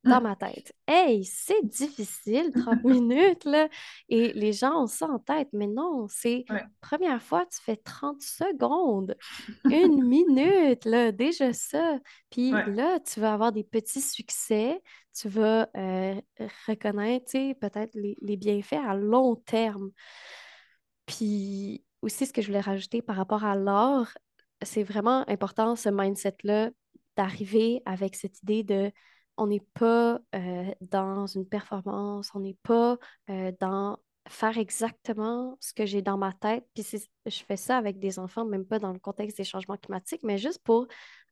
dans 0.04 0.20
ma 0.20 0.36
tête. 0.36 0.72
Hey, 0.86 1.24
c'est 1.24 1.64
difficile, 1.64 2.52
30 2.52 2.84
minutes, 2.84 3.44
là. 3.44 3.68
Et 4.08 4.32
les 4.32 4.52
gens 4.52 4.84
ont 4.84 4.86
ça 4.86 5.06
en 5.06 5.18
tête, 5.18 5.48
mais 5.52 5.66
non, 5.66 6.06
c'est 6.08 6.44
première 6.80 7.22
fois, 7.22 7.44
tu 7.46 7.60
fais 7.60 7.76
30 7.76 8.20
secondes, 8.22 9.16
une 9.64 10.02
minute, 10.08 10.84
là, 10.84 11.12
déjà 11.12 11.52
ça. 11.52 11.98
Puis 12.30 12.50
là, 12.50 13.00
tu 13.00 13.20
vas 13.20 13.34
avoir 13.34 13.52
des 13.52 13.64
petits 13.64 14.00
succès, 14.00 14.80
tu 15.14 15.28
vas 15.28 15.68
euh, 15.76 16.20
reconnaître, 16.66 17.32
peut-être 17.60 17.94
les, 17.94 18.16
les 18.20 18.36
bienfaits 18.36 18.80
à 18.86 18.94
long 18.94 19.36
terme. 19.36 19.90
Puis 21.06 21.84
aussi, 22.02 22.26
ce 22.26 22.32
que 22.32 22.42
je 22.42 22.46
voulais 22.46 22.60
rajouter 22.60 23.02
par 23.02 23.16
rapport 23.16 23.44
à 23.44 23.56
l'art, 23.56 24.16
c'est 24.62 24.82
vraiment 24.82 25.28
important, 25.28 25.76
ce 25.76 25.88
mindset-là, 25.88 26.70
d'arriver 27.16 27.82
avec 27.84 28.14
cette 28.14 28.42
idée 28.42 28.62
de 28.62 28.92
on 29.38 29.46
n'est 29.46 29.64
pas 29.74 30.20
euh, 30.34 30.70
dans 30.80 31.26
une 31.26 31.46
performance, 31.46 32.30
on 32.34 32.40
n'est 32.40 32.56
pas 32.62 32.98
euh, 33.30 33.52
dans 33.60 33.98
faire 34.28 34.58
exactement 34.58 35.56
ce 35.60 35.72
que 35.72 35.86
j'ai 35.86 36.02
dans 36.02 36.18
ma 36.18 36.32
tête. 36.32 36.66
Puis 36.74 36.84
je 37.26 37.42
fais 37.44 37.56
ça 37.56 37.78
avec 37.78 37.98
des 37.98 38.18
enfants, 38.18 38.44
même 38.44 38.66
pas 38.66 38.78
dans 38.78 38.92
le 38.92 38.98
contexte 38.98 39.38
des 39.38 39.44
changements 39.44 39.76
climatiques, 39.76 40.22
mais 40.22 40.36
juste 40.38 40.62
pour 40.62 40.86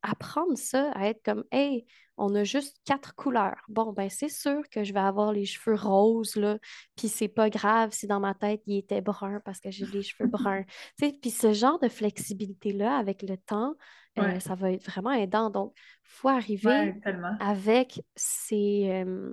apprendre 0.07 0.57
ça 0.57 0.90
à 0.92 1.09
être 1.09 1.22
comme, 1.24 1.44
hey, 1.50 1.86
on 2.16 2.34
a 2.34 2.44
juste 2.44 2.78
quatre 2.84 3.14
couleurs. 3.14 3.62
Bon, 3.68 3.92
ben 3.92 4.09
c'est 4.09 4.28
sûr 4.28 4.62
que 4.70 4.84
je 4.84 4.92
vais 4.92 5.00
avoir 5.00 5.32
les 5.32 5.44
cheveux 5.44 5.76
roses, 5.76 6.36
là, 6.36 6.59
puis 6.96 7.09
c'est 7.09 7.28
pas 7.28 7.50
grave 7.50 7.92
si 7.92 8.07
dans 8.07 8.20
ma 8.20 8.34
tête, 8.34 8.62
il 8.66 8.78
était 8.78 9.00
brun 9.00 9.40
parce 9.44 9.61
que 9.61 9.70
j'ai 9.70 9.86
les 9.86 10.02
cheveux 10.02 10.28
bruns. 10.30 10.64
puis 10.98 11.30
ce 11.30 11.52
genre 11.52 11.78
de 11.78 11.88
flexibilité-là, 11.88 12.96
avec 12.96 13.22
le 13.22 13.36
temps, 13.36 13.74
euh, 14.18 14.40
ça 14.40 14.54
va 14.54 14.72
être 14.72 14.84
vraiment 14.84 15.12
aidant. 15.12 15.50
Donc, 15.50 15.74
il 15.76 16.09
faut 16.09 16.28
arriver 16.28 16.94
avec 17.40 18.02
ces... 18.14 18.88
Euh, 18.90 19.32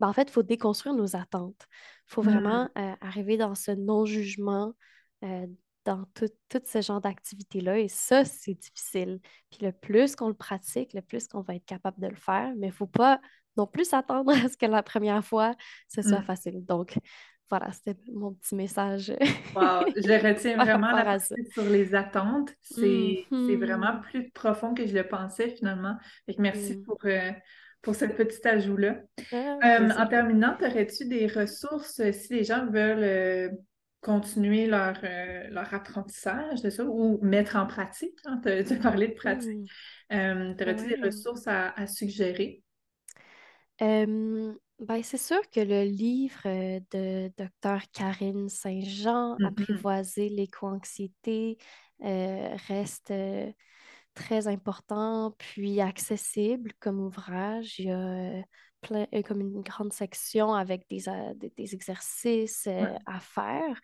ben, 0.00 0.08
en 0.08 0.12
fait, 0.12 0.22
il 0.22 0.32
faut 0.32 0.42
déconstruire 0.42 0.94
nos 0.94 1.14
attentes. 1.14 1.66
Il 2.08 2.14
faut 2.14 2.22
vraiment 2.22 2.64
mmh. 2.64 2.78
euh, 2.78 2.94
arriver 3.02 3.36
dans 3.36 3.54
ce 3.54 3.70
non-jugement, 3.70 4.72
dans 5.90 6.04
tout, 6.14 6.30
ce 6.64 6.80
genre 6.80 7.00
d'activité-là. 7.00 7.78
Et 7.78 7.88
ça, 7.88 8.24
c'est 8.24 8.54
difficile. 8.54 9.20
Puis 9.50 9.66
le 9.66 9.72
plus 9.72 10.14
qu'on 10.14 10.28
le 10.28 10.34
pratique, 10.34 10.92
le 10.94 11.02
plus 11.02 11.26
qu'on 11.26 11.40
va 11.40 11.56
être 11.56 11.64
capable 11.64 12.00
de 12.00 12.06
le 12.06 12.16
faire. 12.16 12.52
Mais 12.56 12.68
il 12.68 12.70
ne 12.70 12.74
faut 12.74 12.86
pas 12.86 13.20
non 13.56 13.66
plus 13.66 13.84
s'attendre 13.84 14.30
à 14.44 14.48
ce 14.48 14.56
que 14.56 14.66
la 14.66 14.82
première 14.82 15.24
fois, 15.24 15.54
ce 15.88 16.02
soit 16.02 16.20
mmh. 16.20 16.24
facile. 16.24 16.64
Donc, 16.64 16.96
voilà, 17.48 17.72
c'était 17.72 17.98
mon 18.12 18.32
petit 18.34 18.54
message. 18.54 19.10
wow, 19.56 19.84
je 19.96 20.26
retiens 20.28 20.56
vraiment 20.56 20.92
la 20.92 21.02
partie 21.02 21.34
sur 21.52 21.64
les 21.64 21.94
attentes. 21.96 22.50
C'est 22.60 23.26
vraiment 23.56 23.94
mm-hmm. 23.94 24.02
plus 24.02 24.30
profond 24.30 24.72
que 24.72 24.86
je 24.86 24.94
le 24.94 25.02
pensais 25.08 25.48
finalement. 25.50 25.96
merci 26.38 26.76
mm. 26.76 26.82
pour, 26.84 26.98
euh, 27.06 27.32
pour 27.82 27.96
ce 27.96 28.04
petit 28.04 28.46
ajout-là. 28.46 29.00
Ah, 29.32 29.58
euh, 29.64 29.90
en 29.98 30.06
terminant, 30.06 30.56
aurais-tu 30.62 31.06
des 31.06 31.26
ressources 31.26 31.98
euh, 31.98 32.12
si 32.12 32.34
les 32.34 32.44
gens 32.44 32.66
veulent 32.70 33.58
continuer 34.00 34.66
leur, 34.66 34.96
leur 35.50 35.74
apprentissage 35.74 36.62
de 36.62 36.70
ça 36.70 36.84
ou 36.84 37.18
mettre 37.22 37.56
en 37.56 37.66
pratique? 37.66 38.18
Hein? 38.24 38.40
Tu 38.42 38.48
as, 38.48 38.76
parlé 38.76 39.08
de 39.08 39.14
pratique. 39.14 39.70
Mm. 40.10 40.54
Aurais-tu 40.60 40.88
des 40.88 41.00
ressources 41.02 41.46
à, 41.46 41.70
à 41.70 41.86
suggérer? 41.86 42.62
Ben, 44.80 45.02
c'est 45.02 45.18
sûr 45.18 45.42
que 45.50 45.60
le 45.60 45.84
livre 45.84 46.40
euh, 46.46 46.80
de 46.90 47.30
Dr. 47.36 47.82
Karine 47.92 48.48
Saint-Jean, 48.48 49.36
mm-hmm. 49.36 49.46
Apprivoiser 49.46 50.28
l'éco-anxiété, 50.30 51.58
euh, 52.02 52.56
reste 52.66 53.10
euh, 53.10 53.52
très 54.14 54.48
important, 54.48 55.34
puis 55.36 55.82
accessible 55.82 56.72
comme 56.80 56.98
ouvrage. 56.98 57.78
Il 57.78 57.86
y 57.86 57.90
a 57.90 58.42
plein, 58.80 59.06
comme 59.26 59.40
une 59.40 59.62
grande 59.62 59.92
section 59.92 60.54
avec 60.54 60.88
des, 60.88 61.04
des, 61.56 61.74
exercices 61.74 62.68
à 63.06 63.20
faire. 63.20 63.80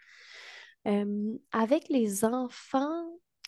avec 1.53 1.89
les 1.89 2.25
enfants, 2.25 3.07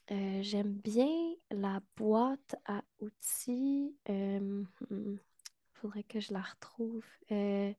j'aime 0.09 0.73
bien 0.73 1.11
la 1.51 1.81
boîte 1.97 2.57
à 2.67 2.83
outils. 3.01 3.97
Hmm, 4.09 4.65
faudrait 5.81 6.05
que 6.05 6.21
je 6.21 6.33
la 6.33 6.43
retrouve. 6.43 7.05
Euh, 7.33 7.73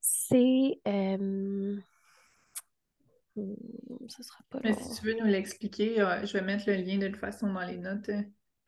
c'est. 0.00 0.80
Euh, 0.86 1.76
hmm, 3.36 4.08
ce 4.08 4.22
sera 4.22 4.40
pas 4.50 4.60
Mais 4.62 4.74
si 4.74 5.00
tu 5.00 5.06
veux 5.06 5.18
nous 5.18 5.26
l'expliquer, 5.26 6.00
euh, 6.00 6.24
je 6.26 6.32
vais 6.34 6.42
mettre 6.42 6.64
le 6.68 6.76
lien 6.76 6.98
de 6.98 7.08
toute 7.08 7.16
façon 7.16 7.52
dans 7.52 7.64
les 7.64 7.78
notes. 7.78 8.10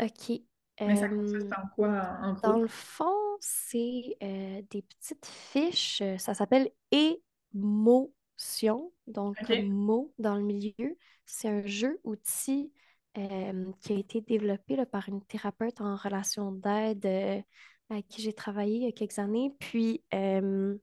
OK. 0.03 0.41
Mais 0.81 0.97
ça 0.97 1.09
consiste 1.09 1.53
en 1.53 1.69
quoi, 1.75 2.19
Dans 2.43 2.59
le 2.59 2.69
fond, 2.69 3.15
c'est 3.41 4.17
des 4.21 4.83
petites 4.83 5.27
fiches. 5.27 6.03
Ça 6.19 6.35
s'appelle 6.35 6.71
Et 6.93 7.23
Motion, 7.53 8.93
donc 9.07 9.37
comme 9.47 9.59
OK. 9.59 9.65
mot 9.65 10.15
dans 10.19 10.37
le 10.37 10.43
milieu. 10.43 10.97
C'est 11.25 11.49
un 11.49 11.67
jeu 11.67 12.01
outil 12.05 12.73
euh, 13.19 13.73
qui 13.81 13.95
a 13.95 13.97
été 13.97 14.21
développé 14.21 14.77
là, 14.77 14.85
par 14.85 15.09
une 15.09 15.23
thérapeute 15.25 15.81
en 15.81 15.97
relation 15.97 16.53
d'aide 16.53 17.07
euh, 17.07 17.41
avec 17.89 18.07
qui 18.09 18.21
j'ai 18.21 18.35
travaillé 18.35 18.77
il 18.77 18.83
y 18.83 18.89
a 18.89 18.93
quelques 18.93 19.19
années. 19.19 19.55
Puis, 19.59 20.05
euh, 20.13 20.77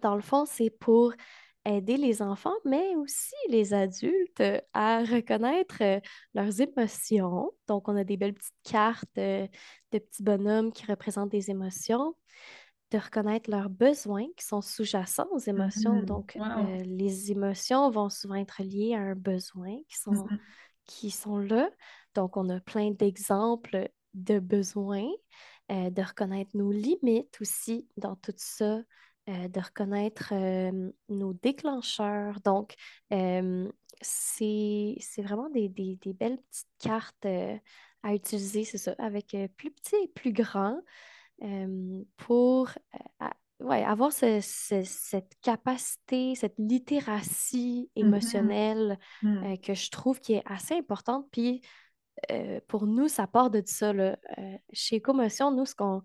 dans 0.00 0.14
le 0.14 0.22
fond, 0.22 0.46
c'est 0.46 0.70
pour 0.70 1.12
aider 1.76 1.96
les 1.96 2.22
enfants, 2.22 2.54
mais 2.64 2.96
aussi 2.96 3.34
les 3.48 3.74
adultes 3.74 4.40
euh, 4.40 4.60
à 4.74 5.00
reconnaître 5.04 5.76
euh, 5.82 6.00
leurs 6.34 6.60
émotions. 6.60 7.50
Donc, 7.68 7.88
on 7.88 7.96
a 7.96 8.04
des 8.04 8.16
belles 8.16 8.34
petites 8.34 8.54
cartes 8.64 9.18
euh, 9.18 9.46
de 9.92 9.98
petits 9.98 10.22
bonhommes 10.22 10.72
qui 10.72 10.86
représentent 10.86 11.30
des 11.30 11.50
émotions, 11.50 12.14
de 12.90 12.98
reconnaître 12.98 13.50
leurs 13.50 13.70
besoins 13.70 14.26
qui 14.36 14.46
sont 14.46 14.62
sous-jacents 14.62 15.28
aux 15.32 15.38
émotions. 15.38 16.00
Mhm. 16.00 16.06
Donc, 16.06 16.36
Wow. 16.36 16.46
euh, 16.56 16.82
les 16.84 17.30
émotions 17.32 17.90
vont 17.90 18.08
souvent 18.10 18.36
être 18.36 18.62
liées 18.62 18.94
à 18.94 19.00
un 19.00 19.14
besoin 19.14 19.76
qui 19.88 19.98
sont, 19.98 20.12
Mhm. 20.14 20.38
qui 20.86 21.10
sont 21.10 21.38
là. 21.38 21.70
Donc, 22.14 22.36
on 22.36 22.48
a 22.48 22.60
plein 22.60 22.90
d'exemples 22.92 23.90
de 24.14 24.38
besoins, 24.38 25.08
euh, 25.70 25.90
de 25.90 26.02
reconnaître 26.02 26.56
nos 26.56 26.72
limites 26.72 27.38
aussi 27.40 27.88
dans 27.98 28.16
tout 28.16 28.32
ça 28.36 28.80
euh, 29.28 29.48
de 29.48 29.60
reconnaître 29.60 30.30
euh, 30.32 30.90
nos 31.08 31.32
déclencheurs. 31.34 32.40
Donc, 32.40 32.74
euh, 33.12 33.70
c'est, 34.00 34.96
vraiment 35.18 35.50
des, 35.50 35.68
des- 35.68 35.96
des 35.96 36.12
belles 36.12 36.38
petites 36.38 36.68
cartes 36.78 37.26
à 38.02 38.14
utiliser, 38.14 38.64
c'est 38.64 38.78
ça, 38.78 38.94
avec 38.98 39.36
plus 39.56 39.70
petit 39.70 39.96
et 39.96 40.08
plus 40.08 40.32
grand 40.32 40.78
pour 42.16 42.70
à- 43.20 43.32
ouais, 43.60 43.84
avoir 43.84 44.12
ce- 44.12 44.40
ce- 44.40 44.84
cette 44.84 45.32
capacité, 45.42 46.34
cette 46.34 46.58
littératie 46.58 47.90
Mhm. 47.96 48.04
émotionnelle 48.06 48.98
euh, 49.44 49.56
que 49.56 49.74
je 49.74 49.90
trouve 49.90 50.20
qui 50.20 50.34
est 50.34 50.42
assez 50.46 50.74
importante. 50.74 51.26
Puis, 51.32 51.60
euh, 52.32 52.60
pour 52.68 52.86
nous, 52.86 53.08
ça 53.08 53.26
part 53.26 53.50
de 53.50 53.62
ça. 53.66 53.92
Là. 53.92 54.16
Euh, 54.38 54.56
chez 54.72 54.96
Écomotion, 54.96 55.50
nous, 55.50 55.66
ce 55.66 55.74
qu'on, 55.74 56.02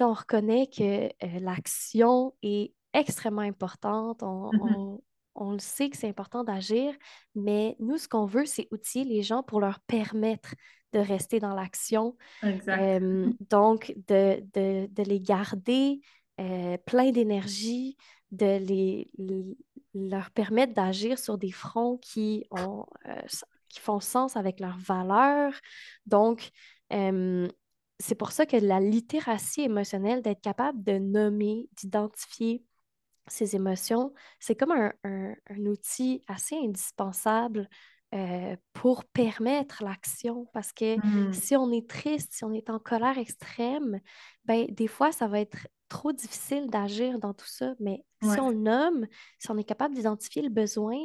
on 0.00 0.12
reconnaît 0.12 0.66
que 0.68 1.06
euh, 1.06 1.38
l'action 1.40 2.34
est 2.42 2.72
extrêmement 2.92 3.42
importante. 3.42 4.22
On, 4.22 4.50
Mhm. 4.52 4.60
on- 4.76 5.02
on 5.36 5.52
le 5.52 5.58
sait 5.60 5.88
que 5.90 5.96
c'est 5.96 6.08
important 6.08 6.42
d'agir, 6.44 6.92
mais 7.34 7.76
nous, 7.78 7.98
ce 7.98 8.08
qu'on 8.08 8.26
veut, 8.26 8.46
c'est 8.46 8.66
outiller 8.72 9.04
les 9.04 9.22
gens 9.22 9.42
pour 9.42 9.60
leur 9.60 9.78
permettre 9.80 10.54
de 10.92 10.98
rester 10.98 11.38
dans 11.38 11.54
l'action. 11.54 12.16
Euh, 12.80 13.32
donc, 13.48 13.94
de, 14.08 14.42
de- 14.54 14.86
de 14.90 15.02
les 15.02 15.20
garder 15.20 16.00
euh, 16.40 16.76
pleins 16.78 17.10
d'énergie, 17.10 17.96
de 18.32 18.56
les, 18.58 19.10
les- 19.18 19.56
leur 19.94 20.30
permettre 20.30 20.72
d'agir 20.74 21.18
sur 21.18 21.36
des 21.38 21.52
fronts 21.52 21.98
qui 21.98 22.44
ont, 22.50 22.86
euh, 23.06 23.20
qui 23.68 23.78
font 23.78 24.00
sens 24.00 24.36
avec 24.36 24.58
leurs 24.58 24.78
valeurs. 24.78 25.52
Donc, 26.06 26.50
euh, 26.92 27.46
c'est 28.00 28.16
pour 28.16 28.32
ça 28.32 28.46
que 28.46 28.56
la 28.58 28.80
littératie 28.80 29.62
émotionnelle, 29.62 30.22
d'être 30.22 30.42
capable 30.42 30.82
de 30.84 30.98
nommer, 30.98 31.68
d'identifier 31.74 32.64
ses 33.28 33.56
émotions, 33.56 34.12
c'est 34.40 34.56
comme 34.56 34.72
un, 34.72 34.92
un- 35.04 35.34
un 35.50 35.66
outil 35.66 36.22
assez 36.28 36.56
indispensable 36.56 37.68
euh, 38.14 38.56
pour 38.72 39.04
permettre 39.04 39.84
l'action. 39.84 40.46
Parce 40.52 40.72
que 40.72 40.98
Mhm. 41.02 41.30
si 41.30 41.56
on 41.56 41.70
est 41.72 41.88
triste, 41.88 42.32
si 42.32 42.44
on 42.44 42.52
est 42.52 42.70
en 42.70 42.78
colère 42.80 43.18
extrême, 43.18 44.00
ben, 44.44 44.66
des 44.70 44.88
fois, 44.88 45.12
ça 45.12 45.28
va 45.28 45.40
être 45.40 45.68
trop 45.88 46.12
difficile 46.12 46.68
d'agir 46.70 47.18
dans 47.20 47.34
tout 47.34 47.46
ça. 47.48 47.74
Mais 47.80 48.04
si 48.20 48.40
on 48.40 48.50
le 48.50 48.56
nomme, 48.58 49.06
si 49.38 49.50
on 49.50 49.58
est 49.58 49.64
capable 49.64 49.94
d'identifier 49.94 50.42
le 50.42 50.48
besoin 50.50 50.98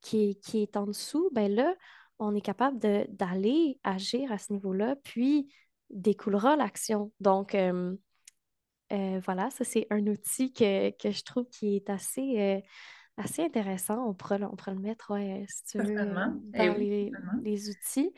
qui 0.00 0.30
est, 0.30 0.34
qui 0.42 0.62
est 0.62 0.76
en 0.76 0.86
dessous, 0.86 1.30
ben 1.32 1.52
là, 1.54 1.74
on 2.18 2.34
est 2.34 2.40
capable 2.40 2.78
d'aller 2.78 3.78
agir 3.84 4.32
à 4.32 4.38
ce 4.38 4.52
niveau-là, 4.52 4.96
puis 5.04 5.52
découlera 5.90 6.56
l'action. 6.56 7.12
Donc, 7.20 7.54
euh, 7.54 7.96
euh, 8.92 9.20
voilà, 9.24 9.50
ça 9.50 9.64
c'est 9.64 9.86
un 9.90 10.06
outil 10.06 10.52
que, 10.52 10.90
que 10.90 11.10
je 11.10 11.22
trouve 11.24 11.46
qui 11.48 11.76
est 11.76 11.90
assez, 11.90 12.38
euh, 12.38 12.60
assez 13.16 13.42
intéressant. 13.42 14.08
On 14.08 14.14
pourra, 14.14 14.38
le- 14.38 14.46
on 14.46 14.56
pourra 14.56 14.72
le 14.74 14.80
mettre, 14.80 15.12
ouais, 15.12 15.44
si 15.48 15.64
tu 15.64 15.78
veux. 15.78 15.94
Eh 16.54 16.68
dans 16.68 16.74
oui, 16.76 16.88
les, 16.88 17.12
les 17.42 17.68
outils. 17.70 18.12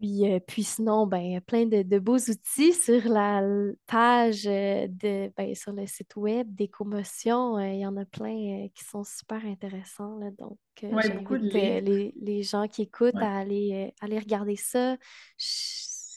Puis, 0.00 0.22
puis 0.46 0.62
sinon, 0.62 1.08
ben, 1.08 1.18
il 1.18 1.32
y 1.32 1.36
a 1.36 1.40
plein 1.40 1.66
de, 1.66 1.82
de 1.82 1.98
beaux 1.98 2.18
outils 2.18 2.72
sur 2.72 3.04
la 3.08 3.42
page 3.88 4.44
de, 4.44 5.28
ben, 5.36 5.54
sur 5.56 5.72
le 5.72 5.86
site 5.88 6.14
web 6.14 6.54
d'Écomotion. 6.54 7.58
Il 7.58 7.80
y 7.80 7.86
en 7.86 7.96
a 7.96 8.04
plein 8.04 8.68
qui 8.76 8.84
sont 8.84 9.02
super 9.02 9.44
intéressants. 9.44 10.16
là. 10.18 10.30
donc, 10.38 10.56
Ouais, 10.84 11.02
j'invite 11.02 11.52
les, 11.52 12.14
les 12.16 12.42
gens 12.44 12.68
qui 12.68 12.82
écoutent 12.82 13.14
Ouais. 13.14 13.24
à 13.24 13.38
aller, 13.38 13.92
aller 14.00 14.20
regarder 14.20 14.54
ça. 14.54 14.96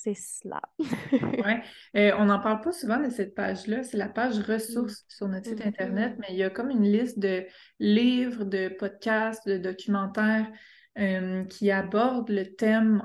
C'est 0.04 0.16
cela. 0.16 0.62
Ouais. 0.80 1.62
Euh, 1.96 2.12
on 2.18 2.26
n'en 2.26 2.40
parle 2.40 2.62
pas 2.62 2.72
souvent 2.72 2.98
de 3.00 3.10
cette 3.10 3.36
page-là. 3.36 3.84
C'est 3.84 3.98
la 3.98 4.08
page 4.10 4.40
Mm. 4.40 4.44
ressources 4.54 5.04
sur 5.10 5.28
notre 5.28 5.48
site 5.50 5.62
Internet, 5.66 6.16
mais 6.20 6.28
il 6.30 6.38
y 6.38 6.44
a 6.44 6.50
comme 6.50 6.70
une 6.70 6.84
liste 6.84 7.20
de 7.20 7.46
livres, 7.80 8.46
de 8.46 8.70
podcasts, 8.70 9.48
de 9.48 9.58
documentaires 9.58 10.50
euh, 10.98 11.44
qui 11.46 11.70
abordent 11.70 12.30
le 12.30 12.46
thème 12.56 13.04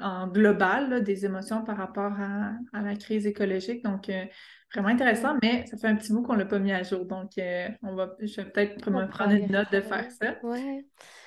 en 0.00 0.26
global 0.28 0.88
là, 0.90 1.00
des 1.00 1.24
émotions 1.26 1.62
par 1.62 1.76
rapport 1.76 2.12
à, 2.18 2.52
à 2.72 2.82
la 2.82 2.96
crise 2.96 3.26
écologique. 3.26 3.84
Donc, 3.84 4.08
euh, 4.08 4.24
vraiment 4.74 4.88
intéressant, 4.88 5.36
mais 5.42 5.64
ça 5.66 5.76
fait 5.76 5.88
un 5.88 5.96
petit 5.96 6.12
bout 6.12 6.22
qu'on 6.22 6.34
ne 6.34 6.38
l'a 6.38 6.46
pas 6.46 6.58
mis 6.58 6.72
à 6.72 6.82
jour. 6.82 7.04
Donc, 7.06 7.38
euh, 7.38 7.68
on 7.82 7.94
va, 7.94 8.14
je 8.20 8.40
vais 8.40 8.50
peut-être 8.50 8.80
prendre 9.10 9.32
une 9.32 9.50
note 9.50 9.70
de 9.72 9.80
faire 9.80 10.10
ça. 10.10 10.36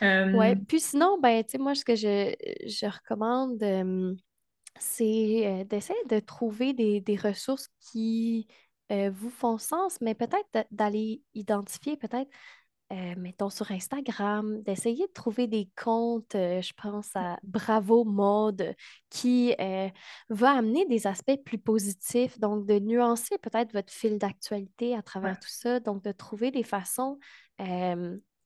Euh, 0.04 0.32
Ouais. 0.34 0.56
Puis 0.68 0.80
sinon, 0.80 1.20
ben, 1.22 1.44
tu 1.44 1.52
sais, 1.52 1.58
moi, 1.58 1.74
ce 1.76 1.86
que 1.86 1.96
je, 1.96 2.34
je 2.66 2.86
recommande, 2.86 3.62
c'est 4.82 5.48
euh, 5.48 5.64
d'essayer 5.64 6.00
de 6.10 6.20
trouver 6.20 6.74
des, 6.74 7.02
des 7.02 7.16
ressources 7.16 7.70
qui 7.80 8.48
euh, 8.92 9.12
vous 9.12 9.30
font 9.30 9.58
sens, 9.58 9.98
mais 10.02 10.16
peut-être 10.16 10.48
d'a- 10.54 10.66
d'aller 10.72 11.22
identifier, 11.36 11.98
peut-être, 11.98 12.30
euh, 12.92 13.14
mettons, 13.18 13.50
sur 13.50 13.72
Instagram, 13.72 14.62
d'essayer 14.64 15.08
de 15.08 15.12
trouver 15.14 15.48
des 15.48 15.70
comptes, 15.82 16.36
euh, 16.36 16.62
je 16.62 16.74
pense 16.74 17.16
à 17.16 17.38
Bravo 17.44 18.04
Mode, 18.04 18.76
qui 19.10 19.56
euh, 19.62 19.88
va 20.30 20.52
amener 20.52 20.86
des 20.88 21.08
aspects 21.08 21.42
plus 21.46 21.60
positifs, 21.60 22.40
donc 22.40 22.66
de 22.66 22.80
nuancer 22.80 23.38
peut-être 23.38 23.72
votre 23.74 23.94
fil 23.94 24.18
d'actualité 24.18 24.94
à 24.94 24.98
ouais, 24.98 25.04
travers 25.04 25.40
tout 25.40 25.50
ça, 25.50 25.80
donc 25.80 26.04
de 26.04 26.12
trouver 26.12 26.52
des 26.52 26.64
façons 26.64 27.20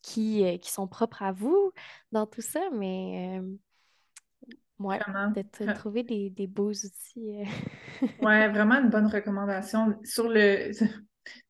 qui, 0.02 0.60
qui 0.60 0.72
sont 0.72 0.88
propres 0.88 1.24
à 1.24 1.32
vous 1.32 1.72
dans 2.12 2.28
tout 2.28 2.42
ça, 2.42 2.60
mais 2.74 3.40
ouais, 4.80 5.00
te 5.52 5.64
trouver 5.66 6.04
des, 6.04 6.30
des 6.30 6.48
beaux 6.48 6.72
outils. 6.72 7.42
euh. 7.42 7.46
Ouais, 8.22 8.50
vraiment 8.50 8.76
une 8.76 8.90
bonne 8.90 9.08
recommandation. 9.08 10.00
Sur 10.04 10.30
le, 10.30 10.72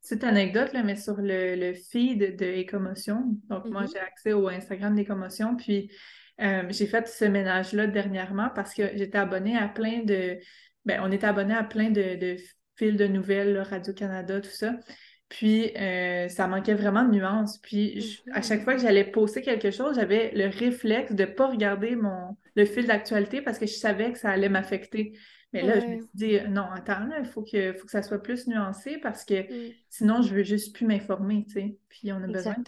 petite 0.02 0.24
anecdote, 0.24 0.74
là, 0.74 0.84
mais 0.84 0.96
sur 0.96 1.18
le, 1.18 1.56
le 1.56 1.74
feed 1.74 2.38
de 2.38 2.46
Écomotion, 2.46 3.38
donc 3.50 3.70
moi 3.72 3.84
Mhm, 3.84 3.92
j'ai 3.92 4.00
accès 4.00 4.34
au 4.34 4.48
Instagram 4.48 4.96
d'Écomotion, 4.96 5.56
puis 5.56 5.92
euh, 6.42 6.64
j'ai 6.70 6.88
fait 6.88 7.08
ce 7.08 7.26
ménage-là 7.26 7.88
dernièrement 7.88 8.50
parce 8.56 8.74
que 8.74 8.98
j'étais 8.98 9.18
abonnée 9.18 9.58
à 9.58 9.68
plein 9.70 10.04
de, 10.04 10.40
ben 10.86 11.02
on 11.04 11.12
était 11.12 11.28
abonné 11.28 11.54
à 11.54 11.64
plein 11.64 11.90
de, 11.92 12.16
de 12.16 12.38
fils 12.76 12.96
de 12.96 13.08
nouvelles, 13.08 13.58
Radio-Canada, 13.60 14.42
tout 14.42 14.50
ça. 14.50 14.76
Puis 15.36 15.76
euh, 15.76 16.30
ça 16.30 16.48
manquait 16.48 16.76
vraiment 16.76 17.04
de 17.04 17.12
nuances. 17.12 17.58
Puis 17.58 18.00
je- 18.00 18.22
à 18.32 18.42
chaque 18.42 18.60
mhm. 18.60 18.64
fois 18.64 18.76
que 18.76 18.82
j'allais 18.82 19.04
poster 19.04 19.42
quelque 19.42 19.70
chose, 19.70 19.96
j'avais 19.96 20.32
le 20.34 20.48
réflexe 20.48 21.12
de 21.12 21.24
ne 21.24 21.30
pas 21.30 21.48
regarder 21.48 21.98
mon, 21.98 22.38
le 22.56 22.66
fil 22.66 22.88
d'actualité 22.88 23.42
parce 23.42 23.60
que 23.60 23.66
je 23.66 23.74
savais 23.74 24.14
que 24.14 24.18
ça 24.18 24.30
allait 24.30 24.48
m'affecter. 24.48 25.12
Mais 25.56 25.68
là, 25.68 25.80
je 25.80 25.86
me 25.88 25.97
suis 25.99 26.10
dit, 26.14 26.39
non, 26.49 26.66
attends, 26.72 27.06
là, 27.08 27.20
il 27.20 27.26
faut 27.26 27.43
que, 27.43 27.74
faut 27.74 27.86
que 27.86 27.91
ça 27.91 28.03
soit 28.03 28.22
plus 28.22 28.47
nuancé 28.47 28.97
parce 28.97 29.24
que 29.24 29.43
mm, 29.43 29.74
sinon, 29.89 30.22
je 30.22 30.34
veux 30.34 30.43
juste 30.43 30.76
plus 30.76 30.86
m'informer, 30.86 31.45
tu 31.45 31.53
sais. 31.53 31.78
Puis 31.89 32.12
on 32.12 32.18
a 32.18 32.28
besoin 32.28 32.56
de. 32.58 32.64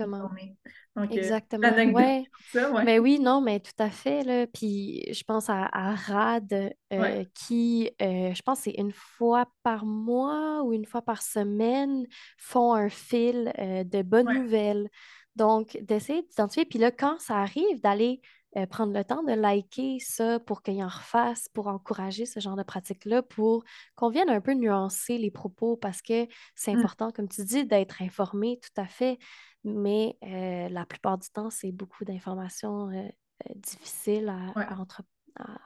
Donc, 0.96 1.12
euh, 1.12 1.16
Exactement. 1.16 1.62
l'anecdote 1.62 2.04
Ouais. 2.04 2.24
pour 2.32 2.42
ça, 2.52 2.72
ouais. 2.72 2.84
Mais 2.84 2.98
oui, 2.98 3.20
non, 3.20 3.42
mais 3.42 3.60
tout 3.60 3.72
à 3.78 3.90
fait, 3.90 4.24
là. 4.24 4.48
Puis 4.48 5.04
je 5.14 5.24
pense 5.24 5.50
à, 5.50 5.70
à 5.72 5.94
RAD 5.94 6.74
euh, 6.94 7.24
qui, 7.36 7.92
euh, 8.02 8.34
je 8.34 8.42
pense, 8.42 8.62
c'est 8.62 8.76
une 8.78 8.94
fois 8.94 9.46
par 9.62 9.86
mois 9.86 10.64
ou 10.64 10.74
une 10.74 10.86
fois 10.86 11.04
par 11.04 11.22
semaine, 11.22 12.08
font 12.38 12.74
un 12.74 12.90
fil 12.90 13.54
euh, 13.60 13.84
de 13.84 14.02
bonnes 14.02 14.34
nouvelles. 14.34 14.90
Donc, 15.36 15.78
d'essayer 15.84 16.24
d'identifier. 16.24 16.66
Puis 16.66 16.80
là, 16.80 16.90
quand 16.90 17.20
ça 17.20 17.36
arrive, 17.38 17.80
d'aller 17.82 18.22
euh, 18.58 18.66
prendre 18.66 18.94
le 18.94 19.04
temps 19.06 19.24
de 19.24 19.34
liker 19.34 20.00
ça 20.00 20.40
pour 20.40 20.64
qu'il 20.64 20.82
en 20.84 20.88
refasse, 20.88 21.48
pour 21.54 21.68
encourager 21.68 22.26
ce 22.26 22.40
genre 22.40 22.56
de 22.56 22.64
pratique-là, 22.64 23.22
pour 23.22 23.64
qu'on 23.96 24.10
vienne 24.10 24.30
un 24.30 24.42
peu 24.42 24.54
nuancer 24.54 25.18
les 25.18 25.32
propos 25.32 25.78
parce 25.78 26.02
que 26.02 26.28
c'est 26.56 26.74
Mm. 26.74 26.78
important, 26.80 27.12
comme 27.12 27.30
tu 27.30 27.44
dis, 27.46 27.66
d'être 27.66 28.02
informé 28.02 28.60
tout 28.62 28.82
à 28.82 28.88
fait 28.88 29.18
mais 29.64 30.18
euh, 30.24 30.70
la 30.70 30.86
plupart 30.86 31.18
du 31.18 31.28
temps, 31.30 31.50
c'est 31.50 31.72
beaucoup 31.72 32.06
d'informations 32.06 32.90
euh, 32.90 33.08
difficiles 33.56 34.30
à, 34.30 34.58
Ouais. 34.58 34.66
à, 34.66 34.80
entre- 34.80 35.04
à- 35.36 35.58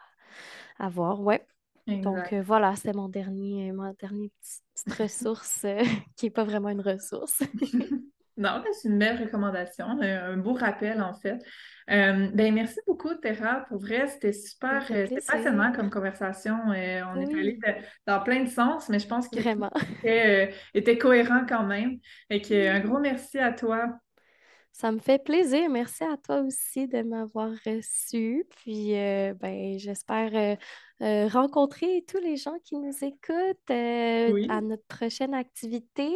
à 0.79 0.89
voir. 0.89 1.21
Ouais. 1.21 1.45
Donc 1.87 2.33
euh, 2.33 2.41
voilà, 2.41 2.75
c'était 2.75 2.93
mon 2.93 3.09
dernier, 3.09 3.71
ma 3.73 3.93
dernière 3.93 4.29
petite, 4.41 4.63
petite 4.73 4.93
ressource 4.93 5.61
euh, 5.65 5.81
qui 6.15 6.25
n'est 6.25 6.31
pas 6.31 6.43
vraiment 6.45 6.69
une 6.69 6.81
ressource. 6.81 7.41
Non, 8.41 8.63
c'est 8.73 8.89
une 8.89 8.97
belle 8.97 9.21
recommandation, 9.21 9.85
un 10.01 10.37
beau 10.37 10.53
rappel 10.53 10.99
en 10.99 11.13
fait. 11.13 11.37
Euh, 11.91 12.29
ben, 12.33 12.51
merci 12.55 12.79
beaucoup, 12.87 13.13
Terra. 13.13 13.65
Pour 13.67 13.79
vrai, 13.79 14.07
c'était 14.07 14.33
super, 14.33 14.83
euh, 14.89 15.05
c'était 15.07 15.21
passionnant 15.21 15.71
comme 15.71 15.91
conversation. 15.91 16.55
Euh, 16.71 17.01
on 17.13 17.19
est 17.19 17.33
allé 17.33 17.59
dans 18.07 18.19
plein 18.21 18.43
de 18.43 18.49
sens, 18.49 18.89
mais 18.89 18.97
je 18.97 19.07
pense 19.07 19.27
qu'il 19.27 19.45
était, 19.47 20.53
était, 20.73 20.97
cohérent 20.97 21.45
quand 21.47 21.63
même. 21.63 21.99
Et 22.31 22.41
que, 22.41 22.67
un 22.67 22.79
gros 22.79 22.99
merci 22.99 23.37
à 23.37 23.51
toi. 23.51 23.99
Ça 24.71 24.91
me 24.91 24.97
fait 24.97 25.23
plaisir. 25.23 25.69
Merci 25.69 26.03
à 26.03 26.17
toi 26.17 26.41
aussi 26.41 26.87
de 26.87 27.03
m'avoir 27.03 27.51
reçu. 27.63 28.45
Puis, 28.57 28.93
ben, 28.93 29.77
j'espère 29.77 30.57
rencontrer 30.99 32.05
tous 32.07 32.19
les 32.19 32.37
gens 32.37 32.57
qui 32.63 32.77
nous 32.77 32.95
écoutent 33.03 33.69
à 33.69 34.61
notre 34.61 34.85
prochaine 34.87 35.35
activité 35.35 36.09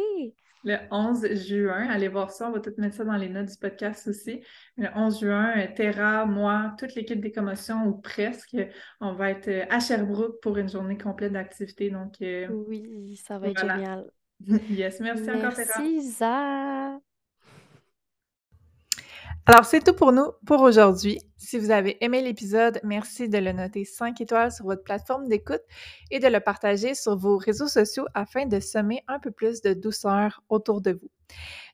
le 0.66 0.78
11 0.90 1.34
juin. 1.46 1.88
Allez 1.88 2.08
voir 2.08 2.32
ça, 2.32 2.48
on 2.48 2.52
va 2.52 2.60
tout 2.60 2.72
mettre 2.76 2.96
ça 2.96 3.04
dans 3.04 3.16
les 3.16 3.28
notes 3.28 3.46
du 3.46 3.56
podcast 3.56 4.08
aussi. 4.08 4.40
Le 4.76 4.88
11 4.94 5.20
juin, 5.20 5.52
euh, 5.56 5.66
Terra, 5.74 6.26
moi, 6.26 6.74
toute 6.76 6.94
l'équipe 6.96 7.20
des 7.20 7.30
commotions 7.30 7.86
ou 7.86 7.94
presque, 7.94 8.56
on 9.00 9.12
va 9.14 9.30
être 9.30 9.48
euh, 9.48 9.64
à 9.70 9.78
Sherbrooke 9.78 10.40
pour 10.42 10.58
une 10.58 10.68
journée 10.68 10.98
complète 10.98 11.32
d'activité. 11.32 11.88
Donc, 11.90 12.16
euh, 12.20 12.48
oui, 12.48 13.16
ça 13.24 13.38
va 13.38 13.48
être 13.48 13.60
génial. 13.60 14.10
yes, 14.68 15.00
merci, 15.00 15.30
encore, 15.30 15.54
Terra. 15.54 15.80
Merci. 15.80 17.15
Alors, 19.48 19.64
c'est 19.64 19.78
tout 19.78 19.94
pour 19.94 20.10
nous 20.10 20.32
pour 20.44 20.60
aujourd'hui. 20.62 21.20
Si 21.36 21.56
vous 21.56 21.70
avez 21.70 22.04
aimé 22.04 22.20
l'épisode, 22.20 22.80
merci 22.82 23.28
de 23.28 23.38
le 23.38 23.52
noter 23.52 23.84
5 23.84 24.20
étoiles 24.20 24.50
sur 24.50 24.64
votre 24.64 24.82
plateforme 24.82 25.28
d'écoute 25.28 25.62
et 26.10 26.18
de 26.18 26.26
le 26.26 26.40
partager 26.40 26.96
sur 26.96 27.16
vos 27.16 27.36
réseaux 27.36 27.68
sociaux 27.68 28.06
afin 28.12 28.46
de 28.46 28.58
semer 28.58 29.04
un 29.06 29.20
peu 29.20 29.30
plus 29.30 29.62
de 29.62 29.72
douceur 29.72 30.42
autour 30.48 30.80
de 30.80 30.98
vous. 31.00 31.10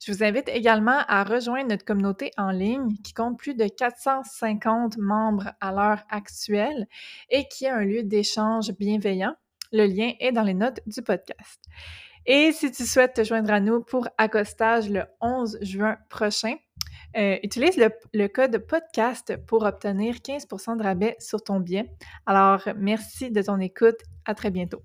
Je 0.05 0.13
vous 0.13 0.23
invite 0.23 0.51
également 0.51 0.99
à 1.09 1.25
rejoindre 1.25 1.71
notre 1.71 1.87
communauté 1.87 2.31
en 2.37 2.51
ligne 2.51 2.95
qui 3.03 3.15
compte 3.15 3.39
plus 3.39 3.55
de 3.55 3.67
450 3.67 4.99
membres 4.99 5.53
à 5.63 5.73
l'heure 5.73 6.05
actuelle 6.11 6.87
et 7.31 7.49
qui 7.49 7.65
est 7.65 7.71
un 7.71 7.87
lieu 7.87 8.03
d'échange 8.03 8.71
bienveillant. 8.73 9.35
Le 9.73 9.87
lien 9.87 10.13
est 10.21 10.33
dans 10.33 10.43
les 10.43 10.53
notes 10.53 10.81
du 10.87 11.01
podcast. 11.01 11.65
Et 12.27 12.53
si 12.53 12.71
tu 12.71 12.85
souhaites 12.85 13.15
te 13.15 13.25
joindre 13.25 13.51
à 13.51 13.61
nous 13.61 13.83
pour 13.83 14.09
accostage 14.19 14.91
le 14.91 15.05
11 15.23 15.59
juin 15.63 15.97
prochain, 16.11 16.55
euh, 17.17 17.37
utilise 17.43 17.77
le, 18.13 18.27
code 18.29 18.59
podcast 18.59 19.37
pour 19.47 19.65
obtenir 19.65 20.17
15% 20.17 20.79
de 20.79 20.83
rabais 20.83 21.17
sur 21.19 21.43
ton 21.43 21.61
billet. 21.61 21.91
Alors, 22.27 22.63
merci 22.77 23.31
de 23.31 23.43
ton 23.43 23.61
écoute. 23.61 23.99
À 24.25 24.35
très 24.35 24.51
bientôt. 24.51 24.83